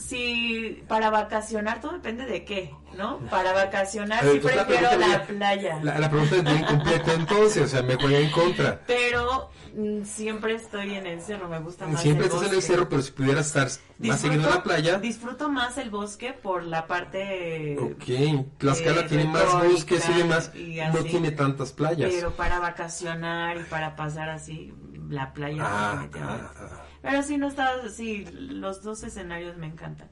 si 0.07 0.83
para 0.89 1.11
vacacionar, 1.11 1.81
todo 1.81 1.93
depende 1.93 2.27
de 2.27 2.45
qué, 2.45 2.75
¿no? 2.97 3.19
Para 3.31 3.53
vacacionar 3.53 4.21
sí 4.25 4.41
la 4.41 4.67
prefiero 4.67 4.83
la 4.83 4.91
sería- 5.07 5.27
playa. 5.27 5.81
La, 5.83 5.99
la 5.99 6.11
pregunta 6.11 6.37
es 6.37 6.43
muy 6.45 6.53
incompleta 6.55 7.13
entonces, 7.15 7.63
o 7.65 7.69
sea, 7.69 7.83
me 7.83 7.95
juega 7.97 8.19
en 8.19 8.31
contra. 8.31 8.81
Pero 8.87 9.51
mm, 9.77 10.03
siempre 10.05 10.55
estoy 10.55 10.95
en 10.95 11.07
el 11.07 11.21
cerro, 11.23 11.49
me 11.49 11.59
gusta 11.61 11.87
más 11.87 12.01
Siempre 12.03 12.27
el 12.27 12.33
estás 12.33 12.43
en 12.47 12.51
el 12.51 12.57
bosque. 12.57 12.73
cerro, 12.73 12.89
pero 12.89 13.03
si 13.03 13.13
pudieras 13.13 13.47
estar 13.47 13.69
más 13.99 14.21
seguido 14.21 14.45
en 14.45 14.51
la 14.51 14.63
playa, 14.63 14.99
Disfruto 14.99 15.49
más 15.49 15.79
el 15.79 15.91
bosque 15.91 16.33
por 16.33 16.65
la 16.65 16.87
parte... 16.87 17.77
ok, 17.81 18.59
Tlaxcala 18.59 19.03
eh, 19.03 19.07
tiene 19.09 19.25
más 19.27 19.45
bosques 19.69 20.09
y 20.09 20.13
demás, 20.15 20.51
y 20.55 20.77
no 20.77 20.99
así. 21.01 21.09
tiene 21.09 21.31
tantas 21.31 21.73
playas. 21.73 22.11
Pero 22.13 22.33
para 22.33 22.59
vacacionar 22.59 23.57
y 23.57 23.63
para 23.65 23.97
pasar 23.97 24.29
así, 24.29 24.73
la 25.09 25.33
playa 25.33 25.63
Ah, 25.65 25.91
definitivamente. 25.95 26.49
ah, 26.57 26.69
ah. 26.73 26.82
Pero 27.03 27.23
sí, 27.23 27.37
no 27.37 27.49
está, 27.49 27.89
sí, 27.89 28.25
los 28.33 28.83
dos 28.83 29.03
escenarios 29.03 29.57
me 29.57 29.67
encantan. 29.67 30.09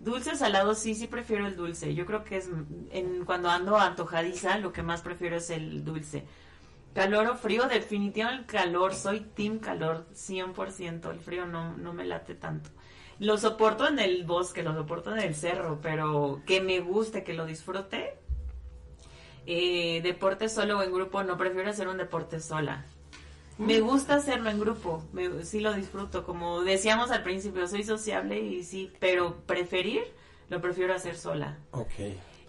Dulce 0.00 0.36
salado, 0.36 0.74
sí, 0.74 0.94
sí 0.94 1.06
prefiero 1.06 1.46
el 1.46 1.56
dulce. 1.56 1.94
Yo 1.94 2.04
creo 2.04 2.24
que 2.24 2.36
es, 2.36 2.50
en, 2.90 3.24
cuando 3.24 3.48
ando 3.48 3.78
antojadiza, 3.78 4.58
lo 4.58 4.72
que 4.72 4.82
más 4.82 5.00
prefiero 5.00 5.36
es 5.36 5.48
el 5.48 5.84
dulce. 5.84 6.24
Calor 6.94 7.26
o 7.28 7.36
frío, 7.36 7.66
definitivamente 7.66 8.42
el 8.42 8.46
calor, 8.46 8.94
soy 8.94 9.20
team 9.20 9.58
calor, 9.58 10.06
100%, 10.12 11.10
el 11.10 11.18
frío 11.18 11.46
no, 11.46 11.76
no 11.76 11.92
me 11.94 12.04
late 12.04 12.34
tanto. 12.34 12.70
Lo 13.18 13.38
soporto 13.38 13.88
en 13.88 13.98
el 13.98 14.24
bosque, 14.24 14.62
lo 14.62 14.74
soporto 14.74 15.12
en 15.12 15.20
el 15.20 15.34
cerro, 15.34 15.80
pero 15.80 16.42
que 16.46 16.60
me 16.60 16.80
guste, 16.80 17.24
que 17.24 17.32
lo 17.32 17.46
disfrute. 17.46 18.18
Eh, 19.46 20.00
deporte 20.02 20.48
solo 20.48 20.78
o 20.78 20.82
en 20.82 20.92
grupo, 20.92 21.22
no 21.22 21.36
prefiero 21.36 21.70
hacer 21.70 21.88
un 21.88 21.96
deporte 21.96 22.40
sola. 22.40 22.84
Me 23.58 23.80
gusta 23.80 24.16
hacerlo 24.16 24.50
en 24.50 24.58
grupo, 24.60 25.04
me- 25.12 25.44
sí 25.44 25.60
lo 25.60 25.72
disfruto. 25.74 26.24
Como 26.24 26.62
decíamos 26.62 27.10
al 27.10 27.22
principio, 27.22 27.66
soy 27.68 27.84
sociable 27.84 28.40
y 28.40 28.64
sí, 28.64 28.92
pero 28.98 29.36
preferir, 29.46 30.02
lo 30.48 30.60
prefiero 30.60 30.94
hacer 30.94 31.16
sola. 31.16 31.58
Ok. 31.70 31.90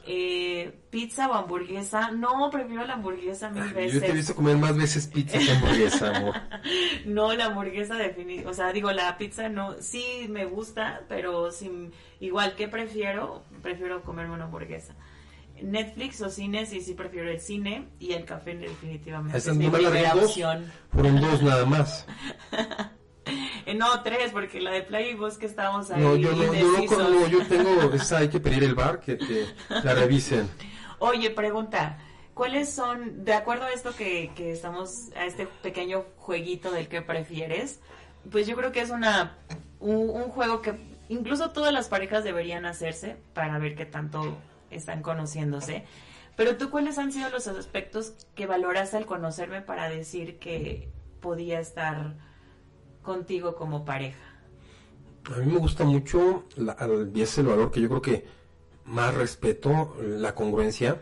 Eh, 0.07 0.71
pizza 0.91 1.27
o 1.29 1.33
hamburguesa, 1.33 2.11
no, 2.11 2.49
prefiero 2.51 2.85
la 2.85 2.93
hamburguesa 2.93 3.49
mil 3.49 3.63
Ay, 3.63 3.73
veces. 3.73 3.93
Yo 3.93 3.99
te 4.01 4.07
he 4.11 4.13
visto 4.13 4.35
comer 4.35 4.55
más 4.57 4.77
veces 4.77 5.07
pizza 5.07 5.39
que 5.39 5.49
hamburguesa, 5.51 6.15
amor. 6.15 6.35
No, 7.05 7.33
la 7.33 7.45
hamburguesa 7.45 7.95
definitivamente, 7.95 8.47
o 8.49 8.53
sea, 8.53 8.71
digo, 8.71 8.91
la 8.91 9.17
pizza 9.17 9.49
no, 9.49 9.73
sí 9.81 10.27
me 10.29 10.45
gusta, 10.45 11.01
pero 11.09 11.51
sin, 11.51 11.91
igual 12.19 12.55
que 12.55 12.67
prefiero, 12.67 13.43
prefiero 13.63 14.03
comerme 14.03 14.33
una 14.35 14.45
hamburguesa. 14.45 14.93
Netflix 15.61 16.21
o 16.21 16.29
cine, 16.29 16.65
sí, 16.65 16.81
sí 16.81 16.93
prefiero 16.93 17.29
el 17.29 17.39
cine 17.39 17.87
y 17.99 18.13
el 18.13 18.25
café 18.25 18.55
definitivamente. 18.55 19.37
Esas 19.37 19.53
es 19.53 19.57
mi 19.57 19.69
primera 19.69 20.13
di 20.13 20.19
dos, 20.19 20.29
opción. 20.29 20.71
fueron 20.91 21.21
dos 21.21 21.41
nada 21.41 21.65
más. 21.65 22.05
Eh, 23.65 23.73
no, 23.73 24.03
tres, 24.03 24.31
porque 24.31 24.61
la 24.61 24.69
de 24.69 24.83
playa 24.83 25.07
y 25.07 25.15
bosque 25.15 25.47
estábamos 25.47 25.89
ahí 25.89 25.99
No, 25.99 26.15
yo 26.15 26.31
no, 26.33 26.53
yo 26.53 26.97
no, 26.97 27.09
no, 27.09 27.27
yo 27.27 27.47
tengo, 27.47 27.91
esa 27.93 28.19
hay 28.19 28.29
que 28.29 28.39
pedir 28.39 28.63
el 28.63 28.75
bar 28.75 28.99
que, 28.99 29.17
que 29.17 29.47
la 29.83 29.95
revisen. 29.95 30.47
Oye, 30.99 31.31
pregunta, 31.31 31.97
¿cuáles 32.35 32.71
son, 32.71 33.25
de 33.25 33.33
acuerdo 33.33 33.65
a 33.65 33.71
esto 33.71 33.95
que, 33.95 34.31
que 34.35 34.51
estamos, 34.51 35.09
a 35.15 35.25
este 35.25 35.47
pequeño 35.63 36.05
jueguito 36.17 36.69
del 36.69 36.87
que 36.87 37.01
prefieres? 37.01 37.79
Pues 38.31 38.45
yo 38.45 38.55
creo 38.55 38.71
que 38.71 38.81
es 38.81 38.91
una, 38.91 39.35
un, 39.79 40.11
un 40.11 40.29
juego 40.29 40.61
que 40.61 40.75
incluso 41.09 41.49
todas 41.49 41.73
las 41.73 41.87
parejas 41.87 42.23
deberían 42.23 42.67
hacerse 42.67 43.17
para 43.33 43.57
ver 43.57 43.73
qué 43.73 43.87
tanto 43.87 44.37
están 44.77 45.01
conociéndose. 45.01 45.85
Pero 46.35 46.57
tú, 46.57 46.69
¿cuáles 46.69 46.97
han 46.97 47.11
sido 47.11 47.29
los 47.29 47.47
aspectos 47.47 48.13
que 48.35 48.45
valoraste 48.45 48.97
al 48.97 49.05
conocerme 49.05 49.61
para 49.61 49.89
decir 49.89 50.37
que 50.37 50.89
podía 51.21 51.59
estar 51.59 52.17
contigo 53.01 53.55
como 53.55 53.85
pareja? 53.85 54.19
A 55.33 55.37
mí 55.39 55.51
me 55.51 55.57
gusta 55.57 55.85
mucho, 55.85 56.43
la, 56.55 56.75
y 57.13 57.21
es 57.21 57.37
el 57.37 57.47
valor 57.47 57.71
que 57.71 57.81
yo 57.81 57.87
creo 57.87 58.01
que 58.01 58.25
más 58.83 59.13
respeto, 59.13 59.95
la 60.01 60.35
congruencia. 60.35 61.01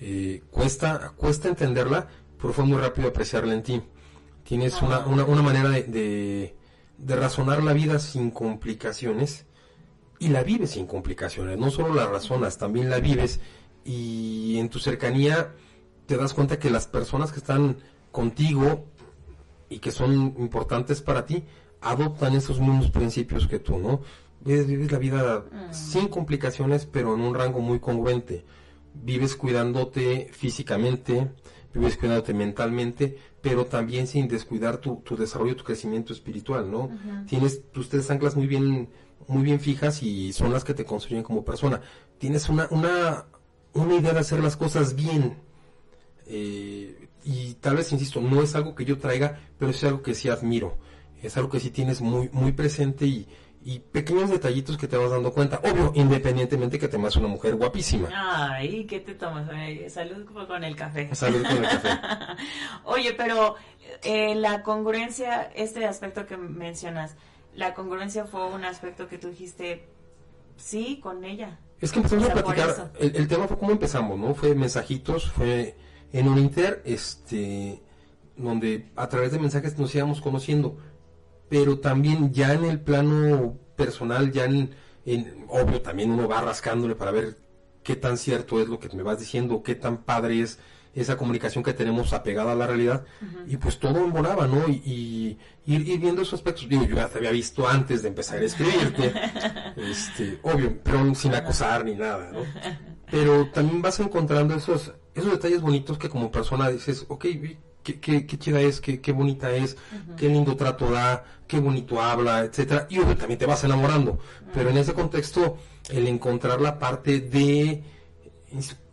Eh, 0.00 0.42
cuesta, 0.50 1.12
cuesta 1.16 1.48
entenderla, 1.48 2.08
pero 2.40 2.52
fue 2.52 2.64
muy 2.64 2.78
rápido 2.78 3.08
apreciarla 3.08 3.54
en 3.54 3.62
ti. 3.62 3.82
Tienes 4.44 4.82
una, 4.82 5.06
una, 5.06 5.24
una 5.24 5.42
manera 5.42 5.68
de, 5.68 5.84
de, 5.84 6.56
de 6.98 7.16
razonar 7.16 7.62
la 7.62 7.72
vida 7.72 7.98
sin 7.98 8.30
complicaciones 8.30 9.46
y 10.20 10.28
la 10.28 10.44
vives 10.44 10.72
sin 10.72 10.86
complicaciones. 10.86 11.58
No 11.58 11.70
solo 11.70 11.94
la 11.94 12.06
razonas, 12.06 12.58
también 12.58 12.90
la 12.90 13.00
vives 13.00 13.40
y 13.84 14.58
en 14.58 14.68
tu 14.68 14.78
cercanía 14.78 15.54
te 16.06 16.16
das 16.16 16.34
cuenta 16.34 16.58
que 16.58 16.70
las 16.70 16.86
personas 16.86 17.32
que 17.32 17.38
están 17.38 17.78
contigo 18.12 18.84
y 19.70 19.78
que 19.78 19.90
son 19.90 20.34
importantes 20.38 21.00
para 21.00 21.24
ti 21.24 21.44
adoptan 21.80 22.34
esos 22.34 22.60
mismos 22.60 22.90
principios 22.90 23.48
que 23.48 23.58
tú, 23.58 23.78
¿no? 23.78 24.02
Vives, 24.40 24.66
vives 24.66 24.92
la 24.92 24.98
vida 24.98 25.44
sin 25.70 26.08
complicaciones, 26.08 26.84
pero 26.84 27.14
en 27.14 27.22
un 27.22 27.34
rango 27.34 27.60
muy 27.60 27.80
congruente. 27.80 28.44
Vives 28.92 29.36
cuidándote 29.36 30.28
físicamente, 30.32 31.30
vives 31.72 31.96
cuidándote 31.96 32.34
mentalmente, 32.34 33.18
pero 33.40 33.66
también 33.66 34.06
sin 34.06 34.28
descuidar 34.28 34.78
tu, 34.78 34.96
tu 34.96 35.16
desarrollo, 35.16 35.56
tu 35.56 35.64
crecimiento 35.64 36.12
espiritual, 36.12 36.70
¿no? 36.70 36.90
Tienes 37.26 37.70
tus 37.70 37.88
tres 37.88 38.10
anclas 38.10 38.36
muy 38.36 38.46
bien, 38.46 38.88
muy 39.28 39.42
bien 39.42 39.60
fijas 39.60 40.02
y 40.02 40.32
son 40.32 40.52
las 40.52 40.64
que 40.64 40.74
te 40.74 40.84
construyen 40.84 41.22
como 41.22 41.44
persona. 41.44 41.80
Tienes 42.18 42.48
una, 42.48 42.66
una, 42.70 43.26
una 43.72 43.94
idea 43.94 44.12
de 44.12 44.20
hacer 44.20 44.40
las 44.40 44.56
cosas 44.56 44.94
bien, 44.94 45.36
eh, 46.26 47.08
y 47.24 47.54
tal 47.54 47.76
vez, 47.76 47.92
insisto, 47.92 48.20
no 48.20 48.42
es 48.42 48.54
algo 48.54 48.74
que 48.74 48.84
yo 48.84 48.98
traiga, 48.98 49.40
pero 49.58 49.70
es 49.72 49.82
algo 49.84 50.02
que 50.02 50.14
sí 50.14 50.28
admiro. 50.28 50.78
Es 51.22 51.36
algo 51.36 51.50
que 51.50 51.60
sí 51.60 51.70
tienes 51.70 52.00
muy, 52.00 52.30
muy 52.32 52.52
presente 52.52 53.06
y, 53.06 53.26
y 53.62 53.78
pequeños 53.78 54.30
detallitos 54.30 54.78
que 54.78 54.88
te 54.88 54.96
vas 54.96 55.10
dando 55.10 55.32
cuenta. 55.32 55.60
Obvio, 55.62 55.92
independientemente 55.94 56.78
que 56.78 56.88
te 56.88 56.96
más 56.96 57.16
una 57.16 57.28
mujer 57.28 57.56
guapísima. 57.56 58.08
Ay, 58.12 58.86
¿qué 58.86 59.00
te 59.00 59.14
tomas? 59.14 59.48
Salud 59.92 60.26
con 60.46 60.64
el 60.64 60.76
café. 60.76 61.14
Salud 61.14 61.42
con 61.42 61.56
el 61.58 61.68
café. 61.68 61.88
Oye, 62.84 63.12
pero 63.12 63.56
eh, 64.02 64.34
la 64.34 64.62
congruencia, 64.62 65.42
este 65.54 65.84
aspecto 65.84 66.26
que 66.26 66.36
mencionas, 66.36 67.16
la 67.54 67.74
congruencia 67.74 68.24
fue 68.24 68.46
un 68.46 68.64
aspecto 68.64 69.08
que 69.08 69.18
tú 69.18 69.28
dijiste, 69.28 69.88
sí, 70.56 70.98
con 71.02 71.24
ella. 71.24 71.58
Es 71.80 71.92
que 71.92 71.98
empezamos 71.98 72.24
O 72.24 72.26
sea, 72.28 72.40
a 72.40 72.42
platicar. 72.42 72.92
El, 72.98 73.16
el 73.16 73.28
tema 73.28 73.46
fue 73.46 73.58
como 73.58 73.72
empezamos, 73.72 74.18
¿no? 74.18 74.34
Fue 74.34 74.54
mensajitos, 74.54 75.30
fue 75.30 75.76
en 76.12 76.28
un 76.28 76.38
inter, 76.38 76.82
este, 76.84 77.82
donde 78.36 78.90
a 78.96 79.08
través 79.08 79.32
de 79.32 79.38
mensajes 79.38 79.78
nos 79.78 79.94
íbamos 79.94 80.20
conociendo. 80.20 80.78
Pero 81.50 81.78
también 81.80 82.32
ya 82.32 82.54
en 82.54 82.64
el 82.64 82.80
plano 82.80 83.58
personal, 83.76 84.32
ya 84.32 84.46
en, 84.46 84.70
en- 85.04 85.44
obvio, 85.48 85.82
también 85.82 86.10
uno 86.10 86.26
va 86.28 86.40
rascándole 86.40 86.94
para 86.94 87.10
ver 87.10 87.36
qué 87.82 87.96
tan 87.96 88.16
cierto 88.16 88.60
es 88.60 88.68
lo 88.68 88.78
que 88.78 88.88
me 88.96 89.02
vas 89.02 89.18
diciendo, 89.18 89.62
qué 89.62 89.74
tan 89.74 89.98
padre 90.04 90.40
es 90.40 90.58
esa 90.94 91.16
comunicación 91.16 91.62
que 91.62 91.72
tenemos 91.72 92.12
apegada 92.12 92.52
a 92.52 92.56
la 92.56 92.66
realidad. 92.66 93.04
Y 93.46 93.56
pues 93.58 93.78
todo 93.78 93.98
embonaba, 93.98 94.46
¿no? 94.48 94.68
Y, 94.68 94.82
y 94.84 95.38
ir, 95.74 95.86
ir 95.88 96.00
viendo 96.00 96.22
esos 96.22 96.34
aspectos. 96.34 96.68
Digo, 96.68 96.84
yo 96.84 96.96
ya 96.96 97.08
te 97.08 97.18
había 97.18 97.30
visto 97.30 97.68
antes 97.68 98.02
de 98.02 98.08
empezar 98.08 98.38
a 98.38 98.44
escribirte. 98.44 99.12
este, 99.76 100.38
obvio, 100.42 100.78
pero 100.82 101.14
sin 101.14 101.34
acosar 101.34 101.84
ni 101.84 101.94
nada, 101.94 102.30
¿no? 102.32 102.40
Pero 103.10 103.48
también 103.50 103.82
vas 103.82 103.98
encontrando 103.98 104.54
esos, 104.54 104.92
esos 105.16 105.32
detalles 105.32 105.60
bonitos 105.62 105.98
que 105.98 106.08
como 106.08 106.30
persona 106.30 106.68
dices, 106.68 107.06
ok, 107.08 107.24
qué 107.94 108.00
qué, 108.00 108.20
qué, 108.20 108.26
qué 108.26 108.38
chida 108.38 108.60
es, 108.60 108.80
qué, 108.80 109.00
qué 109.00 109.12
bonita 109.12 109.50
es, 109.50 109.76
qué 110.16 110.28
lindo 110.28 110.56
trato 110.56 110.90
da, 110.90 111.24
qué 111.46 111.58
bonito 111.58 112.00
habla, 112.00 112.40
etcétera, 112.40 112.86
y 112.90 112.98
obvio 112.98 113.16
también 113.16 113.38
te 113.38 113.46
vas 113.46 113.64
enamorando. 113.64 114.18
Pero 114.52 114.70
en 114.70 114.78
ese 114.78 114.94
contexto, 114.94 115.56
el 115.88 116.06
encontrar 116.06 116.60
la 116.60 116.78
parte 116.78 117.20
de 117.20 117.82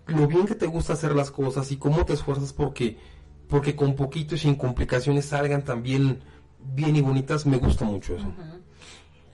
lo 0.08 0.28
bien 0.28 0.46
que 0.46 0.56
te 0.56 0.68
gusta 0.68 0.94
hacer 0.94 1.16
las 1.16 1.32
cosas 1.32 1.72
y 1.72 1.78
cómo 1.78 2.06
te 2.06 2.14
esfuerzas 2.14 2.54
porque, 2.54 2.98
porque 3.50 3.76
con 3.76 3.96
poquito 3.96 4.36
y 4.36 4.38
sin 4.38 4.56
complicaciones 4.56 5.26
salgan 5.26 5.64
también 5.64 6.22
bien 6.60 6.96
y 6.96 7.02
bonitas, 7.02 7.46
me 7.46 7.58
gusta 7.58 7.86
mucho 7.86 8.16
eso. 8.16 8.34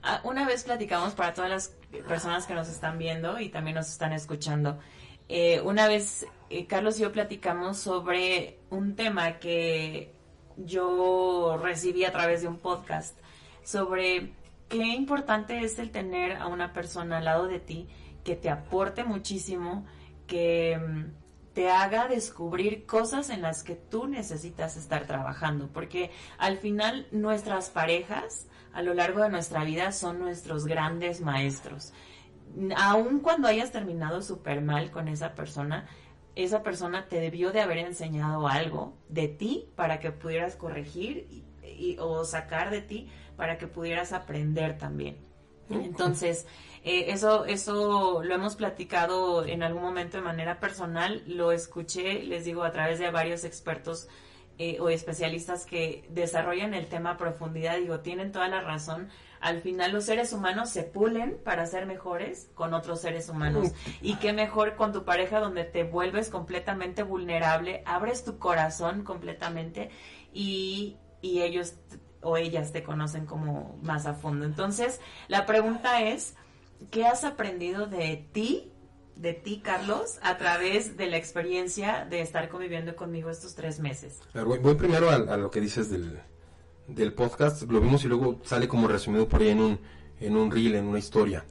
Ah, 0.02 0.20
Una 0.24 0.46
vez 0.46 0.64
platicamos 0.64 1.14
para 1.14 1.34
todas 1.34 1.50
las 1.50 1.68
personas 2.08 2.46
que 2.46 2.54
nos 2.54 2.68
están 2.68 2.98
viendo 2.98 3.40
y 3.40 3.50
también 3.50 3.76
nos 3.76 3.88
están 3.90 4.14
escuchando. 4.14 4.78
eh, 5.30 5.62
una 5.62 5.88
vez 5.88 6.26
eh, 6.50 6.68
Carlos 6.68 7.00
y 7.00 7.04
yo 7.04 7.12
platicamos 7.12 7.78
sobre 7.78 8.60
un 8.74 8.96
tema 8.96 9.40
que 9.40 10.12
yo 10.58 11.58
recibí 11.62 12.06
a 12.06 12.12
través 12.12 12.42
de 12.42 12.48
un 12.48 12.58
podcast 12.58 13.18
sobre 13.64 14.34
qué 14.68 14.84
importante 14.96 15.64
es 15.64 15.80
el 15.80 15.92
tener 15.92 16.38
a 16.38 16.48
una 16.48 16.74
persona 16.74 17.18
al 17.18 17.26
lado 17.26 17.48
de 17.48 17.60
ti 17.60 17.88
que 18.24 18.36
te 18.36 18.50
aporte 18.50 19.04
muchísimo, 19.04 19.86
que 20.28 20.78
mm, 20.78 21.54
te 21.54 21.70
haga 21.70 22.08
descubrir 22.08 22.86
cosas 22.86 23.30
en 23.30 23.42
las 23.42 23.64
que 23.64 23.76
tú 23.76 24.08
necesitas 24.08 24.76
estar 24.76 25.06
trabajando, 25.06 25.70
porque 25.72 26.12
al 26.38 26.58
final 26.58 27.08
nuestras 27.12 27.70
parejas 27.70 28.48
a 28.74 28.82
lo 28.82 28.94
largo 28.94 29.22
de 29.22 29.30
nuestra 29.30 29.64
vida 29.64 29.92
son 29.92 30.20
nuestros 30.20 30.66
grandes 30.66 31.22
maestros. 31.22 31.94
Aun 32.76 33.20
cuando 33.20 33.48
hayas 33.48 33.72
terminado 33.72 34.22
súper 34.22 34.62
mal 34.62 34.90
con 34.90 35.08
esa 35.08 35.36
persona, 35.36 35.88
esa 36.36 36.64
persona 36.64 37.08
te 37.08 37.20
debió 37.20 37.52
de 37.52 37.62
haber 37.62 37.78
enseñado 37.80 38.48
algo 38.48 38.98
de 39.10 39.28
ti 39.28 39.70
para 39.76 40.00
que 40.00 40.12
pudieras 40.12 40.56
corregir 40.56 41.28
y- 41.30 41.44
y- 41.68 41.98
o 42.00 42.24
sacar 42.26 42.70
de 42.72 42.82
ti 42.82 43.10
para 43.38 43.58
que 43.58 43.68
pudieras 43.68 44.14
aprender 44.14 44.78
también. 44.78 45.18
Entonces, 45.70 46.46
eh, 46.84 47.06
eso, 47.08 47.46
eso 47.46 48.22
lo 48.24 48.36
hemos 48.36 48.56
platicado 48.56 49.46
en 49.46 49.64
algún 49.64 49.82
momento 49.82 50.18
de 50.18 50.24
manera 50.24 50.60
personal, 50.60 51.24
lo 51.26 51.52
escuché, 51.52 52.24
les 52.24 52.46
digo, 52.46 52.64
a 52.64 52.72
través 52.72 53.00
de 53.00 53.10
varios 53.12 53.44
expertos 53.44 54.08
eh, 54.60 54.80
o 54.80 54.90
especialistas 54.90 55.66
que 55.66 56.06
desarrollan 56.12 56.76
el 56.76 56.88
tema 56.88 57.12
a 57.12 57.18
profundidad, 57.18 57.78
digo, 57.78 58.02
tienen 58.02 58.32
toda 58.32 58.48
la 58.50 58.62
razón. 58.62 59.10
Al 59.44 59.60
final 59.60 59.92
los 59.92 60.06
seres 60.06 60.32
humanos 60.32 60.70
se 60.70 60.84
pulen 60.84 61.38
para 61.44 61.66
ser 61.66 61.86
mejores 61.86 62.48
con 62.56 62.74
otros 62.74 63.02
seres 63.02 63.28
humanos. 63.28 63.72
Y 64.02 64.16
qué 64.16 64.32
mejor 64.32 64.78
con 64.78 64.94
tu 64.94 65.04
pareja 65.04 65.42
donde 65.42 65.66
te 65.66 65.84
vuelves 65.84 66.30
completamente 66.30 67.04
vulnerable, 67.04 67.84
abres 67.86 68.24
tu 68.24 68.40
corazón 68.40 69.04
completamente 69.04 69.90
y, 70.32 70.96
y 71.22 71.42
ellos 71.42 71.74
o 72.22 72.38
ellas 72.38 72.72
te 72.72 72.84
conocen 72.84 73.26
como 73.26 73.78
más 73.84 74.06
a 74.06 74.14
fondo. 74.14 74.46
Entonces, 74.46 75.02
la 75.28 75.46
pregunta 75.46 76.02
es, 76.02 76.36
¿qué 76.90 77.06
has 77.06 77.26
aprendido 77.26 77.86
de 77.86 78.26
ti, 78.32 78.72
de 79.18 79.34
ti, 79.34 79.60
Carlos, 79.62 80.20
a 80.22 80.38
través 80.38 80.96
de 80.96 81.08
la 81.08 81.18
experiencia 81.18 82.08
de 82.10 82.22
estar 82.22 82.48
conviviendo 82.48 82.96
conmigo 82.96 83.30
estos 83.30 83.56
tres 83.56 83.82
meses? 83.82 84.22
Voy, 84.34 84.60
voy 84.60 84.76
primero 84.76 85.10
a, 85.10 85.16
a 85.16 85.36
lo 85.36 85.52
que 85.52 85.60
dices 85.60 85.90
del, 85.90 86.18
del 86.96 87.14
podcast, 87.14 87.64
lo 87.70 87.80
vimos 87.82 88.04
y 88.04 88.08
luego 88.08 88.40
sale 88.44 88.68
como 88.68 88.88
resumido 88.88 89.28
por 89.28 89.42
ahí 89.42 89.50
en 89.50 89.60
un, 89.62 89.80
en 90.20 90.36
un 90.36 90.52
reel, 90.52 90.76
en 90.76 90.86
una 90.86 91.00
historia. 91.00 91.46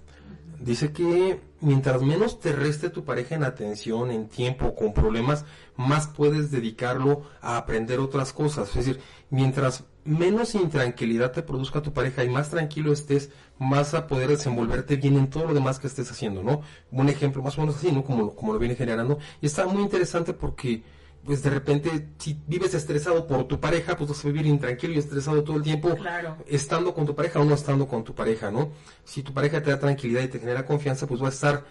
Dice 0.61 0.93
que 0.93 1.41
mientras 1.61 2.03
menos 2.03 2.39
te 2.39 2.53
reste 2.53 2.89
tu 2.89 3.05
pareja 3.05 3.35
en 3.35 3.43
atención, 3.43 4.13
en 4.13 4.29
tiempo, 4.29 4.77
con 4.77 4.95
problemas, 4.95 5.45
más 5.77 6.07
puedes 6.07 6.53
dedicarlo 6.53 7.23
a 7.41 7.57
aprender 7.57 7.99
otras 7.99 8.33
cosas. 8.33 8.69
Es 8.69 8.75
decir, 8.77 9.01
mientras 9.31 9.85
menos 10.05 10.55
intranquilidad 10.55 11.33
te 11.33 11.43
produzca 11.43 11.83
tu 11.83 11.93
pareja 11.93 12.23
y 12.23 12.29
más 12.29 12.51
tranquilo 12.51 12.93
estés, 12.93 13.31
vas 13.59 13.95
a 13.95 14.07
poder 14.07 14.29
desenvolverte 14.29 14.95
bien 14.97 15.17
en 15.17 15.31
todo 15.31 15.47
lo 15.47 15.55
demás 15.55 15.81
que 15.81 15.89
estés 15.89 16.09
haciendo, 16.13 16.45
¿no? 16.45 16.61
Un 16.93 17.09
ejemplo 17.09 17.43
más 17.43 17.59
o 17.59 17.63
menos 17.63 17.77
así, 17.77 17.91
¿no? 17.91 18.05
Como, 18.05 18.23
lo- 18.27 18.35
como 18.37 18.53
lo 18.53 18.61
viene 18.61 18.77
generando. 18.77 19.19
Y 19.41 19.47
está 19.47 19.67
muy 19.67 19.83
interesante 19.83 20.33
porque 20.33 20.85
pues 21.25 21.43
de 21.43 21.51
repente 21.51 22.09
si 22.19 22.37
vives 22.47 22.75
estresado 22.75 23.27
por 23.27 23.47
tu 23.47 23.61
pareja, 23.61 23.97
pues 23.97 24.11
vas 24.11 24.25
a 24.25 24.29
vivir 24.29 24.47
intranquilo 24.47 24.95
y 24.95 24.99
estresado 24.99 25.45
todo 25.45 25.57
el 25.57 25.63
tiempo 25.63 25.95
Claro. 25.95 26.37
estando 26.47 26.93
con 26.95 27.07
tu 27.07 27.15
pareja 27.15 27.39
o 27.41 27.45
no 27.45 27.55
estando 27.55 27.87
con 27.87 28.03
tu 28.05 28.15
pareja, 28.15 28.51
¿no? 28.51 28.71
Si 29.05 29.23
tu 29.23 29.33
pareja 29.33 29.63
te 29.63 29.71
da 29.71 29.79
tranquilidad 29.79 30.23
y 30.23 30.29
te 30.29 30.41
genera 30.41 30.67
confianza, 30.67 31.07
pues 31.07 31.21
vas 31.21 31.33
a 31.33 31.35
estar 31.35 31.65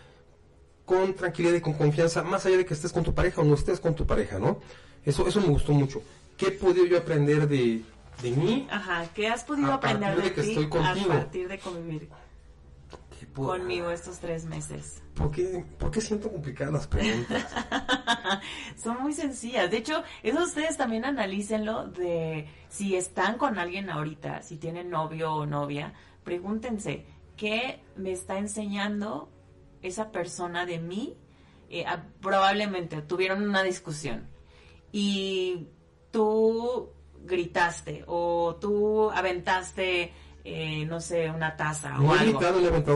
con 0.85 1.13
tranquilidad 1.13 1.55
y 1.55 1.61
con 1.61 1.73
confianza, 1.73 2.23
más 2.23 2.45
allá 2.45 2.57
de 2.57 2.65
que 2.65 2.73
estés 2.73 2.91
con 2.93 3.03
tu 3.03 3.13
pareja 3.13 3.41
o 3.41 3.43
no 3.43 3.53
estés 3.55 3.79
con 3.79 3.93
tu 3.95 4.05
pareja, 4.05 4.39
¿no? 4.39 4.59
Eso, 5.05 5.27
eso 5.27 5.39
me 5.41 5.47
gustó 5.47 5.73
mucho. 5.73 6.01
¿Qué 6.37 6.47
he 6.47 6.51
podido 6.51 6.85
yo 6.85 6.97
aprender 6.97 7.47
de, 7.47 7.81
de 8.21 8.31
mí? 8.31 8.67
Ajá, 8.69 9.05
¿qué 9.13 9.27
has 9.27 9.43
podido 9.43 9.71
A 9.71 9.75
aprender 9.75 10.15
de, 10.15 10.21
de 10.23 10.33
que 10.33 10.41
ti 10.41 10.49
estoy 10.49 10.69
contigo. 10.69 11.11
a 11.11 11.15
partir 11.17 11.47
de 11.47 11.59
convivir 11.59 12.09
¿Qué 13.31 13.35
puedo- 13.35 13.49
conmigo 13.57 13.89
estos 13.91 14.19
tres 14.19 14.45
meses? 14.45 15.01
¿Por 15.15 15.31
qué, 15.31 15.63
por 15.79 15.89
qué 15.91 16.01
siento 16.01 16.29
complicadas 16.31 16.73
las 16.73 16.87
preguntas? 16.87 17.45
Son 18.81 19.01
muy 19.01 19.13
sencillas. 19.13 19.71
De 19.71 19.77
hecho, 19.77 20.03
eso 20.23 20.43
ustedes 20.43 20.75
también 20.77 21.05
analícenlo 21.05 21.87
de 21.87 22.47
si 22.69 22.95
están 22.95 23.37
con 23.37 23.57
alguien 23.57 23.89
ahorita, 23.89 24.41
si 24.41 24.57
tienen 24.57 24.89
novio 24.89 25.33
o 25.33 25.45
novia, 25.45 25.93
pregúntense, 26.23 27.05
¿qué 27.37 27.81
me 27.95 28.11
está 28.11 28.37
enseñando 28.37 29.29
esa 29.81 30.11
persona 30.11 30.65
de 30.65 30.79
mí? 30.79 31.17
Eh, 31.69 31.85
ah, 31.87 32.03
probablemente 32.21 33.01
tuvieron 33.01 33.47
una 33.47 33.63
discusión 33.63 34.27
y 34.91 35.67
tú 36.11 36.89
gritaste 37.23 38.03
o 38.07 38.57
tú 38.59 39.09
aventaste, 39.11 40.11
eh, 40.43 40.85
no 40.85 40.99
sé, 40.99 41.29
una 41.29 41.55
taza 41.55 41.99
o 41.99 42.13
algo. 42.13 42.39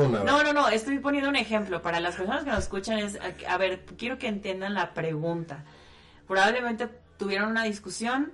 nada. 0.10 0.24
No, 0.24 0.44
no, 0.44 0.54
no, 0.54 0.70
estoy 0.70 1.00
poniendo 1.00 1.30
un 1.30 1.36
ejemplo 1.36 1.82
para 1.82 2.00
las 2.00 2.16
personas 2.16 2.44
que 2.44 2.50
nos 2.50 2.60
escuchan. 2.60 3.00
Es, 3.00 3.20
a, 3.20 3.54
a 3.54 3.58
ver, 3.58 3.86
quiero 3.98 4.18
que 4.18 4.28
entiendan 4.28 4.74
la 4.74 4.94
pregunta. 4.94 5.64
Probablemente 6.28 6.88
tuvieron 7.18 7.52
una 7.52 7.64
discusión, 7.64 8.34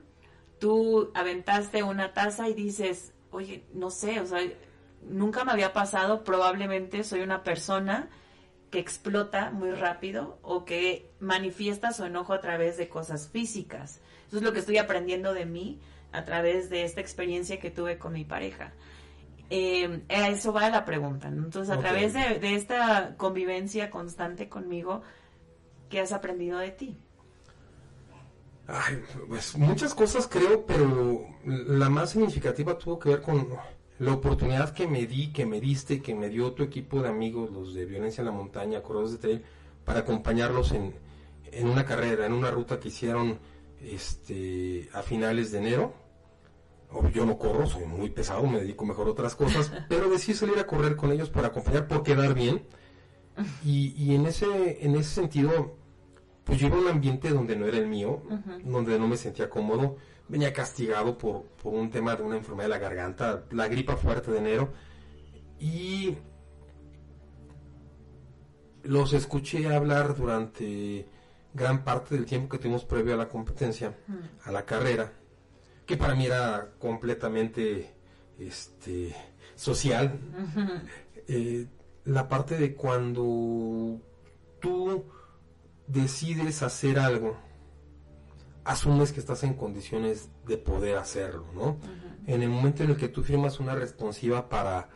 tú 0.59 1.11
aventaste 1.13 1.83
una 1.83 2.13
taza 2.13 2.47
y 2.47 2.53
dices, 2.53 3.13
oye, 3.31 3.65
no 3.73 3.89
sé, 3.89 4.19
o 4.19 4.25
sea, 4.25 4.39
nunca 5.03 5.43
me 5.43 5.51
había 5.51 5.73
pasado, 5.73 6.23
probablemente 6.23 7.03
soy 7.03 7.21
una 7.21 7.43
persona 7.43 8.09
que 8.69 8.79
explota 8.79 9.51
muy 9.51 9.71
rápido 9.71 10.39
o 10.41 10.63
que 10.63 11.11
manifiesta 11.19 11.91
su 11.91 12.05
enojo 12.05 12.33
a 12.33 12.39
través 12.39 12.77
de 12.77 12.87
cosas 12.87 13.27
físicas. 13.27 13.99
Eso 14.27 14.37
es 14.37 14.43
lo 14.43 14.53
que 14.53 14.59
estoy 14.59 14.77
aprendiendo 14.77 15.33
de 15.33 15.45
mí 15.45 15.81
a 16.13 16.23
través 16.23 16.69
de 16.69 16.83
esta 16.83 17.01
experiencia 17.01 17.59
que 17.59 17.69
tuve 17.69 17.97
con 17.97 18.13
mi 18.13 18.23
pareja. 18.23 18.71
Eh, 19.53 20.03
a 20.07 20.29
eso 20.29 20.53
va 20.53 20.69
la 20.69 20.85
pregunta. 20.85 21.29
¿no? 21.29 21.43
Entonces, 21.43 21.75
a 21.75 21.79
través 21.79 22.13
de, 22.13 22.39
de 22.39 22.55
esta 22.55 23.15
convivencia 23.17 23.91
constante 23.91 24.47
conmigo, 24.47 25.01
¿qué 25.89 25.99
has 25.99 26.13
aprendido 26.13 26.57
de 26.57 26.71
ti? 26.71 26.97
Ay, 28.65 29.03
pues 29.27 29.57
muchas 29.57 29.93
cosas 29.93 30.25
creo, 30.27 30.65
pero 30.65 31.27
la 31.43 31.89
más 31.89 32.11
significativa 32.11 32.77
tuvo 32.77 32.97
que 32.97 33.09
ver 33.09 33.21
con 33.21 33.49
la 33.99 34.13
oportunidad 34.13 34.73
que 34.73 34.87
me 34.87 35.05
di, 35.05 35.33
que 35.33 35.45
me 35.45 35.59
diste, 35.59 36.01
que 36.01 36.15
me 36.15 36.29
dio 36.29 36.53
tu 36.53 36.63
equipo 36.63 37.01
de 37.01 37.09
amigos, 37.09 37.51
los 37.51 37.73
de 37.73 37.85
Violencia 37.85 38.21
en 38.21 38.27
la 38.27 38.31
Montaña, 38.31 38.81
Corredores 38.81 39.11
de 39.11 39.17
Trail, 39.17 39.43
para 39.83 39.99
acompañarlos 39.99 40.71
en, 40.71 40.95
en 41.51 41.67
una 41.67 41.83
carrera, 41.83 42.25
en 42.25 42.31
una 42.31 42.51
ruta 42.51 42.79
que 42.79 42.87
hicieron 42.87 43.37
este, 43.81 44.89
a 44.93 45.01
finales 45.01 45.51
de 45.51 45.57
enero. 45.57 45.93
Obvio, 46.91 47.09
Yo 47.11 47.25
no 47.25 47.37
corro, 47.37 47.65
soy 47.65 47.85
muy 47.85 48.09
pesado, 48.09 48.45
me 48.47 48.59
dedico 48.59 48.85
mejor 48.85 49.07
a 49.07 49.11
otras 49.11 49.35
cosas, 49.35 49.71
pero 49.89 50.09
decidí 50.09 50.37
salir 50.37 50.59
a 50.59 50.67
correr 50.67 50.95
con 50.95 51.11
ellos 51.11 51.29
para 51.29 51.47
acompañar, 51.47 51.87
por 51.87 52.03
quedar 52.03 52.33
bien. 52.33 52.63
Y, 53.63 53.93
y 53.97 54.13
en 54.13 54.25
ese 54.25 54.85
en 54.85 54.95
ese 54.95 55.09
sentido, 55.09 55.77
pues 56.43 56.59
yo 56.59 56.67
iba 56.67 56.77
a 56.77 56.81
un 56.81 56.87
ambiente 56.89 57.29
donde 57.29 57.55
no 57.55 57.65
era 57.65 57.77
el 57.77 57.87
mío, 57.87 58.23
donde 58.63 58.99
no 58.99 59.07
me 59.07 59.15
sentía 59.15 59.49
cómodo, 59.49 59.95
venía 60.27 60.53
castigado 60.53 61.17
por, 61.17 61.43
por 61.61 61.73
un 61.73 61.89
tema 61.89 62.15
de 62.15 62.23
una 62.23 62.37
enfermedad 62.37 62.65
de 62.65 62.69
la 62.69 62.79
garganta, 62.79 63.45
la 63.51 63.67
gripa 63.67 63.95
fuerte 63.95 64.31
de 64.31 64.37
enero, 64.39 64.73
y 65.59 66.17
los 68.83 69.13
escuché 69.13 69.73
hablar 69.73 70.15
durante 70.15 71.07
gran 71.53 71.83
parte 71.83 72.15
del 72.15 72.25
tiempo 72.25 72.49
que 72.49 72.57
tuvimos 72.57 72.85
previo 72.85 73.13
a 73.13 73.17
la 73.17 73.27
competencia, 73.27 73.97
a 74.43 74.51
la 74.51 74.65
carrera, 74.65 75.11
que 75.91 75.97
para 75.97 76.15
mí 76.15 76.25
era 76.25 76.71
completamente 76.79 77.93
este 78.39 79.13
social. 79.55 80.19
Eh, 81.27 81.67
la 82.05 82.27
parte 82.29 82.57
de 82.57 82.73
cuando 82.75 83.99
tú 84.59 85.05
decides 85.87 86.63
hacer 86.63 86.97
algo, 86.97 87.37
asumes 88.63 89.11
que 89.11 89.19
estás 89.19 89.43
en 89.43 89.53
condiciones 89.55 90.29
de 90.47 90.57
poder 90.57 90.97
hacerlo, 90.97 91.45
¿no? 91.53 91.77
En 92.27 92.41
el 92.41 92.49
momento 92.49 92.83
en 92.83 92.91
el 92.91 92.97
que 92.97 93.07
tú 93.09 93.23
firmas 93.23 93.59
una 93.59 93.75
responsiva 93.75 94.47
para 94.47 94.89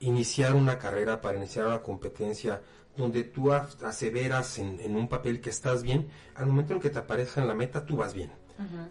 iniciar 0.00 0.54
una 0.54 0.78
carrera, 0.78 1.20
para 1.20 1.38
iniciar 1.38 1.66
una 1.66 1.82
competencia, 1.82 2.62
donde 2.96 3.24
tú 3.24 3.52
as- 3.52 3.82
aseveras 3.82 4.58
en, 4.58 4.78
en 4.80 4.94
un 4.96 5.08
papel 5.08 5.40
que 5.40 5.50
estás 5.50 5.82
bien, 5.82 6.08
al 6.34 6.46
momento 6.46 6.74
en 6.74 6.80
que 6.80 6.90
te 6.90 6.98
aparezca 6.98 7.40
en 7.40 7.48
la 7.48 7.54
meta, 7.54 7.84
tú 7.84 7.96
vas 7.96 8.14
bien. 8.14 8.30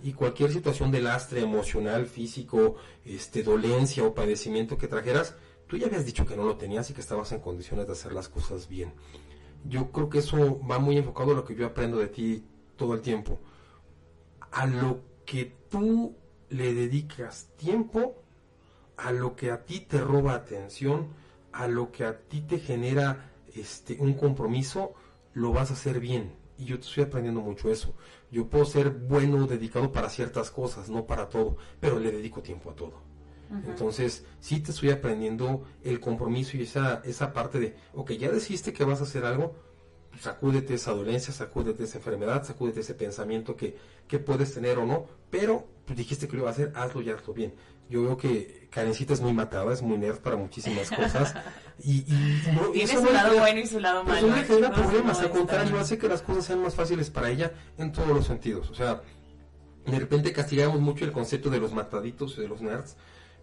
Y 0.04 0.14
cualquier 0.14 0.52
situación 0.52 0.92
de 0.92 1.02
lastre 1.02 1.42
emocional, 1.42 2.06
físico, 2.06 2.76
este, 3.04 3.42
dolencia 3.42 4.04
o 4.04 4.14
padecimiento 4.14 4.78
que 4.78 4.88
trajeras, 4.88 5.36
tú 5.68 5.78
ya 5.78 5.88
habías 5.88 6.06
dicho 6.06 6.26
que 6.26 6.36
no 6.36 6.44
lo 6.44 6.58
tenías 6.58 6.90
y 6.90 6.94
que 6.94 7.02
estabas 7.02 7.32
en 7.32 7.40
condiciones 7.40 7.88
de 7.88 7.94
hacer 7.94 8.14
las 8.14 8.30
cosas 8.30 8.68
bien. 8.68 8.94
Yo 9.64 9.92
creo 9.92 10.10
que 10.10 10.20
eso 10.20 10.60
va 10.60 10.78
muy 10.78 10.98
enfocado 10.98 11.32
a 11.32 11.36
lo 11.36 11.46
que 11.46 11.56
yo 11.56 11.66
aprendo 11.66 11.98
de 11.98 12.08
ti 12.08 12.46
todo 12.76 12.94
el 12.94 13.02
tiempo. 13.02 13.40
A 14.52 14.68
lo 14.68 15.02
que 15.26 15.52
tú 15.70 16.16
le 16.50 16.74
dedicas 16.74 17.50
tiempo, 17.58 18.22
a 18.98 19.12
lo 19.12 19.36
que 19.36 19.52
a 19.52 19.66
ti 19.66 19.80
te 19.82 20.00
roba 20.00 20.36
atención, 20.36 21.08
a 21.52 21.68
lo 21.68 21.92
que 21.92 22.06
a 22.06 22.20
ti 22.20 22.42
te 22.42 22.60
genera 22.60 23.32
este 23.56 23.98
un 24.00 24.14
compromiso, 24.14 24.94
lo 25.34 25.52
vas 25.52 25.72
a 25.72 25.74
hacer 25.74 26.00
bien. 26.00 26.45
Y 26.58 26.66
yo 26.66 26.80
te 26.80 26.86
estoy 26.86 27.04
aprendiendo 27.04 27.42
mucho 27.42 27.70
eso. 27.70 27.94
Yo 28.32 28.48
puedo 28.48 28.66
ser 28.66 28.90
bueno, 28.90 29.46
dedicado 29.48 29.92
para 29.92 30.10
ciertas 30.10 30.52
cosas, 30.52 30.90
no 30.90 31.06
para 31.06 31.30
todo, 31.30 31.58
pero 31.80 32.00
le 32.00 32.12
dedico 32.12 32.42
tiempo 32.42 32.72
a 32.72 32.76
todo. 32.76 33.16
Entonces, 33.68 34.26
sí 34.40 34.60
te 34.60 34.72
estoy 34.72 34.90
aprendiendo 34.90 35.64
el 35.84 36.00
compromiso 36.00 36.58
y 36.58 36.64
esa, 36.64 37.02
esa 37.06 37.32
parte 37.32 37.60
de, 37.60 37.76
ok, 37.94 38.12
ya 38.14 38.32
decidiste 38.32 38.74
que 38.74 38.84
vas 38.84 39.02
a 39.02 39.04
hacer 39.04 39.24
algo, 39.24 39.54
sacúdete 40.20 40.74
esa 40.74 40.92
dolencia, 40.92 41.34
sacúdete 41.34 41.84
esa 41.84 42.00
enfermedad, 42.00 42.44
sacúdete 42.44 42.80
ese 42.80 42.96
pensamiento 42.96 43.56
que, 43.56 43.78
que 44.08 44.20
puedes 44.20 44.54
tener 44.54 44.80
o 44.80 44.86
no, 44.86 45.06
pero 45.30 45.68
pues, 45.86 45.98
dijiste 45.98 46.28
que 46.28 46.36
lo 46.36 46.44
iba 46.44 46.50
a 46.50 46.54
hacer, 46.54 46.72
hazlo 46.76 47.02
y 47.02 47.10
hazlo 47.10 47.34
bien. 47.34 47.54
Yo 47.90 48.04
veo 48.04 48.18
que 48.18 48.68
Karencita 48.72 49.14
es 49.14 49.22
muy 49.22 49.32
matada, 49.34 49.72
es 49.74 49.82
muy 49.82 49.98
nerd 49.98 50.18
para 50.20 50.36
muchísimas 50.36 50.90
cosas. 50.90 51.34
y, 51.84 52.00
y 52.12 52.42
no, 52.54 52.70
Tiene 52.70 52.92
eso 52.92 53.00
su 53.00 53.06
no 53.06 53.12
lado 53.12 53.34
le- 53.34 53.40
bueno 53.40 53.60
y 53.60 53.68
su 53.68 53.80
lado 53.80 54.04
pues 54.04 54.22
malo. 54.24 54.36
no 54.36 54.60
le 54.60 54.70
problemas, 54.70 55.20
al 55.20 55.30
contrario, 55.30 55.80
hace 55.80 55.98
que 55.98 56.08
las 56.08 56.22
cosas 56.22 56.46
sean 56.46 56.62
más 56.62 56.74
fáciles 56.76 57.10
para 57.10 57.30
ella 57.30 57.52
en 57.78 57.92
todos 57.92 58.10
los 58.10 58.26
sentidos. 58.26 58.70
O 58.72 58.76
sea, 58.76 59.02
de 59.86 60.00
repente 60.00 60.34
castigamos 60.34 60.80
mucho 60.82 61.06
el 61.06 61.12
concepto 61.12 61.50
de 61.50 61.60
los 61.60 61.74
mataditos 61.74 62.38
y 62.38 62.42
de 62.42 62.48
los 62.48 62.62
nerds, 62.62 62.96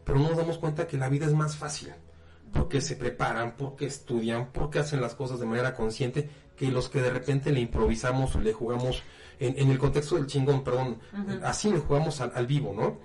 pero 0.04 0.18
no 0.18 0.28
nos 0.30 0.36
damos 0.38 0.58
cuenta 0.58 0.86
que 0.88 0.96
la 0.96 1.08
vida 1.08 1.26
es 1.26 1.32
más 1.34 1.56
fácil. 1.56 1.92
Porque 2.52 2.82
se 2.82 2.96
preparan, 2.96 3.54
porque 3.56 3.86
estudian, 3.86 4.50
porque 4.52 4.80
hacen 4.80 5.00
las 5.00 5.14
cosas 5.14 5.40
de 5.40 5.46
manera 5.46 5.74
consciente, 5.74 6.28
que 6.56 6.70
los 6.70 6.90
que 6.90 7.00
de 7.00 7.08
repente 7.10 7.50
le 7.50 7.60
improvisamos 7.60 8.34
o 8.36 8.40
le 8.40 8.52
jugamos, 8.52 9.02
en, 9.40 9.58
en 9.58 9.70
el 9.70 9.78
contexto 9.78 10.16
del 10.16 10.26
chingón, 10.26 10.62
perdón, 10.62 10.98
así 11.44 11.70
le 11.70 11.78
jugamos 11.78 12.20
al, 12.20 12.32
al 12.34 12.46
vivo, 12.46 12.74
¿no? 12.76 12.98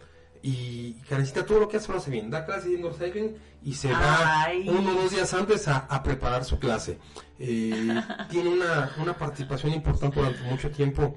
Y 0.43 0.93
Karencita 1.09 1.45
todo 1.45 1.59
lo 1.59 1.67
que 1.67 1.77
hace 1.77 1.91
lo 1.91 1.97
hace 1.97 2.11
bien, 2.11 2.29
da 2.29 2.45
clase 2.45 2.69
de 2.69 2.75
indoor 2.75 2.93
cycling 2.93 3.35
y 3.63 3.73
se 3.73 3.91
va 3.91 4.45
uno 4.69 4.91
o 4.91 5.01
dos 5.01 5.11
días 5.11 5.33
antes 5.33 5.67
a, 5.67 5.79
a 5.79 6.03
preparar 6.03 6.45
su 6.45 6.59
clase. 6.59 6.99
Eh, 7.39 8.01
tiene 8.29 8.49
una, 8.49 8.91
una 9.01 9.17
participación 9.17 9.73
importante 9.73 10.19
durante 10.19 10.41
mucho 10.43 10.69
tiempo 10.71 11.15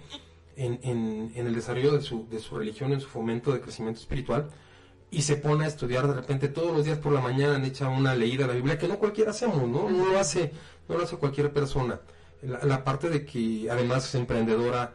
en, 0.57 0.81
en- 0.83 1.33
en 1.35 1.47
el 1.47 1.55
desarrollo 1.55 1.93
de 1.93 2.03
su, 2.03 2.29
de 2.29 2.39
su 2.41 2.59
religión, 2.59 2.93
en 2.93 3.01
su 3.01 3.09
fomento 3.09 3.53
de 3.53 3.61
crecimiento 3.61 4.01
espiritual, 4.01 4.49
y 5.11 5.23
se 5.23 5.37
pone 5.37 5.65
a 5.65 5.69
estudiar 5.69 6.07
de 6.07 6.15
repente 6.15 6.49
todos 6.49 6.75
los 6.77 6.85
días 6.85 6.99
por 6.99 7.13
la 7.13 7.21
mañana, 7.21 7.65
echa 7.67 7.89
una 7.89 8.15
leída 8.15 8.45
a 8.45 8.49
la 8.49 8.55
Biblia, 8.55 8.79
que 8.79 8.89
no 8.89 8.99
cualquiera 8.99 9.31
hacemos, 9.33 9.69
¿no? 9.69 9.89
No 9.91 10.07
lo 10.07 10.19
hace, 10.19 10.53
no 10.89 10.97
lo 10.97 11.05
hace 11.05 11.17
cualquier 11.17 11.53
persona. 11.53 12.01
La, 12.43 12.61
la 12.65 12.85
parte 12.85 13.11
de 13.11 13.25
que 13.27 13.69
además 13.71 14.07
es 14.09 14.15
emprendedora, 14.15 14.93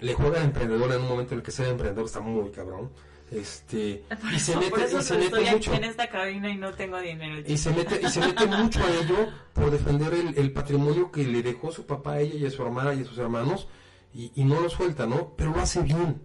le 0.00 0.14
juega 0.14 0.40
a 0.40 0.44
emprendedora 0.44 0.94
en 0.94 1.02
un 1.02 1.08
momento 1.08 1.34
en 1.34 1.40
el 1.40 1.44
que 1.44 1.50
ser 1.50 1.66
emprendedor 1.68 2.06
está 2.06 2.20
muy 2.20 2.50
cabrón. 2.50 2.90
Este, 3.30 4.04
Por 4.20 4.32
y 4.32 4.38
se 4.38 4.52
eso- 4.52 4.60
por 4.60 4.78
mete, 4.78 4.84
eso 4.84 4.98
y 4.98 5.02
se 5.02 5.18
mete 5.18 5.50
mucho. 5.50 5.74
en 5.74 5.84
esta 5.84 6.08
cabina 6.08 6.48
y 6.48 6.56
no 6.56 6.72
tengo 6.72 6.98
dinero. 7.00 7.42
y 7.46 7.56
se 7.56 7.70
mete 7.72 8.00
y 8.00 8.08
se 8.08 8.20
mete 8.20 8.46
mucho 8.46 8.80
a 8.84 8.90
ello 8.90 9.28
por 9.52 9.70
defender 9.70 10.14
el, 10.14 10.38
el 10.38 10.52
patrimonio 10.52 11.10
que 11.10 11.24
le 11.24 11.42
dejó 11.42 11.72
su 11.72 11.86
papá 11.86 12.12
a 12.14 12.20
ella 12.20 12.34
y 12.36 12.46
a 12.46 12.50
su 12.50 12.62
hermana 12.62 12.94
y 12.94 13.00
a 13.02 13.04
sus 13.04 13.18
hermanos 13.18 13.66
y, 14.14 14.30
y 14.36 14.44
no 14.44 14.60
lo 14.60 14.68
suelta 14.70 15.06
no 15.06 15.34
pero 15.36 15.50
lo 15.52 15.60
hace 15.60 15.82
bien 15.82 16.22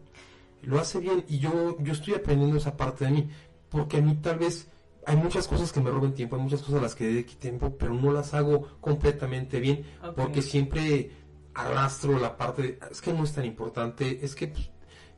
lo 0.61 0.79
hace 0.79 0.99
bien 0.99 1.25
y 1.27 1.39
yo 1.39 1.75
yo 1.79 1.91
estoy 1.93 2.13
aprendiendo 2.13 2.57
esa 2.57 2.77
parte 2.77 3.05
de 3.05 3.11
mí 3.11 3.29
porque 3.69 3.97
a 3.97 4.01
mí 4.01 4.15
tal 4.21 4.37
vez 4.37 4.67
hay 5.07 5.15
muchas 5.17 5.47
cosas 5.47 5.71
que 5.71 5.81
me 5.81 5.89
roben 5.89 6.13
tiempo 6.13 6.35
hay 6.35 6.43
muchas 6.43 6.61
cosas 6.61 6.79
a 6.79 6.83
las 6.83 6.93
que 6.93 7.05
dedique 7.07 7.33
tiempo 7.33 7.75
pero 7.79 7.95
no 7.95 8.11
las 8.13 8.35
hago 8.35 8.77
completamente 8.79 9.59
bien 9.59 9.83
porque 10.15 10.43
siempre 10.43 11.09
arrastro 11.55 12.19
la 12.19 12.37
parte 12.37 12.61
de, 12.61 12.79
es 12.91 13.01
que 13.01 13.11
no 13.11 13.23
es 13.23 13.33
tan 13.33 13.45
importante 13.45 14.19
es 14.23 14.35
que 14.35 14.47
pues, 14.49 14.69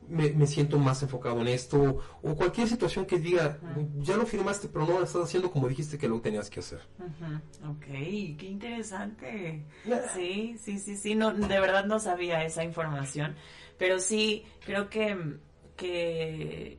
me, 0.08 0.30
me 0.30 0.46
siento 0.46 0.78
más 0.78 1.02
enfocado 1.02 1.40
en 1.40 1.48
esto 1.48 1.98
o 2.22 2.34
cualquier 2.34 2.68
situación 2.68 3.06
que 3.06 3.18
diga 3.18 3.58
ya 3.98 4.16
lo 4.16 4.26
firmaste 4.26 4.68
pero 4.68 4.86
no 4.86 4.98
lo 4.98 5.04
estás 5.04 5.24
haciendo 5.24 5.50
como 5.50 5.68
dijiste 5.68 5.98
que 5.98 6.08
lo 6.08 6.20
tenías 6.20 6.50
que 6.50 6.60
hacer 6.60 6.80
Ujú, 6.98 7.70
Ok, 7.70 7.84
qué 7.84 8.46
interesante. 8.46 9.64
Sí, 10.14 10.56
sí, 10.62 10.78
sí, 10.78 10.96
sí, 10.96 11.14
no, 11.14 11.32
de 11.32 11.60
verdad 11.60 11.84
no 11.86 11.98
sabía 11.98 12.44
esa 12.44 12.62
información, 12.64 13.34
pero 13.78 13.98
sí, 13.98 14.44
creo 14.64 14.88
que, 14.90 15.38
que 15.76 16.78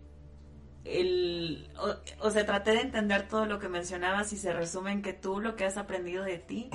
el, 0.85 1.69
o, 1.77 2.27
o 2.27 2.31
sea, 2.31 2.45
traté 2.45 2.71
de 2.71 2.81
entender 2.81 3.27
todo 3.27 3.45
lo 3.45 3.59
que 3.59 3.67
mencionabas 3.67 4.31
y 4.33 4.37
se 4.37 4.53
resume 4.53 4.91
en 4.91 5.01
que 5.01 5.13
tú 5.13 5.39
lo 5.39 5.55
que 5.55 5.65
has 5.65 5.77
aprendido 5.77 6.23
de 6.23 6.37
ti 6.37 6.69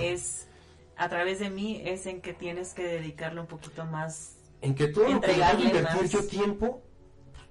es, 0.00 0.48
a 0.96 1.08
través 1.08 1.40
de 1.40 1.50
mí, 1.50 1.82
es 1.84 2.06
en 2.06 2.20
que 2.20 2.32
tienes 2.32 2.74
que 2.74 2.84
dedicarle 2.84 3.40
un 3.40 3.46
poquito 3.46 3.84
más. 3.86 4.36
En 4.64 4.74
que 4.74 4.88
todo 4.88 5.04
lo 5.04 5.20
que 5.20 5.30
Entregarle 5.30 5.66
invertir 5.66 6.02
más. 6.02 6.10
yo 6.10 6.26
tiempo 6.26 6.80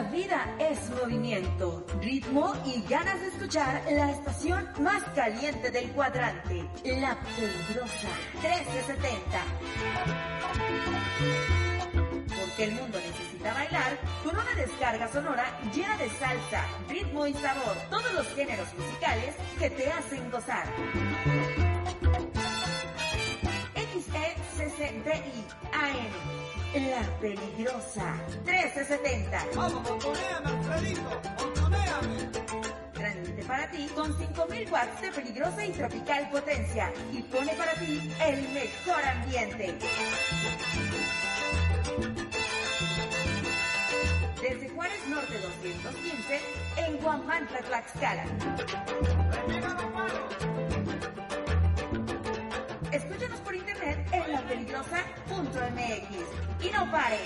La 0.02 0.10
vida 0.10 0.56
es 0.58 0.89
movimiento, 0.99 1.86
ritmo 2.02 2.56
y 2.66 2.82
ganas 2.89 3.22
de 3.22 3.28
escuchar 3.28 3.84
la 3.91 4.10
estación 4.10 4.68
más 4.80 5.04
caliente 5.14 5.70
del 5.70 5.91
cuadrante, 5.91 6.68
La 6.84 7.16
Peligrosa 7.36 8.08
1370. 8.41 9.43
Porque 12.36 12.64
el 12.64 12.72
mundo 12.72 12.97
necesita 12.97 13.54
bailar 13.54 13.99
con 14.24 14.36
una 14.36 14.56
descarga 14.56 15.08
sonora 15.08 15.45
llena 15.72 15.95
de 15.97 16.10
salsa, 16.10 16.66
ritmo 16.89 17.28
y 17.28 17.36
sabor, 17.36 17.78
todos 17.91 18.12
los 18.16 18.26
géneros 18.30 18.74
musicales 18.76 19.36
que 19.60 19.70
te 19.70 19.91
hacen 19.91 20.32
gozar. 20.32 20.66
E 23.76 23.86
XECCDI-AM, 24.58 25.12
La 26.74 27.01
Peligrosa 27.19 28.15
1370. 28.45 29.45
Transmite 32.93 33.43
para 33.43 33.69
ti 33.69 33.89
con 33.93 34.17
5000 34.17 34.72
watts 34.72 35.01
de 35.01 35.11
peligrosa 35.11 35.65
y 35.65 35.72
tropical 35.74 36.30
potencia 36.30 36.93
y 37.11 37.24
pone 37.24 37.53
para 37.55 37.74
ti 37.74 38.09
el 38.26 38.49
mejor 38.53 39.03
ambiente. 39.03 39.78
Desde 44.41 44.69
Juárez 44.69 45.07
Norte 45.09 45.39
215 45.39 46.39
en 46.78 46.97
Guamantla, 47.01 47.59
Tlaxcala. 47.63 48.24
Escúchanos 52.93 53.39
por 53.41 53.55
internet 53.55 54.07
en 54.13 54.20
lapeligrosa.mx 54.72 56.65
y 56.65 56.69
no 56.72 56.91
pares. 56.91 57.19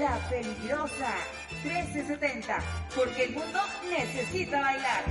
La 0.00 0.16
Peligrosa 0.28 1.14
1370, 1.62 2.58
porque 2.94 3.24
el 3.24 3.32
mundo 3.32 3.60
necesita 3.88 4.60
bailar. 4.60 5.04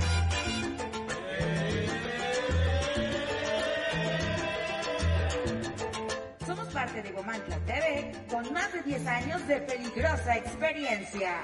Somos 6.46 6.68
parte 6.68 7.02
de 7.02 7.12
Gomantla 7.12 7.56
TV 7.58 8.12
con 8.28 8.52
más 8.52 8.72
de 8.72 8.82
10 8.82 9.06
años 9.06 9.46
de 9.48 9.60
peligrosa 9.60 10.36
experiencia. 10.36 11.40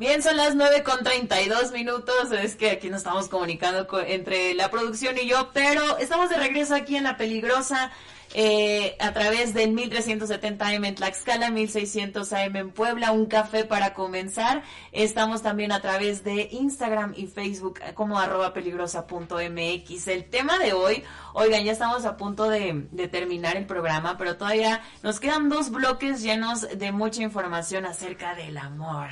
Bien, 0.00 0.22
son 0.22 0.38
las 0.38 0.54
9 0.54 0.82
con 0.82 1.04
32 1.04 1.72
minutos. 1.72 2.32
Es 2.32 2.56
que 2.56 2.70
aquí 2.70 2.88
nos 2.88 3.00
estamos 3.00 3.28
comunicando 3.28 3.86
entre 4.06 4.54
la 4.54 4.70
producción 4.70 5.18
y 5.18 5.26
yo, 5.26 5.50
pero 5.52 5.98
estamos 5.98 6.30
de 6.30 6.36
regreso 6.38 6.74
aquí 6.74 6.96
en 6.96 7.04
La 7.04 7.18
Peligrosa. 7.18 7.92
Eh, 8.32 8.96
a 9.00 9.12
través 9.12 9.54
del 9.54 9.72
1370 9.72 10.68
AM 10.68 10.84
en 10.84 10.94
Tlaxcala, 10.94 11.50
1600 11.50 12.32
AM 12.32 12.56
en 12.56 12.70
Puebla, 12.70 13.10
un 13.10 13.26
café 13.26 13.64
para 13.64 13.92
comenzar. 13.92 14.62
Estamos 14.92 15.42
también 15.42 15.72
a 15.72 15.80
través 15.80 16.22
de 16.22 16.48
Instagram 16.52 17.12
y 17.16 17.26
Facebook 17.26 17.80
como 17.94 18.20
arroba 18.20 18.52
peligrosa.mx. 18.52 20.08
El 20.08 20.24
tema 20.30 20.58
de 20.58 20.72
hoy, 20.72 21.02
oigan, 21.32 21.64
ya 21.64 21.72
estamos 21.72 22.04
a 22.04 22.16
punto 22.16 22.48
de, 22.48 22.86
de 22.92 23.08
terminar 23.08 23.56
el 23.56 23.66
programa, 23.66 24.16
pero 24.16 24.36
todavía 24.36 24.80
nos 25.02 25.18
quedan 25.18 25.48
dos 25.48 25.70
bloques 25.70 26.22
llenos 26.22 26.68
de 26.78 26.92
mucha 26.92 27.22
información 27.22 27.84
acerca 27.84 28.36
del 28.36 28.58
amor. 28.58 29.08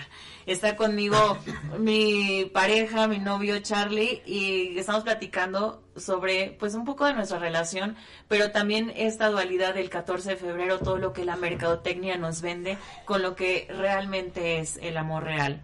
Está 0.47 0.77
conmigo 0.77 1.39
mi 1.79 2.45
pareja, 2.55 3.09
mi 3.09 3.19
novio 3.19 3.59
Charlie, 3.59 4.23
y 4.25 4.79
estamos 4.79 5.03
platicando 5.03 5.88
sobre 5.99 6.57
pues 6.59 6.75
un 6.75 6.85
poco 6.85 7.05
de 7.05 7.15
nuestra 7.15 7.39
relación, 7.39 7.97
pero 8.29 8.51
también 8.51 8.93
esta 8.97 9.29
dualidad 9.29 9.75
del 9.75 9.91
14 9.91 10.31
de 10.31 10.37
febrero, 10.37 10.79
todo 10.79 10.99
lo 10.99 11.13
que 11.13 11.25
la 11.25 11.37
mercadotecnia 11.37 12.17
nos 12.17 12.43
vende 12.43 12.79
con 13.05 13.23
lo 13.23 13.35
que 13.35 13.67
realmente 13.71 14.61
es 14.61 14.79
el 14.83 14.97
amor 14.97 15.25
real. 15.25 15.63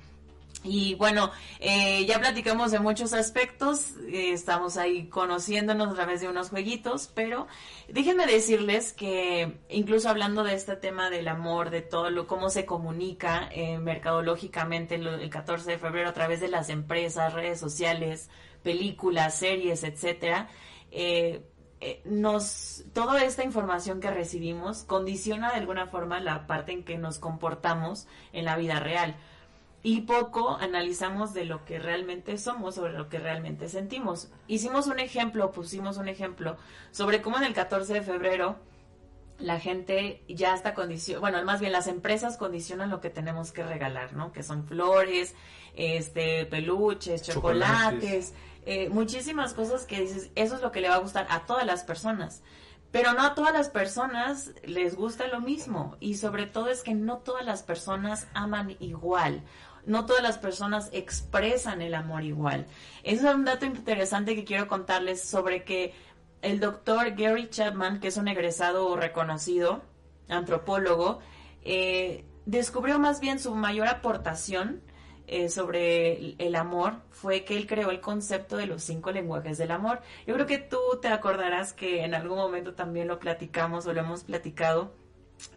Y 0.64 0.94
bueno, 0.94 1.30
eh, 1.60 2.06
ya 2.06 2.18
platicamos 2.18 2.70
de 2.72 2.78
muchos 2.78 3.12
aspectos, 3.12 3.96
eh, 4.08 4.32
estamos 4.32 4.78
ahí 4.78 5.08
conociéndonos 5.08 5.90
a 5.90 5.94
través 5.94 6.22
de 6.22 6.28
unos 6.28 6.48
jueguitos, 6.48 7.10
pero 7.14 7.46
déjenme 7.88 8.26
decirles 8.26 8.94
que 8.94 9.58
incluso 9.68 10.08
hablando 10.08 10.42
de 10.42 10.54
este 10.54 10.74
tema 10.76 11.10
del 11.10 11.28
amor, 11.28 11.68
de 11.68 11.82
todo 11.82 12.08
lo, 12.08 12.26
cómo 12.26 12.48
se 12.48 12.64
comunica 12.64 13.46
eh, 13.52 13.76
mercadológicamente 13.76 14.94
el 14.94 15.28
14 15.28 15.72
de 15.72 15.78
febrero 15.78 16.08
a 16.08 16.14
través 16.14 16.40
de 16.40 16.48
las 16.48 16.70
empresas, 16.70 17.34
redes 17.34 17.60
sociales, 17.60 18.30
películas, 18.64 19.38
series, 19.38 19.84
etcétera, 19.84 20.48
nos, 22.04 22.84
toda 22.92 23.22
esta 23.22 23.44
información 23.44 24.00
que 24.00 24.10
recibimos 24.10 24.82
condiciona 24.84 25.50
de 25.50 25.58
alguna 25.58 25.86
forma 25.86 26.18
la 26.18 26.46
parte 26.46 26.72
en 26.72 26.82
que 26.82 26.98
nos 26.98 27.18
comportamos 27.18 28.08
en 28.32 28.46
la 28.46 28.56
vida 28.56 28.80
real 28.80 29.16
y 29.84 30.00
poco 30.00 30.56
analizamos 30.56 31.34
de 31.34 31.44
lo 31.44 31.66
que 31.66 31.78
realmente 31.78 32.38
somos, 32.38 32.76
sobre 32.76 32.94
lo 32.94 33.10
que 33.10 33.18
realmente 33.18 33.68
sentimos. 33.68 34.30
Hicimos 34.48 34.86
un 34.86 34.98
ejemplo, 34.98 35.52
pusimos 35.52 35.98
un 35.98 36.08
ejemplo 36.08 36.56
sobre 36.90 37.20
cómo 37.20 37.36
en 37.36 37.44
el 37.44 37.52
14 37.52 37.92
de 37.92 38.02
febrero 38.02 38.56
la 39.38 39.60
gente 39.60 40.22
ya 40.26 40.54
está 40.54 40.72
condicionada, 40.72 41.20
bueno, 41.20 41.44
más 41.44 41.60
bien 41.60 41.72
las 41.72 41.86
empresas 41.86 42.38
condicionan 42.38 42.88
lo 42.88 43.02
que 43.02 43.10
tenemos 43.10 43.52
que 43.52 43.62
regalar, 43.62 44.14
¿no? 44.14 44.32
Que 44.32 44.42
son 44.42 44.66
flores, 44.66 45.34
este, 45.74 46.46
peluches, 46.46 47.22
chocolates, 47.22 48.32
eh, 48.66 48.88
muchísimas 48.88 49.54
cosas 49.54 49.84
que 49.84 50.00
dices, 50.00 50.30
eso 50.34 50.56
es 50.56 50.62
lo 50.62 50.72
que 50.72 50.80
le 50.80 50.88
va 50.88 50.96
a 50.96 51.00
gustar 51.00 51.26
a 51.30 51.46
todas 51.46 51.66
las 51.66 51.84
personas. 51.84 52.42
Pero 52.90 53.12
no 53.12 53.22
a 53.22 53.34
todas 53.34 53.52
las 53.52 53.70
personas 53.70 54.52
les 54.62 54.94
gusta 54.94 55.26
lo 55.26 55.40
mismo 55.40 55.96
y 55.98 56.14
sobre 56.14 56.46
todo 56.46 56.68
es 56.68 56.82
que 56.82 56.94
no 56.94 57.18
todas 57.18 57.44
las 57.44 57.62
personas 57.64 58.28
aman 58.34 58.76
igual 58.78 59.42
no 59.86 60.06
todas 60.06 60.22
las 60.22 60.38
personas 60.38 60.88
expresan 60.92 61.82
el 61.82 61.94
amor 61.94 62.24
igual. 62.24 62.66
Eso 63.02 63.28
es 63.28 63.34
un 63.34 63.44
dato 63.44 63.66
interesante 63.66 64.34
que 64.34 64.44
quiero 64.44 64.68
contarles 64.68 65.22
sobre 65.22 65.64
que 65.64 65.94
el 66.42 66.60
doctor 66.60 67.14
Gary 67.14 67.48
Chapman, 67.48 68.00
que 68.00 68.08
es 68.08 68.16
un 68.16 68.28
egresado 68.28 68.96
reconocido, 68.96 69.82
antropólogo, 70.28 71.20
eh, 71.62 72.24
descubrió 72.46 72.98
más 72.98 73.20
bien 73.20 73.38
su 73.38 73.54
mayor 73.54 73.88
aportación 73.88 74.82
eh, 75.26 75.48
sobre 75.48 76.34
el 76.38 76.54
amor 76.54 77.00
fue 77.10 77.44
que 77.44 77.56
él 77.56 77.66
creó 77.66 77.90
el 77.90 78.00
concepto 78.00 78.56
de 78.56 78.66
los 78.66 78.82
cinco 78.82 79.10
lenguajes 79.10 79.56
del 79.56 79.70
amor. 79.70 80.02
Yo 80.26 80.34
creo 80.34 80.46
que 80.46 80.58
tú 80.58 80.78
te 81.00 81.08
acordarás 81.08 81.72
que 81.72 82.04
en 82.04 82.14
algún 82.14 82.36
momento 82.36 82.74
también 82.74 83.08
lo 83.08 83.18
platicamos 83.18 83.86
o 83.86 83.92
lo 83.92 84.00
hemos 84.00 84.24
platicado. 84.24 84.94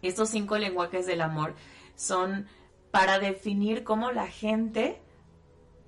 Estos 0.02 0.30
cinco 0.30 0.56
lenguajes 0.58 1.06
del 1.06 1.20
amor 1.20 1.54
son 1.96 2.46
para 2.90 3.18
definir 3.18 3.84
cómo 3.84 4.10
la 4.10 4.26
gente 4.26 5.00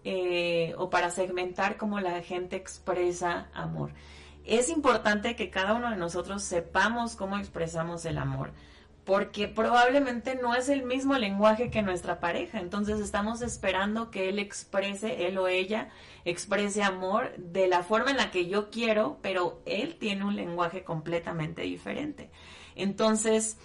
eh, 0.05 0.75
o 0.79 0.91
para 0.91 1.11
segmentar 1.11 1.77
cómo 1.77 2.01
la 2.01 2.21
gente 2.23 2.57
expresa 2.57 3.49
amor. 3.55 3.93
Es 4.45 4.69
importante 4.69 5.37
que 5.37 5.51
cada 5.51 5.75
uno 5.75 5.91
de 5.91 5.97
nosotros 5.97 6.43
sepamos 6.43 7.17
cómo 7.17 7.39
expresamos 7.39 8.05
el 8.05 8.19
amor, 8.19 8.53
porque 9.05 9.49
probablemente 9.49 10.35
no 10.35 10.55
es 10.55 10.69
el 10.69 10.83
mismo 10.83 11.17
lenguaje 11.17 11.71
que 11.71 11.83
nuestra 11.83 12.21
pareja, 12.21 12.61
entonces 12.61 13.01
estamos 13.01 13.43
esperando 13.43 14.11
que 14.11 14.29
él 14.29 14.39
exprese, 14.39 15.27
él 15.27 15.39
o 15.39 15.49
ella, 15.49 15.89
exprese 16.25 16.83
amor 16.83 17.35
de 17.37 17.67
la 17.67 17.83
forma 17.83 18.11
en 18.11 18.19
la 18.19 18.31
que 18.31 18.47
yo 18.47 18.71
quiero, 18.71 19.19
pero 19.23 19.63
él 19.65 19.97
tiene 19.99 20.25
un 20.25 20.37
lenguaje 20.37 20.85
completamente 20.85 21.63
diferente. 21.63 22.31
Entonces, 22.77 23.59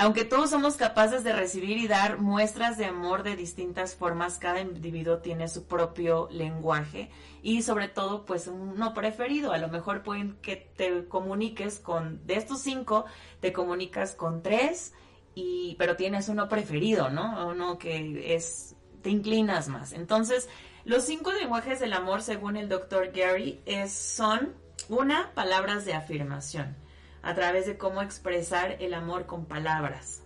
aunque 0.00 0.24
todos 0.24 0.48
somos 0.48 0.76
capaces 0.76 1.24
de 1.24 1.34
recibir 1.34 1.76
y 1.76 1.86
dar 1.86 2.16
muestras 2.16 2.78
de 2.78 2.86
amor 2.86 3.22
de 3.22 3.36
distintas 3.36 3.94
formas, 3.94 4.38
cada 4.38 4.58
individuo 4.62 5.18
tiene 5.18 5.46
su 5.46 5.66
propio 5.66 6.26
lenguaje 6.30 7.10
y 7.42 7.60
sobre 7.60 7.88
todo 7.88 8.24
pues 8.24 8.46
un 8.46 8.78
no 8.78 8.94
preferido. 8.94 9.52
A 9.52 9.58
lo 9.58 9.68
mejor 9.68 10.02
pueden 10.02 10.38
que 10.40 10.56
te 10.56 11.06
comuniques 11.06 11.78
con, 11.78 12.26
de 12.26 12.36
estos 12.36 12.62
cinco, 12.62 13.04
te 13.40 13.52
comunicas 13.52 14.14
con 14.14 14.42
tres, 14.42 14.94
y, 15.34 15.76
pero 15.78 15.96
tienes 15.96 16.30
uno 16.30 16.48
preferido, 16.48 17.10
¿no? 17.10 17.48
Uno 17.48 17.76
que 17.76 18.34
es, 18.34 18.76
te 19.02 19.10
inclinas 19.10 19.68
más. 19.68 19.92
Entonces, 19.92 20.48
los 20.86 21.04
cinco 21.04 21.30
lenguajes 21.30 21.78
del 21.78 21.92
amor, 21.92 22.22
según 22.22 22.56
el 22.56 22.70
doctor 22.70 23.12
Gary, 23.12 23.60
es, 23.66 23.92
son 23.92 24.54
una, 24.88 25.30
palabras 25.34 25.84
de 25.84 25.92
afirmación 25.92 26.74
a 27.22 27.34
través 27.34 27.66
de 27.66 27.76
cómo 27.76 28.02
expresar 28.02 28.76
el 28.80 28.94
amor 28.94 29.26
con 29.26 29.46
palabras. 29.46 30.22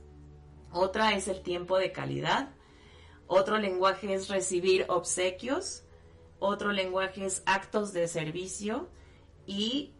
Otra 0.72 1.12
es 1.14 1.28
el 1.28 1.42
tiempo 1.42 1.78
de 1.78 1.92
calidad. 1.92 2.51
Otro 3.26 3.59
lenguaje 3.59 4.14
es 4.14 4.28
recibir 4.28 4.86
obsequios. 4.88 5.84
Otro 6.38 6.72
lenguaje 6.72 7.24
es 7.24 7.42
actos 7.47 7.92
de 7.92 8.09
servicio. 8.09 8.88
Y 9.47 9.95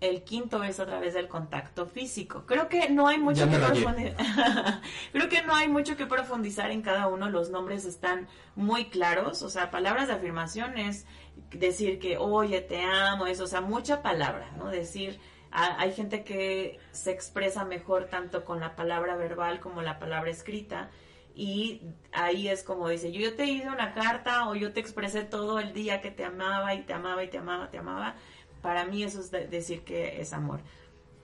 el 0.00 0.24
quinto 0.24 0.62
es 0.62 0.78
a 0.78 0.86
través 0.86 1.14
del 1.14 1.28
contacto 1.28 1.86
físico. 1.86 2.44
Creo 2.44 2.68
que 2.68 2.90
no 2.90 3.08
hay 3.08 3.18
mucho 3.18 3.48
que 3.48 3.56
profundizar. 3.56 4.82
Creo 5.12 5.28
que 5.28 5.42
no 5.42 5.54
hay 5.54 5.68
mucho 5.68 5.96
que 5.96 6.06
profundizar 6.06 6.70
en 6.70 6.82
cada 6.82 7.06
uno. 7.08 7.30
Los 7.30 7.50
nombres 7.50 7.84
están 7.84 8.28
muy 8.54 8.86
claros. 8.86 9.42
O 9.42 9.48
sea, 9.48 9.70
palabras 9.70 10.08
de 10.08 10.14
afirmación 10.14 10.76
es 10.76 11.06
decir 11.50 11.98
que, 11.98 12.18
oye, 12.18 12.60
te 12.60 12.82
amo, 12.82 13.26
eso, 13.26 13.44
o 13.44 13.46
sea, 13.46 13.60
mucha 13.60 14.02
palabra, 14.02 14.50
¿no? 14.58 14.66
Decir, 14.70 15.18
hay 15.50 15.92
gente 15.92 16.24
que 16.24 16.78
se 16.92 17.12
expresa 17.12 17.64
mejor 17.64 18.06
tanto 18.06 18.44
con 18.44 18.60
la 18.60 18.76
palabra 18.76 19.16
verbal 19.16 19.60
como 19.60 19.82
la 19.82 19.98
palabra 19.98 20.30
escrita 20.30 20.90
y 21.36 21.82
ahí 22.12 22.48
es 22.48 22.62
como 22.62 22.88
dice, 22.88 23.12
yo, 23.12 23.20
yo 23.20 23.36
te 23.36 23.44
hice 23.44 23.68
una 23.68 23.92
carta 23.92 24.48
o 24.48 24.54
yo 24.54 24.72
te 24.72 24.80
expresé 24.80 25.22
todo 25.22 25.60
el 25.60 25.74
día 25.74 26.00
que 26.00 26.10
te 26.10 26.24
amaba 26.24 26.74
y 26.74 26.82
te 26.82 26.94
amaba 26.94 27.22
y 27.22 27.28
te 27.28 27.36
amaba, 27.36 27.70
te 27.70 27.76
amaba. 27.76 28.16
Para 28.62 28.86
mí 28.86 29.02
eso 29.04 29.20
es 29.20 29.30
decir 29.30 29.84
que 29.84 30.20
es 30.20 30.32
amor. 30.32 30.60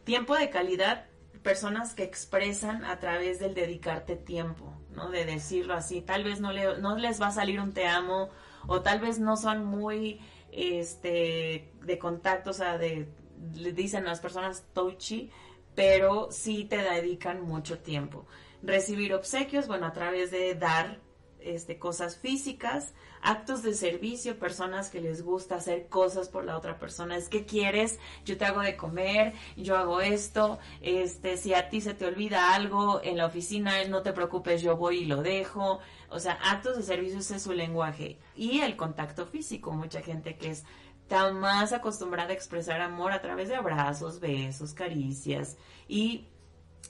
Tiempo 0.05 0.37
de 0.37 0.51
calidad, 0.51 1.07
personas 1.43 1.95
que 1.95 2.03
expresan 2.03 2.85
a 2.85 3.01
través 3.01 3.39
del 3.39 3.55
dedicarte 3.55 4.17
tiempo, 4.17 4.75
¿no? 4.91 5.11
De 5.11 5.25
decirlo 5.25 5.73
así. 5.73 6.03
Tal 6.03 6.25
vez 6.25 6.41
no, 6.41 6.53
le, 6.53 6.79
no 6.79 6.99
les 6.99 7.21
va 7.21 7.29
a 7.29 7.33
salir 7.33 7.59
un 7.59 7.73
te 7.73 7.87
amo 7.87 8.29
o 8.67 8.83
tal 8.83 9.01
vez 9.01 9.19
no 9.19 9.39
son 9.39 9.65
muy 9.65 10.21
este 10.53 11.73
de 11.81 11.99
contacto, 11.99 12.51
o 12.51 12.53
sea, 12.53 12.77
de 12.77 13.09
le 13.55 13.73
dicen 13.73 14.05
las 14.05 14.21
personas 14.21 14.65
touchy, 14.73 15.31
pero 15.75 16.29
sí 16.31 16.65
te 16.65 16.79
dedican 16.79 17.43
mucho 17.43 17.79
tiempo. 17.79 18.27
Recibir 18.63 19.15
obsequios, 19.15 19.67
bueno, 19.67 19.87
a 19.87 19.93
través 19.93 20.31
de 20.31 20.55
dar 20.55 21.01
este, 21.41 21.79
cosas 21.79 22.17
físicas, 22.17 22.95
actos 23.21 23.63
de 23.63 23.75
servicio, 23.75 24.39
personas 24.39 24.91
que 24.91 25.01
les 25.01 25.23
gusta 25.23 25.57
hacer 25.57 25.89
cosas 25.89 26.29
por 26.29 26.45
la 26.45 26.57
otra 26.57 26.79
persona. 26.79 27.17
Es 27.17 27.29
que 27.29 27.45
quieres, 27.45 27.99
yo 28.25 28.37
te 28.37 28.45
hago 28.45 28.61
de 28.61 28.77
comer, 28.77 29.33
yo 29.57 29.77
hago 29.77 30.01
esto, 30.01 30.59
este, 30.81 31.37
si 31.37 31.55
a 31.55 31.69
ti 31.69 31.81
se 31.81 31.95
te 31.95 32.07
olvida 32.07 32.55
algo 32.55 33.01
en 33.03 33.17
la 33.17 33.27
oficina, 33.27 33.83
no 33.85 34.03
te 34.03 34.13
preocupes, 34.13 34.63
yo 34.63 34.77
voy 34.77 34.99
y 34.99 35.05
lo 35.05 35.23
dejo. 35.23 35.81
O 36.11 36.19
sea, 36.19 36.39
actos 36.43 36.77
de 36.77 36.83
servicio 36.83 37.19
es 37.19 37.43
su 37.43 37.53
lenguaje. 37.53 38.19
Y 38.37 38.61
el 38.61 38.77
contacto 38.77 39.27
físico, 39.27 39.73
mucha 39.73 40.03
gente 40.03 40.37
que 40.37 40.51
es 40.51 40.65
está 41.13 41.31
más 41.33 41.73
acostumbrada 41.75 42.31
a 42.31 42.33
expresar 42.33 42.81
amor 42.81 43.13
a 43.13 43.21
través 43.21 43.49
de 43.51 43.55
abrazos, 43.55 44.19
besos, 44.19 44.73
caricias 44.73 45.59
y 45.87 46.27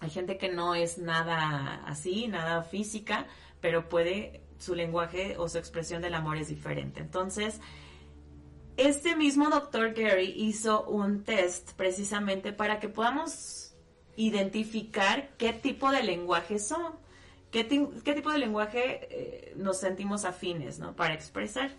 hay 0.00 0.10
gente 0.10 0.38
que 0.38 0.48
no 0.48 0.74
es 0.76 0.98
nada 0.98 1.82
así, 1.86 2.28
nada 2.28 2.62
física, 2.62 3.26
pero 3.60 3.88
puede, 3.88 4.40
su 4.58 4.74
lenguaje 4.76 5.36
o 5.38 5.48
su 5.48 5.58
expresión 5.58 6.02
del 6.02 6.14
amor 6.14 6.36
es 6.36 6.48
diferente. 6.48 7.00
Entonces, 7.00 7.60
este 8.76 9.16
mismo 9.16 9.48
doctor 9.50 9.92
Gary 9.92 10.32
hizo 10.36 10.84
un 10.84 11.24
test 11.24 11.72
precisamente 11.72 12.52
para 12.52 12.78
que 12.80 12.88
podamos 12.88 13.74
identificar 14.16 15.30
qué 15.36 15.52
tipo 15.52 15.90
de 15.90 16.02
lenguaje 16.04 16.58
son. 16.60 16.94
¿Qué, 17.50 17.64
ti- 17.64 17.88
qué 18.04 18.14
tipo 18.14 18.30
de 18.30 18.38
lenguaje 18.38 19.08
eh, 19.10 19.52
nos 19.56 19.78
sentimos 19.78 20.24
afines, 20.24 20.78
¿no? 20.78 20.96
Para 20.96 21.12
expresar. 21.14 21.70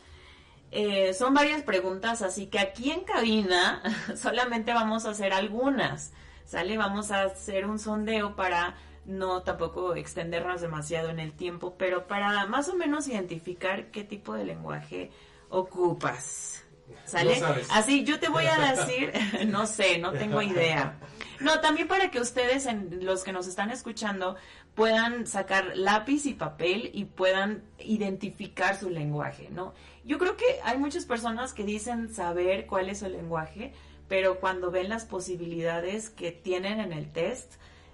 Eh, 0.75 1.13
son 1.13 1.35
varias 1.35 1.61
preguntas, 1.61 2.23
así 2.23 2.47
que 2.47 2.57
aquí 2.57 2.89
en 2.89 3.01
cabina 3.01 3.83
solamente 4.15 4.73
vamos 4.73 5.05
a 5.05 5.11
hacer 5.11 5.31
algunas, 5.31 6.13
¿sale? 6.45 6.77
Vamos 6.77 7.11
a 7.11 7.25
hacer 7.25 7.67
un 7.67 7.77
sondeo 7.77 8.35
para 8.35 8.75
no 9.05 9.43
tampoco 9.43 9.93
extendernos 9.95 10.61
demasiado 10.61 11.09
en 11.09 11.19
el 11.19 11.33
tiempo, 11.33 11.75
pero 11.77 12.07
para 12.07 12.47
más 12.47 12.69
o 12.69 12.75
menos 12.75 13.07
identificar 13.07 13.91
qué 13.91 14.03
tipo 14.03 14.33
de 14.33 14.45
lenguaje 14.45 15.11
ocupas, 15.49 16.63
¿sale? 17.05 17.39
No. 17.39 17.53
Así 17.69 18.03
yo 18.03 18.19
te 18.19 18.29
voy 18.29 18.45
a 18.47 18.57
decir, 18.75 19.13
no 19.47 19.67
sé, 19.67 19.99
no 19.99 20.11
tengo 20.11 20.41
idea. 20.41 20.97
No, 21.39 21.59
también 21.59 21.87
para 21.87 22.09
que 22.09 22.19
ustedes, 22.19 22.65
en, 22.65 23.05
los 23.05 23.23
que 23.23 23.31
nos 23.31 23.47
están 23.47 23.69
escuchando, 23.69 24.37
puedan 24.73 25.27
sacar 25.27 25.73
lápiz 25.75 26.25
y 26.25 26.33
papel 26.33 26.89
y 26.93 27.05
puedan 27.05 27.63
identificar 27.77 28.79
su 28.79 28.89
lenguaje, 28.89 29.49
¿no? 29.51 29.73
Yo 30.05 30.17
creo 30.17 30.35
que 30.35 30.45
hay 30.63 30.77
muchas 30.77 31.05
personas 31.05 31.53
que 31.53 31.63
dicen 31.63 32.13
saber 32.13 32.67
cuál 32.67 32.89
es 32.89 32.99
su 32.99 33.07
lenguaje, 33.07 33.73
pero 34.07 34.39
cuando 34.39 34.69
ven 34.69 34.89
las 34.89 35.05
posibilidades 35.05 36.09
que 36.09 36.31
tienen 36.31 36.79
en 36.79 36.91
el 36.91 37.11
test, 37.11 37.53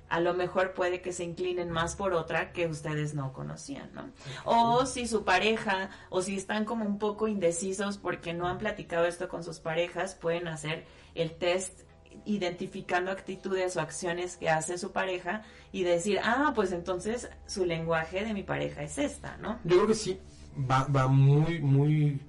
a 0.09 0.19
lo 0.19 0.33
mejor 0.33 0.73
puede 0.73 1.01
que 1.01 1.13
se 1.13 1.23
inclinen 1.23 1.69
más 1.69 1.95
por 1.95 2.13
otra 2.13 2.51
que 2.51 2.67
ustedes 2.67 3.13
no 3.13 3.31
conocían, 3.31 3.91
¿no? 3.93 4.09
O 4.43 4.85
si 4.87 5.07
su 5.07 5.23
pareja, 5.23 5.91
o 6.09 6.23
si 6.23 6.35
están 6.35 6.65
como 6.65 6.83
un 6.83 6.97
poco 6.97 7.27
indecisos 7.27 7.97
porque 7.97 8.33
no 8.33 8.47
han 8.47 8.57
platicado 8.57 9.05
esto 9.05 9.29
con 9.29 9.43
sus 9.43 9.59
parejas, 9.59 10.15
pueden 10.15 10.47
hacer 10.47 10.85
el 11.13 11.37
test 11.37 11.81
identificando 12.25 13.11
actitudes 13.11 13.77
o 13.77 13.81
acciones 13.81 14.35
que 14.35 14.49
hace 14.49 14.79
su 14.79 14.91
pareja 14.91 15.43
y 15.71 15.83
decir, 15.83 16.19
ah, 16.23 16.53
pues 16.55 16.71
entonces 16.71 17.29
su 17.45 17.65
lenguaje 17.65 18.25
de 18.25 18.33
mi 18.33 18.41
pareja 18.43 18.81
es 18.81 18.97
esta, 18.97 19.37
¿no? 19.37 19.59
Yo 19.63 19.77
creo 19.77 19.87
que 19.87 19.93
sí, 19.93 20.19
va, 20.57 20.85
va 20.85 21.07
muy, 21.07 21.59
muy 21.59 22.19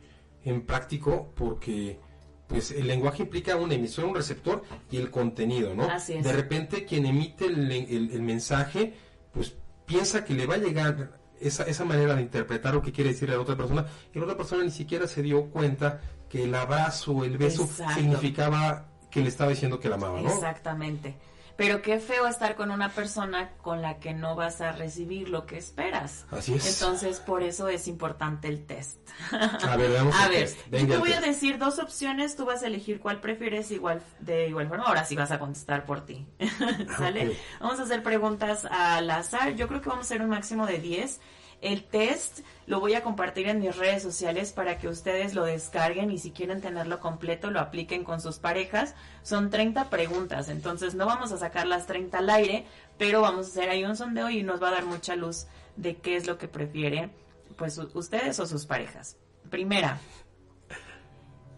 en 0.45 0.62
práctico 0.62 1.33
porque 1.35 1.99
pues 2.47 2.73
el 2.73 2.87
lenguaje 2.89 3.23
implica 3.23 3.55
una 3.57 3.75
emisión, 3.75 4.09
un 4.09 4.14
receptor 4.16 4.62
y 4.91 4.97
el 4.97 5.11
contenido, 5.11 5.75
¿no? 5.75 5.85
Así 5.85 6.14
es. 6.14 6.25
De 6.25 6.33
repente 6.33 6.85
quien 6.85 7.07
emite 7.07 7.47
el, 7.47 7.71
el- 7.71 8.11
el 8.11 8.23
mensaje, 8.23 8.95
pues 9.33 9.55
piensa 9.87 10.25
que 10.25 10.35
le 10.35 10.47
va 10.47 10.55
a 10.55 10.59
llegar 10.59 11.21
esa, 11.41 11.62
esa 11.64 11.85
manera 11.85 12.14
de 12.16 12.23
interpretar 12.23 12.75
lo 12.75 12.83
que 12.83 12.91
quiere 12.93 13.11
decirle 13.11 13.35
a 13.35 13.39
la 13.39 13.43
otra 13.43 13.57
persona 13.57 13.87
y 14.12 14.18
la 14.18 14.25
otra 14.25 14.37
persona 14.37 14.64
ni 14.64 14.71
siquiera 14.71 15.07
se 15.07 15.23
dio 15.23 15.47
cuenta 15.51 16.01
que 16.29 16.45
el 16.45 16.55
abrazo, 16.55 17.25
el 17.25 17.39
beso 17.39 17.62
Exacto. 17.64 17.95
significaba 17.95 18.87
que 19.11 19.21
le 19.21 19.29
estaba 19.29 19.51
diciendo 19.51 19.79
que 19.81 19.89
la 19.89 19.95
amaba, 19.97 20.21
¿no? 20.21 20.33
Exactamente. 20.33 21.16
Pero 21.61 21.82
qué 21.82 22.00
feo 22.00 22.26
estar 22.26 22.56
con 22.56 22.70
una 22.70 22.88
persona 22.88 23.50
con 23.61 23.82
la 23.82 23.98
que 23.98 24.14
no 24.14 24.34
vas 24.34 24.62
a 24.62 24.72
recibir 24.72 25.28
lo 25.28 25.44
que 25.44 25.58
esperas. 25.58 26.24
Así 26.30 26.54
es. 26.54 26.80
Entonces, 26.80 27.18
por 27.18 27.42
eso 27.42 27.68
es 27.68 27.86
importante 27.86 28.48
el 28.48 28.64
test. 28.64 28.96
A 29.30 29.76
ver, 29.76 29.90
veamos 29.90 30.14
A 30.14 30.28
ver, 30.28 30.44
test. 30.44 30.58
yo 30.70 30.88
te 30.88 30.96
voy 30.96 31.12
a 31.12 31.20
decir 31.20 31.58
dos 31.58 31.78
opciones, 31.78 32.34
tú 32.34 32.46
vas 32.46 32.62
a 32.62 32.66
elegir 32.66 32.98
cuál 32.98 33.20
prefieres 33.20 33.70
igual 33.72 34.02
de 34.20 34.48
igual 34.48 34.68
forma. 34.68 34.84
Ahora 34.84 35.04
sí 35.04 35.16
vas 35.16 35.32
a 35.32 35.38
contestar 35.38 35.84
por 35.84 36.06
ti. 36.06 36.26
¿Sale? 36.96 37.36
Vamos 37.61 37.78
a 37.78 37.82
hacer 37.82 38.02
preguntas 38.02 38.64
al 38.64 39.11
azar. 39.11 39.54
Yo 39.54 39.68
creo 39.68 39.82
que 39.82 39.90
vamos 39.90 40.06
a 40.06 40.14
hacer 40.14 40.22
un 40.22 40.30
máximo 40.30 40.64
de 40.64 40.78
10. 40.78 41.20
El 41.61 41.84
test 41.84 42.40
lo 42.66 42.80
voy 42.80 42.94
a 42.94 43.02
compartir 43.02 43.48
en 43.48 43.61
mis 43.61 43.76
redes 43.76 44.02
sociales 44.02 44.52
para 44.52 44.78
que 44.78 44.88
ustedes 44.88 45.34
lo 45.34 45.44
descarguen 45.44 46.11
y 46.11 46.18
si 46.18 46.30
quieren 46.30 46.61
tenerlo 46.61 47.00
completo 47.00 47.50
lo 47.50 47.61
apliquen 47.61 48.04
con 48.04 48.20
sus 48.20 48.38
parejas. 48.38 48.94
Son 49.22 49.50
30 49.50 49.90
preguntas, 49.90 50.48
entonces 50.48 50.94
no 50.94 51.06
vamos 51.06 51.32
a 51.32 51.38
sacar 51.38 51.66
las 51.66 51.86
30 51.86 52.18
al 52.18 52.30
aire, 52.30 52.66
pero 52.96 53.20
vamos 53.20 53.46
a 53.46 53.50
hacer 53.50 53.68
ahí 53.68 53.84
un 53.84 53.96
sondeo 53.96 54.30
y 54.30 54.42
nos 54.42 54.62
va 54.62 54.68
a 54.68 54.72
dar 54.72 54.86
mucha 54.86 55.16
luz 55.16 55.46
de 55.76 55.96
qué 55.96 56.16
es 56.16 56.26
lo 56.26 56.38
que 56.38 56.48
prefiere 56.48 57.11
pues 57.56 57.76
ustedes 57.78 58.40
o 58.40 58.46
sus 58.46 58.64
parejas. 58.64 59.18
Primera, 59.50 59.98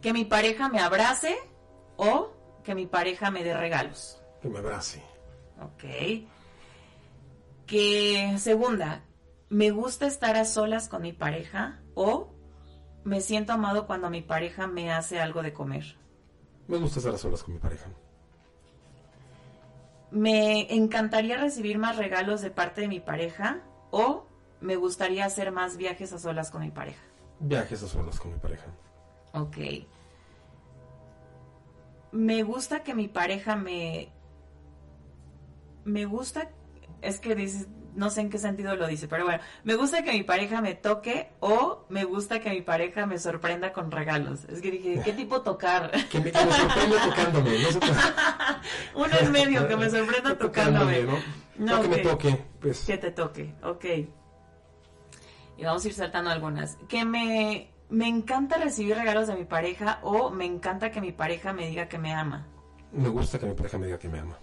que 0.00 0.12
mi 0.12 0.24
pareja 0.24 0.68
me 0.68 0.80
abrace 0.80 1.36
o 1.96 2.32
que 2.64 2.74
mi 2.74 2.86
pareja 2.86 3.30
me 3.30 3.44
dé 3.44 3.56
regalos. 3.56 4.20
Que 4.40 4.48
me 4.48 4.58
abrace. 4.58 5.02
Ok. 5.60 5.84
Que 7.66 8.36
segunda, 8.38 9.04
me 9.52 9.70
gusta 9.70 10.06
estar 10.06 10.36
a 10.36 10.46
solas 10.46 10.88
con 10.88 11.02
mi 11.02 11.12
pareja 11.12 11.78
o 11.94 12.30
me 13.04 13.20
siento 13.20 13.52
amado 13.52 13.86
cuando 13.86 14.08
mi 14.08 14.22
pareja 14.22 14.66
me 14.66 14.90
hace 14.90 15.20
algo 15.20 15.42
de 15.42 15.52
comer. 15.52 15.84
Me 16.68 16.78
gusta 16.78 17.00
estar 17.00 17.14
a 17.14 17.18
solas 17.18 17.42
con 17.42 17.52
mi 17.52 17.60
pareja. 17.60 17.90
Me 20.10 20.74
encantaría 20.74 21.36
recibir 21.36 21.76
más 21.76 21.98
regalos 21.98 22.40
de 22.40 22.50
parte 22.50 22.80
de 22.80 22.88
mi 22.88 23.00
pareja 23.00 23.60
o 23.90 24.24
me 24.62 24.76
gustaría 24.76 25.26
hacer 25.26 25.52
más 25.52 25.76
viajes 25.76 26.14
a 26.14 26.18
solas 26.18 26.50
con 26.50 26.62
mi 26.62 26.70
pareja. 26.70 27.02
Viajes 27.38 27.82
a 27.82 27.88
solas 27.88 28.18
con 28.18 28.32
mi 28.32 28.38
pareja. 28.38 28.68
Ok. 29.34 29.58
Me 32.12 32.42
gusta 32.42 32.82
que 32.82 32.94
mi 32.94 33.08
pareja 33.08 33.54
me... 33.54 34.10
Me 35.84 36.06
gusta... 36.06 36.50
Es 37.02 37.20
que 37.20 37.34
dices... 37.34 37.68
No 37.94 38.08
sé 38.08 38.22
en 38.22 38.30
qué 38.30 38.38
sentido 38.38 38.74
lo 38.76 38.86
dice, 38.86 39.06
pero 39.08 39.24
bueno. 39.24 39.42
Me 39.64 39.74
gusta 39.74 40.02
que 40.02 40.12
mi 40.12 40.22
pareja 40.22 40.60
me 40.62 40.74
toque 40.74 41.30
o 41.40 41.84
me 41.90 42.04
gusta 42.04 42.40
que 42.40 42.50
mi 42.50 42.62
pareja 42.62 43.04
me 43.06 43.18
sorprenda 43.18 43.72
con 43.72 43.90
regalos. 43.90 44.44
Es 44.44 44.62
que 44.62 44.70
dije, 44.70 45.02
¿qué 45.04 45.12
tipo 45.12 45.42
tocar? 45.42 45.90
Que 46.10 46.20
me, 46.20 46.32
que 46.32 46.44
me 46.44 46.52
sorprenda 46.52 47.04
tocándome. 47.08 47.58
No 47.58 47.68
Uno 49.04 49.18
en 49.20 49.32
medio, 49.32 49.68
que 49.68 49.76
me 49.76 49.90
sorprenda 49.90 50.38
tocándome. 50.38 51.02
¿no? 51.02 51.12
No, 51.56 51.76
No, 51.76 51.82
que 51.82 51.88
me 51.88 51.98
toque. 51.98 52.44
Pues, 52.60 52.80
Que 52.86 52.96
te 52.96 53.10
toque, 53.10 53.54
ok. 53.62 53.84
Y 55.58 55.64
vamos 55.64 55.84
a 55.84 55.88
ir 55.88 55.94
saltando 55.94 56.30
algunas. 56.30 56.76
Que 56.88 57.04
me, 57.04 57.70
me 57.90 58.08
encanta 58.08 58.56
recibir 58.58 58.96
regalos 58.96 59.28
de 59.28 59.34
mi 59.36 59.44
pareja 59.44 59.98
o 60.02 60.30
me 60.30 60.46
encanta 60.46 60.90
que 60.90 61.00
mi 61.00 61.12
pareja 61.12 61.52
me 61.52 61.66
diga 61.68 61.88
que 61.88 61.98
me 61.98 62.14
ama. 62.14 62.46
me 62.92 63.08
gusta 63.08 63.38
que 63.38 63.46
mi 63.46 63.54
pareja 63.54 63.76
me 63.78 63.86
diga 63.86 63.98
que 63.98 64.08
me 64.08 64.18
ama. 64.18 64.38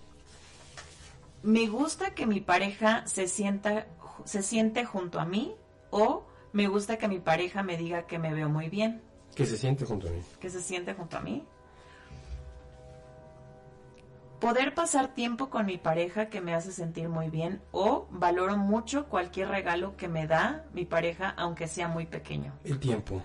Me 1.44 1.68
gusta 1.68 2.12
que 2.14 2.26
mi 2.26 2.42
pareja 2.42 3.06
se 3.08 3.28
sienta, 3.28 3.88
se 4.26 4.42
siente 4.42 4.86
junto 4.86 5.20
a 5.20 5.26
mí 5.26 5.56
o 5.90 6.26
me 6.52 6.68
gusta 6.68 6.98
que 6.98 7.08
mi 7.08 7.20
pareja 7.20 7.64
me 7.64 7.78
diga 7.78 8.08
que 8.08 8.20
me 8.20 8.34
veo 8.34 8.50
muy 8.50 8.70
bien, 8.70 9.02
Que 9.36 9.46
se 9.46 9.58
siente 9.58 9.86
junto 9.86 10.08
a 10.08 10.12
mí. 10.12 10.22
que 10.40 10.50
se 10.50 10.62
siente 10.62 10.94
junto 10.94 11.18
a 11.18 11.22
mí. 11.22 11.46
Poder 14.40 14.74
pasar 14.74 15.14
tiempo 15.14 15.50
con 15.50 15.66
mi 15.66 15.78
pareja 15.78 16.30
que 16.30 16.40
me 16.40 16.54
hace 16.54 16.72
sentir 16.72 17.10
muy 17.10 17.30
bien 17.30 17.62
o 17.72 18.08
valoro 18.10 18.56
mucho 18.58 19.08
cualquier 19.08 19.50
regalo 19.50 19.98
que 19.98 20.08
me 20.08 20.28
da 20.28 20.66
mi 20.74 20.86
pareja 20.86 21.30
aunque 21.38 21.68
sea 21.68 21.90
muy 21.90 22.06
pequeño. 22.06 22.54
El 22.64 22.80
tiempo. 22.80 23.22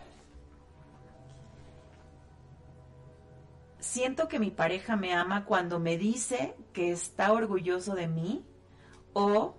Siento 3.85 4.29
que 4.29 4.41
mi 4.41 4.51
pareja 4.51 4.97
me 4.97 5.13
ama 5.13 5.45
cuando 5.45 5.79
me 5.79 5.99
dice 5.99 6.57
que 6.73 6.91
está 6.91 7.33
orgulloso 7.33 7.95
de 7.95 8.09
mí 8.09 8.45
o 9.13 9.57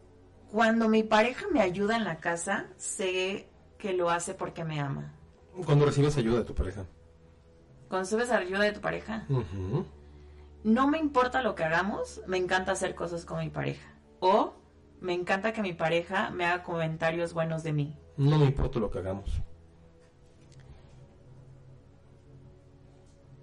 cuando 0.51 0.89
mi 0.89 1.03
pareja 1.03 1.45
me 1.53 1.61
ayuda 1.61 1.95
en 1.95 2.03
la 2.03 2.19
casa, 2.19 2.65
sé 2.75 3.47
que 3.77 3.93
lo 3.93 4.09
hace 4.09 4.33
porque 4.33 4.65
me 4.65 4.79
ama. 4.79 5.13
Cuando 5.65 5.85
recibes 5.85 6.17
ayuda 6.17 6.39
de 6.39 6.43
tu 6.43 6.55
pareja. 6.55 6.85
Cuando 7.87 8.07
subes 8.07 8.31
ayuda 8.31 8.63
de 8.63 8.71
tu 8.71 8.81
pareja, 8.81 9.25
no 10.63 10.87
me 10.87 10.97
importa 10.97 11.43
lo 11.43 11.53
que 11.53 11.63
hagamos, 11.63 12.21
me 12.27 12.37
encanta 12.37 12.71
hacer 12.71 12.95
cosas 12.95 13.25
con 13.25 13.39
mi 13.39 13.49
pareja. 13.49 13.93
O 14.19 14.55
me 15.01 15.13
encanta 15.13 15.53
que 15.53 15.61
mi 15.61 15.73
pareja 15.73 16.31
me 16.31 16.45
haga 16.45 16.63
comentarios 16.63 17.31
buenos 17.33 17.61
de 17.63 17.73
mí. 17.73 17.97
No 18.17 18.39
me 18.39 18.45
importa 18.45 18.79
lo 18.79 18.89
que 18.89 18.99
hagamos. 18.99 19.41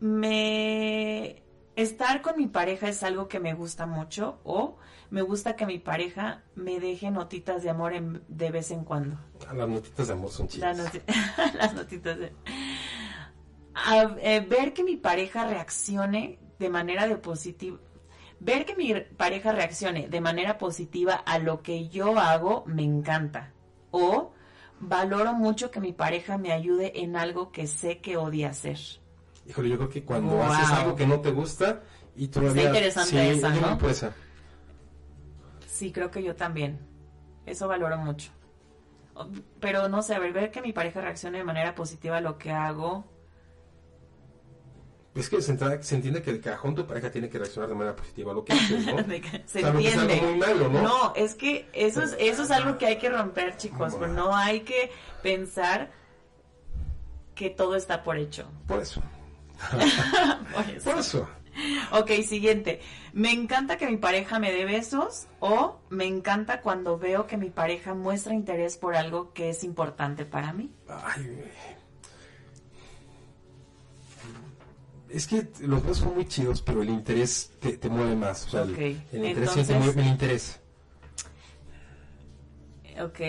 Me 0.02 1.42
estar 1.76 2.20
con 2.22 2.36
mi 2.36 2.46
pareja 2.48 2.88
es 2.88 3.02
algo 3.02 3.28
que 3.28 3.40
me 3.40 3.54
gusta 3.54 3.86
mucho 3.86 4.40
o 4.44 4.76
me 5.10 5.22
gusta 5.22 5.56
que 5.56 5.64
mi 5.66 5.78
pareja 5.78 6.42
me 6.54 6.80
deje 6.80 7.10
notitas 7.10 7.62
de 7.62 7.70
amor 7.70 7.94
en- 7.94 8.22
de 8.28 8.50
vez 8.50 8.70
en 8.70 8.84
cuando. 8.84 9.18
Ah, 9.48 9.54
Las 9.54 9.68
notitas 9.68 10.06
de 10.08 10.12
amor 10.12 10.30
son 10.30 10.48
Las, 10.58 10.76
chidas. 10.92 11.00
las 11.54 11.74
notitas 11.74 12.18
de... 12.18 12.32
A- 13.74 14.16
eh, 14.20 14.40
ver 14.40 14.72
que 14.74 14.84
mi 14.84 14.96
pareja 14.96 15.46
reaccione 15.46 16.38
de 16.58 16.68
manera 16.68 17.06
de 17.06 17.16
positiva. 17.16 17.78
Ver 18.40 18.64
que 18.66 18.74
mi 18.74 18.92
pareja 19.16 19.52
reaccione 19.52 20.08
de 20.08 20.20
manera 20.20 20.58
positiva 20.58 21.14
a 21.14 21.38
lo 21.38 21.62
que 21.62 21.88
yo 21.88 22.18
hago 22.18 22.64
me 22.66 22.82
encanta. 22.82 23.52
O 23.92 24.32
valoro 24.80 25.32
mucho 25.32 25.70
que 25.70 25.80
mi 25.80 25.92
pareja 25.92 26.38
me 26.38 26.52
ayude 26.52 27.02
en 27.02 27.16
algo 27.16 27.52
que 27.52 27.66
sé 27.66 28.00
que 28.00 28.16
odia 28.16 28.50
hacer. 28.50 28.78
Híjole, 29.52 29.68
yo 29.68 29.76
creo 29.76 29.90
que 29.90 30.02
cuando 30.02 30.32
Wow. 30.32 30.44
haces 30.44 30.70
algo 30.70 30.96
que 30.96 31.06
no 31.06 31.20
te 31.20 31.30
gusta 31.30 31.82
y 32.16 32.28
todavía... 32.28 32.68
interesante 32.68 33.10
sí, 33.10 33.18
esa, 33.38 33.50
¿no? 33.50 33.60
voy 33.68 33.76
por 33.76 33.90
esa. 33.90 34.14
Sí, 35.66 35.92
creo 35.92 36.10
que 36.10 36.22
yo 36.22 36.34
también. 36.34 36.80
Eso 37.44 37.68
valoro 37.68 37.98
mucho. 37.98 38.30
O- 39.14 39.26
Pero 39.60 39.90
no 39.90 40.00
sé, 40.00 40.14
a 40.14 40.18
ver, 40.20 40.32
ver 40.32 40.50
que 40.50 40.62
mi 40.62 40.72
pareja 40.72 41.02
reaccione 41.02 41.36
de 41.36 41.44
manera 41.44 41.74
positiva 41.74 42.16
a 42.16 42.20
lo 42.22 42.38
que 42.38 42.50
hago. 42.50 43.04
Es 45.14 45.28
que 45.28 45.42
se, 45.42 45.52
entra- 45.52 45.82
se 45.82 45.96
entiende 45.96 46.22
que 46.22 46.32
de 46.32 46.40
cajón 46.40 46.74
tu 46.74 46.86
pareja 46.86 47.10
tiene 47.10 47.28
que 47.28 47.38
reaccionar 47.38 47.68
de 47.68 47.74
manera 47.74 47.94
positiva 47.94 48.32
a 48.32 48.34
lo 48.34 48.46
que 48.46 48.54
haces, 48.54 48.86
¿no? 48.86 48.96
Se 49.44 49.60
sea 49.60 49.68
entiende. 49.68 50.14
algo 50.14 50.26
muy 50.30 50.38
malo, 50.38 50.68
¿no? 50.70 51.14
es 51.14 51.34
que 51.34 51.68
eso 51.74 52.00
es, 52.00 52.16
eso 52.18 52.44
es 52.44 52.50
algo 52.50 52.78
que 52.78 52.86
hay 52.86 52.96
que 52.96 53.10
romper, 53.10 53.58
chicos. 53.58 53.98
No 54.00 54.34
hay 54.34 54.60
que 54.60 54.90
pensar 55.22 55.90
que 57.34 57.50
todo 57.50 57.76
está 57.76 58.02
por 58.02 58.16
hecho. 58.16 58.46
Por 58.66 58.80
eso. 58.80 59.02
Por 60.54 60.70
eso. 60.70 60.90
Por 60.90 60.98
eso. 60.98 61.28
Ok, 61.92 62.10
siguiente. 62.26 62.80
Me 63.12 63.30
encanta 63.30 63.76
que 63.76 63.86
mi 63.86 63.98
pareja 63.98 64.38
me 64.38 64.50
dé 64.52 64.64
besos 64.64 65.26
o 65.40 65.80
me 65.90 66.06
encanta 66.06 66.62
cuando 66.62 66.98
veo 66.98 67.26
que 67.26 67.36
mi 67.36 67.50
pareja 67.50 67.92
muestra 67.94 68.32
interés 68.34 68.78
por 68.78 68.96
algo 68.96 69.32
que 69.34 69.50
es 69.50 69.62
importante 69.62 70.24
para 70.24 70.52
mí. 70.54 70.70
Ay, 70.88 71.44
es 75.10 75.26
que 75.26 75.46
los 75.60 75.84
dos 75.86 75.98
son 75.98 76.14
muy 76.14 76.26
chidos, 76.26 76.62
pero 76.62 76.80
el 76.82 76.88
interés 76.88 77.52
te, 77.60 77.76
te 77.76 77.90
mueve 77.90 78.16
más. 78.16 78.46
O 78.46 78.50
sea, 78.50 78.62
el- 78.62 78.70
interés 78.70 79.04
entonces- 79.12 79.66
te 79.68 79.74
mueve 79.78 80.00
el 80.00 80.08
interés. 80.08 80.58
Ok. 82.98 83.20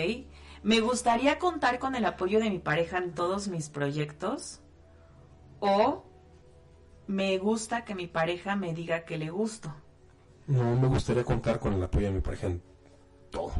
Me 0.62 0.80
gustaría 0.80 1.38
contar 1.38 1.78
con 1.78 1.94
el 1.94 2.06
apoyo 2.06 2.40
de 2.40 2.48
mi 2.48 2.58
pareja 2.58 2.96
en 2.98 3.12
todos 3.12 3.48
mis 3.48 3.68
proyectos 3.68 4.60
o 5.60 6.06
me 7.06 7.38
gusta 7.38 7.84
que 7.84 7.94
mi 7.94 8.06
pareja 8.06 8.56
me 8.56 8.74
diga 8.74 9.04
que 9.04 9.18
le 9.18 9.30
gusto. 9.30 9.74
No 10.46 10.76
me 10.76 10.88
gustaría 10.88 11.24
contar 11.24 11.58
con 11.58 11.72
el 11.72 11.82
apoyo 11.82 12.06
de 12.06 12.12
mi 12.12 12.20
pareja 12.20 12.46
en 12.48 12.62
todo. 13.30 13.52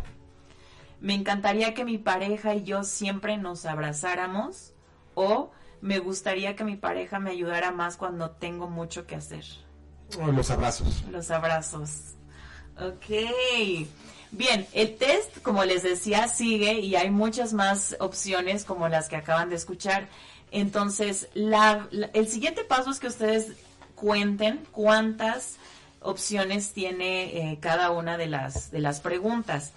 Me 1.01 1.15
encantaría 1.15 1.75
que 1.75 1.85
mi 1.85 1.99
pareja 1.99 2.55
y 2.55 2.65
yo 2.65 2.85
siempre 2.85 3.37
nos 3.37 3.67
abrazáramos 3.67 4.73
o 5.15 5.51
me 5.81 5.99
gustaría 5.99 6.57
que 6.57 6.65
mi 6.65 6.77
pareja 6.77 7.19
me 7.19 7.31
ayudara 7.31 7.71
más 7.71 7.97
cuando 7.97 8.31
tengo 8.31 8.69
mucho 8.69 9.07
que 9.07 9.17
hacer. 9.17 9.45
Oh, 10.21 10.33
Los 10.33 10.51
abrazos. 10.51 11.05
Los 11.11 11.31
abrazos. 11.31 12.15
Ok. 12.79 13.87
Bien, 14.31 14.67
el 14.73 14.97
test, 14.97 15.43
como 15.43 15.65
les 15.65 15.83
decía, 15.83 16.27
sigue 16.29 16.81
y 16.81 16.97
hay 16.97 17.11
muchas 17.11 17.53
más 17.53 17.97
opciones 18.01 18.65
como 18.65 18.89
las 18.89 19.09
que 19.09 19.17
acaban 19.17 19.49
de 19.51 19.57
escuchar. 19.57 20.09
Entonces, 20.55 21.29
la- 21.35 21.89
la- 21.91 22.11
el 22.15 22.29
siguiente 22.29 22.63
paso 22.63 22.91
es 22.91 23.01
que 23.01 23.09
ustedes 23.09 23.49
cuenten 23.97 24.61
cuántas 24.71 25.57
opciones 26.01 26.73
tiene 26.73 27.53
eh, 27.53 27.59
cada 27.61 27.91
una 27.91 28.17
de 28.17 28.29
las, 28.29 28.71
de 28.71 28.79
las 28.79 29.01
preguntas. 29.01 29.73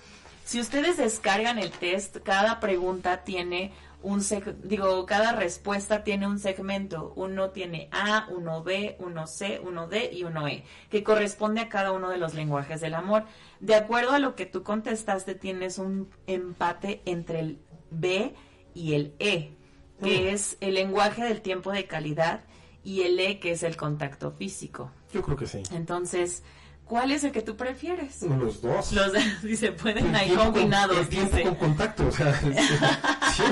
Si 0.45 0.59
ustedes 0.59 0.97
descargan 0.97 1.57
el 1.57 1.71
test, 1.71 2.17
cada 2.23 2.59
pregunta 2.59 3.23
tiene 3.23 3.71
un 4.03 4.23
digo, 4.63 5.05
cada 5.07 5.31
respuesta 5.31 6.03
tiene 6.03 6.27
un 6.27 6.37
segmento. 6.37 7.11
Uno 7.15 7.49
tiene 7.49 7.89
A, 7.91 8.27
uno 8.29 8.61
B, 8.63 8.97
uno 8.99 9.25
C, 9.25 9.59
uno 9.59 9.87
D 9.87 10.11
y 10.13 10.23
uno 10.25 10.47
E, 10.47 10.63
que 10.91 11.03
corresponde 11.03 11.61
a 11.61 11.69
cada 11.69 11.91
uno 11.91 12.09
de 12.11 12.17
los 12.17 12.35
lenguajes 12.35 12.81
del 12.81 12.93
amor. 12.93 13.23
De 13.59 13.73
acuerdo 13.73 14.11
a 14.11 14.19
lo 14.19 14.35
que 14.35 14.45
tú 14.45 14.61
contestaste, 14.61 15.33
tienes 15.33 15.79
un 15.79 16.07
empate 16.27 17.01
entre 17.05 17.39
el 17.39 17.59
B 17.89 18.35
y 18.75 18.93
el 18.93 19.15
E, 19.17 19.56
que 20.01 20.31
es 20.31 20.57
el 20.61 20.75
lenguaje 20.75 21.23
del 21.23 21.41
tiempo 21.41 21.71
de 21.71 21.85
calidad, 21.85 22.41
y 22.87 23.01
el 23.01 23.19
E, 23.19 23.39
que 23.39 23.51
es 23.51 23.63
el 23.63 23.75
contacto 23.75 24.31
físico. 24.31 24.91
Yo 25.11 25.21
creo 25.21 25.35
que 25.35 25.45
sí. 25.45 25.61
Entonces, 25.73 26.41
¿cuál 26.85 27.11
es 27.11 27.25
el 27.25 27.33
que 27.33 27.41
tú 27.41 27.57
prefieres? 27.57 28.21
Los 28.21 28.61
dos. 28.61 28.93
Los 28.93 29.11
si 29.41 29.55
se 29.57 29.73
pueden 29.73 30.15
ahí 30.15 30.33
combinados, 30.33 30.97
el 30.97 31.09
tiempo 31.09 31.35
dice. 31.35 31.49
con 31.49 31.55
contacto, 31.55 32.07
o 32.07 32.11
sea, 32.11 32.33
sí. 33.35 33.43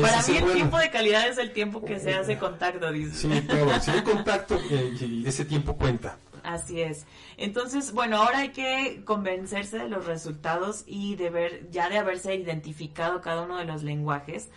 Para 0.00 0.22
mí 0.22 0.36
el 0.36 0.40
bueno. 0.44 0.54
tiempo 0.54 0.78
de 0.78 0.90
calidad 0.90 1.28
es 1.28 1.36
el 1.36 1.52
tiempo 1.52 1.84
que 1.84 2.00
se 2.00 2.14
hace 2.14 2.38
contacto, 2.38 2.90
dice. 2.90 3.14
Sí, 3.14 3.40
todo. 3.46 3.80
Si 3.80 3.90
hay 3.90 4.00
contacto, 4.00 4.58
eh, 4.70 4.94
y 4.98 5.26
ese 5.26 5.44
tiempo 5.44 5.76
cuenta. 5.76 6.16
Así 6.42 6.80
es. 6.80 7.04
Entonces, 7.36 7.92
bueno, 7.92 8.16
ahora 8.16 8.38
hay 8.38 8.50
que 8.50 9.02
convencerse 9.04 9.76
de 9.76 9.90
los 9.90 10.06
resultados 10.06 10.84
y 10.86 11.16
de 11.16 11.28
ver, 11.28 11.70
ya 11.70 11.90
de 11.90 11.98
haberse 11.98 12.34
identificado 12.34 13.20
cada 13.20 13.42
uno 13.42 13.58
de 13.58 13.66
los 13.66 13.82
lenguajes, 13.82 14.48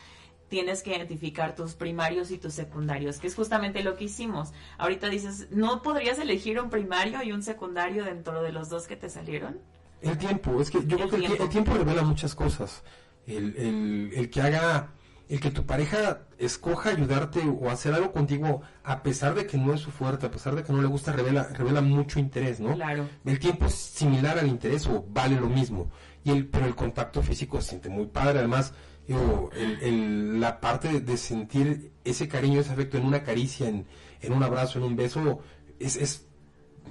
tienes 0.51 0.83
que 0.83 0.91
identificar 0.95 1.55
tus 1.55 1.75
primarios 1.75 2.29
y 2.29 2.37
tus 2.37 2.53
secundarios, 2.53 3.19
que 3.19 3.27
es 3.27 3.35
justamente 3.35 3.81
lo 3.83 3.95
que 3.95 4.03
hicimos. 4.03 4.51
Ahorita 4.77 5.07
dices, 5.09 5.47
¿no 5.49 5.81
podrías 5.81 6.19
elegir 6.19 6.59
un 6.59 6.69
primario 6.69 7.23
y 7.23 7.31
un 7.31 7.41
secundario 7.41 8.03
dentro 8.03 8.43
de 8.43 8.51
los 8.51 8.69
dos 8.69 8.85
que 8.85 8.97
te 8.97 9.09
salieron? 9.09 9.59
El 10.01 10.17
tiempo, 10.17 10.61
es 10.61 10.69
que 10.69 10.79
yo 10.85 10.97
El 10.97 11.07
creo 11.07 11.09
que 11.09 11.17
tiempo. 11.19 11.43
el 11.43 11.49
tiempo 11.49 11.73
revela 11.73 12.01
muchas 12.03 12.35
cosas. 12.35 12.83
El, 13.25 13.55
el, 13.55 14.11
el 14.13 14.29
que 14.29 14.41
haga, 14.41 14.89
el 15.29 15.39
que 15.39 15.51
tu 15.51 15.65
pareja 15.65 16.23
escoja 16.37 16.89
ayudarte 16.89 17.39
o 17.47 17.69
hacer 17.69 17.93
algo 17.93 18.11
contigo 18.11 18.61
a 18.83 19.03
pesar 19.03 19.33
de 19.35 19.47
que 19.47 19.57
no 19.57 19.73
es 19.73 19.79
su 19.79 19.89
fuerte, 19.91 20.25
a 20.25 20.31
pesar 20.31 20.53
de 20.55 20.63
que 20.65 20.73
no 20.73 20.81
le 20.81 20.87
gusta, 20.89 21.13
revela, 21.13 21.43
revela 21.53 21.79
mucho 21.79 22.19
interés, 22.19 22.59
¿no? 22.59 22.75
Claro. 22.75 23.07
El 23.23 23.39
tiempo 23.39 23.67
es 23.67 23.75
similar 23.75 24.37
al 24.37 24.47
interés 24.47 24.85
o 24.87 25.05
vale 25.07 25.39
lo 25.39 25.47
mismo. 25.47 25.89
Y 26.25 26.31
el, 26.31 26.45
pero 26.47 26.65
el 26.65 26.75
contacto 26.75 27.21
físico 27.23 27.61
se 27.61 27.69
siente 27.69 27.87
muy 27.89 28.07
padre. 28.07 28.39
Además, 28.39 28.73
digo, 29.13 29.49
el- 29.55 29.81
el- 29.81 30.39
la 30.39 30.59
parte 30.59 30.87
de, 30.89 30.99
de 31.01 31.17
sentir 31.17 31.91
ese 32.03 32.27
cariño, 32.27 32.59
ese 32.61 32.71
afecto 32.71 32.97
en 32.97 33.05
una 33.05 33.23
caricia, 33.23 33.67
en, 33.67 33.85
en 34.21 34.33
un 34.33 34.43
abrazo, 34.43 34.79
en 34.79 34.85
un 34.85 34.95
beso, 34.95 35.39
es, 35.79 35.95
es, 35.95 36.27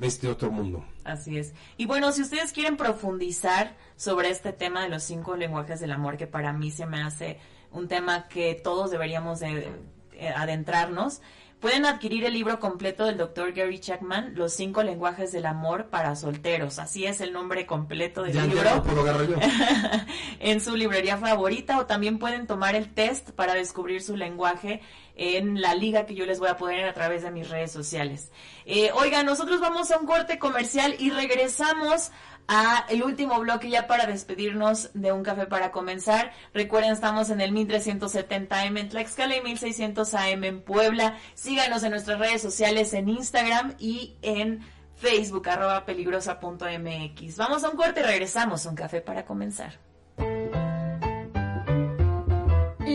es 0.00 0.20
de 0.20 0.28
otro 0.28 0.50
mundo. 0.50 0.84
Así 1.04 1.38
es. 1.38 1.52
Y 1.76 1.86
bueno, 1.86 2.12
si 2.12 2.22
ustedes 2.22 2.52
quieren 2.52 2.76
profundizar 2.76 3.76
sobre 3.96 4.30
este 4.30 4.52
tema 4.52 4.82
de 4.82 4.88
los 4.88 5.02
cinco 5.02 5.36
lenguajes 5.36 5.80
del 5.80 5.92
amor, 5.92 6.16
que 6.16 6.26
para 6.26 6.52
mí 6.52 6.70
se 6.70 6.86
me 6.86 7.02
hace 7.02 7.38
un 7.72 7.88
tema 7.88 8.28
que 8.28 8.54
todos 8.54 8.90
deberíamos 8.90 9.40
de 9.40 9.68
eh, 10.12 10.28
adentrarnos, 10.28 11.20
pueden 11.60 11.84
adquirir 11.84 12.24
el 12.24 12.32
libro 12.32 12.58
completo 12.58 13.04
del 13.04 13.18
Dr. 13.18 13.52
Gary 13.52 13.78
Chapman, 13.78 14.34
Los 14.34 14.54
cinco 14.54 14.82
lenguajes 14.82 15.30
del 15.30 15.46
amor 15.46 15.86
para 15.86 16.16
solteros. 16.16 16.78
Así 16.78 17.06
es 17.06 17.20
el 17.20 17.32
nombre 17.32 17.66
completo 17.66 18.22
del 18.22 18.32
Ya, 18.32 18.46
libro 18.46 18.64
ya 18.64 18.74
lo 18.76 18.82
puedo 18.82 19.00
agarrar 19.02 19.28
yo. 19.28 19.36
en 20.40 20.60
su 20.60 20.74
librería 20.74 21.18
favorita 21.18 21.78
o 21.78 21.86
también 21.86 22.18
pueden 22.18 22.46
tomar 22.46 22.74
el 22.74 22.92
test 22.92 23.30
para 23.30 23.54
descubrir 23.54 24.02
su 24.02 24.16
lenguaje 24.16 24.80
en 25.16 25.60
la 25.60 25.74
liga 25.74 26.06
que 26.06 26.14
yo 26.14 26.24
les 26.24 26.38
voy 26.38 26.48
a 26.48 26.56
poner 26.56 26.88
a 26.88 26.94
través 26.94 27.22
de 27.22 27.30
mis 27.30 27.50
redes 27.50 27.70
sociales. 27.70 28.30
Eh, 28.64 28.90
oigan, 28.94 29.26
nosotros 29.26 29.60
vamos 29.60 29.90
a 29.90 29.98
un 29.98 30.06
corte 30.06 30.38
comercial 30.38 30.96
y 30.98 31.10
regresamos 31.10 32.10
a 32.48 32.86
el 32.88 33.02
último 33.02 33.38
bloque 33.40 33.70
ya 33.70 33.86
para 33.86 34.06
despedirnos 34.06 34.90
de 34.94 35.12
un 35.12 35.22
café 35.22 35.46
para 35.46 35.70
comenzar. 35.70 36.32
Recuerden, 36.52 36.92
estamos 36.92 37.30
en 37.30 37.40
el 37.40 37.52
1370M 37.52 38.78
en 38.78 38.88
Tlaxcala 38.88 39.36
y 39.36 39.42
1600 39.42 40.14
AM 40.14 40.44
en 40.44 40.62
Puebla. 40.62 41.16
Síganos 41.34 41.82
en 41.82 41.90
nuestras 41.90 42.18
redes 42.18 42.42
sociales 42.42 42.92
en 42.94 43.08
Instagram 43.08 43.74
y 43.78 44.16
en 44.22 44.60
Facebook, 44.96 45.48
arroba 45.48 45.84
peligrosa.mx. 45.84 47.36
Vamos 47.36 47.64
a 47.64 47.70
un 47.70 47.76
corte 47.76 48.00
y 48.00 48.02
regresamos 48.04 48.66
a 48.66 48.70
un 48.70 48.76
café 48.76 49.00
para 49.00 49.24
comenzar. 49.24 49.89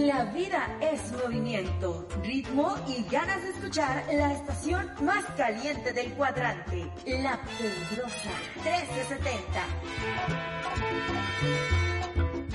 La 0.04 0.26
vida 0.26 0.78
es 0.82 1.10
movimiento, 1.14 2.06
ritmo 2.22 2.76
y 2.86 3.10
ganas 3.10 3.42
de 3.42 3.52
escuchar 3.52 4.04
la 4.12 4.34
estación 4.34 4.92
más 5.02 5.24
caliente 5.38 5.94
del 5.94 6.12
cuadrante, 6.16 6.92
La 7.06 7.40
Peligrosa 7.58 8.30
1370. 8.56 9.40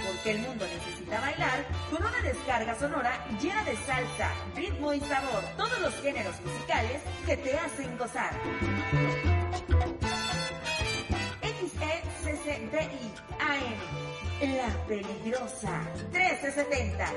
Porque 0.06 0.30
el 0.32 0.38
mundo 0.40 0.66
necesita 0.66 1.18
bailar 1.18 1.64
con 1.90 2.04
una 2.04 2.20
descarga 2.20 2.78
sonora 2.78 3.26
llena 3.40 3.64
de 3.64 3.74
salsa, 3.86 4.30
ritmo 4.54 4.92
y 4.92 5.00
sabor, 5.00 5.42
todos 5.56 5.80
los 5.80 5.94
géneros 6.02 6.38
musicales 6.42 7.00
que 7.24 7.38
te 7.38 7.58
hacen 7.58 7.96
gozar. 7.96 8.34
XECCDI 11.40 13.12
AM, 13.38 14.09
La 14.40 14.70
Peligrosa 14.88 15.82
1370. 16.12 17.12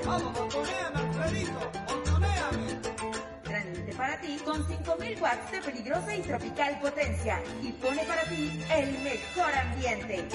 Transmite 3.43 3.93
para 3.95 4.19
ti 4.19 4.37
con 4.43 4.67
5000 4.67 5.21
watts 5.21 5.51
de 5.51 5.61
peligrosa 5.61 6.15
y 6.17 6.21
tropical 6.21 6.79
potencia 6.81 7.41
y 7.61 7.71
pone 7.71 8.03
para 8.03 8.23
ti 8.23 8.61
el 8.69 8.99
mejor 8.99 9.55
ambiente. 9.55 10.27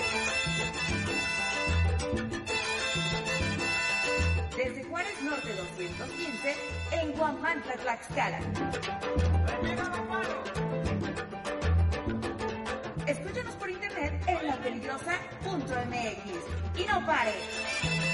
Desde 4.57 4.85
Juárez 4.85 5.23
Norte 5.23 5.55
215 5.55 6.57
en 6.93 7.13
Guamantla, 7.13 7.75
Tlaxcala. 7.75 8.41
Lapeligrosa.mx 14.69 16.79
y 16.79 16.87
no 16.87 17.07
pares. 17.07 18.09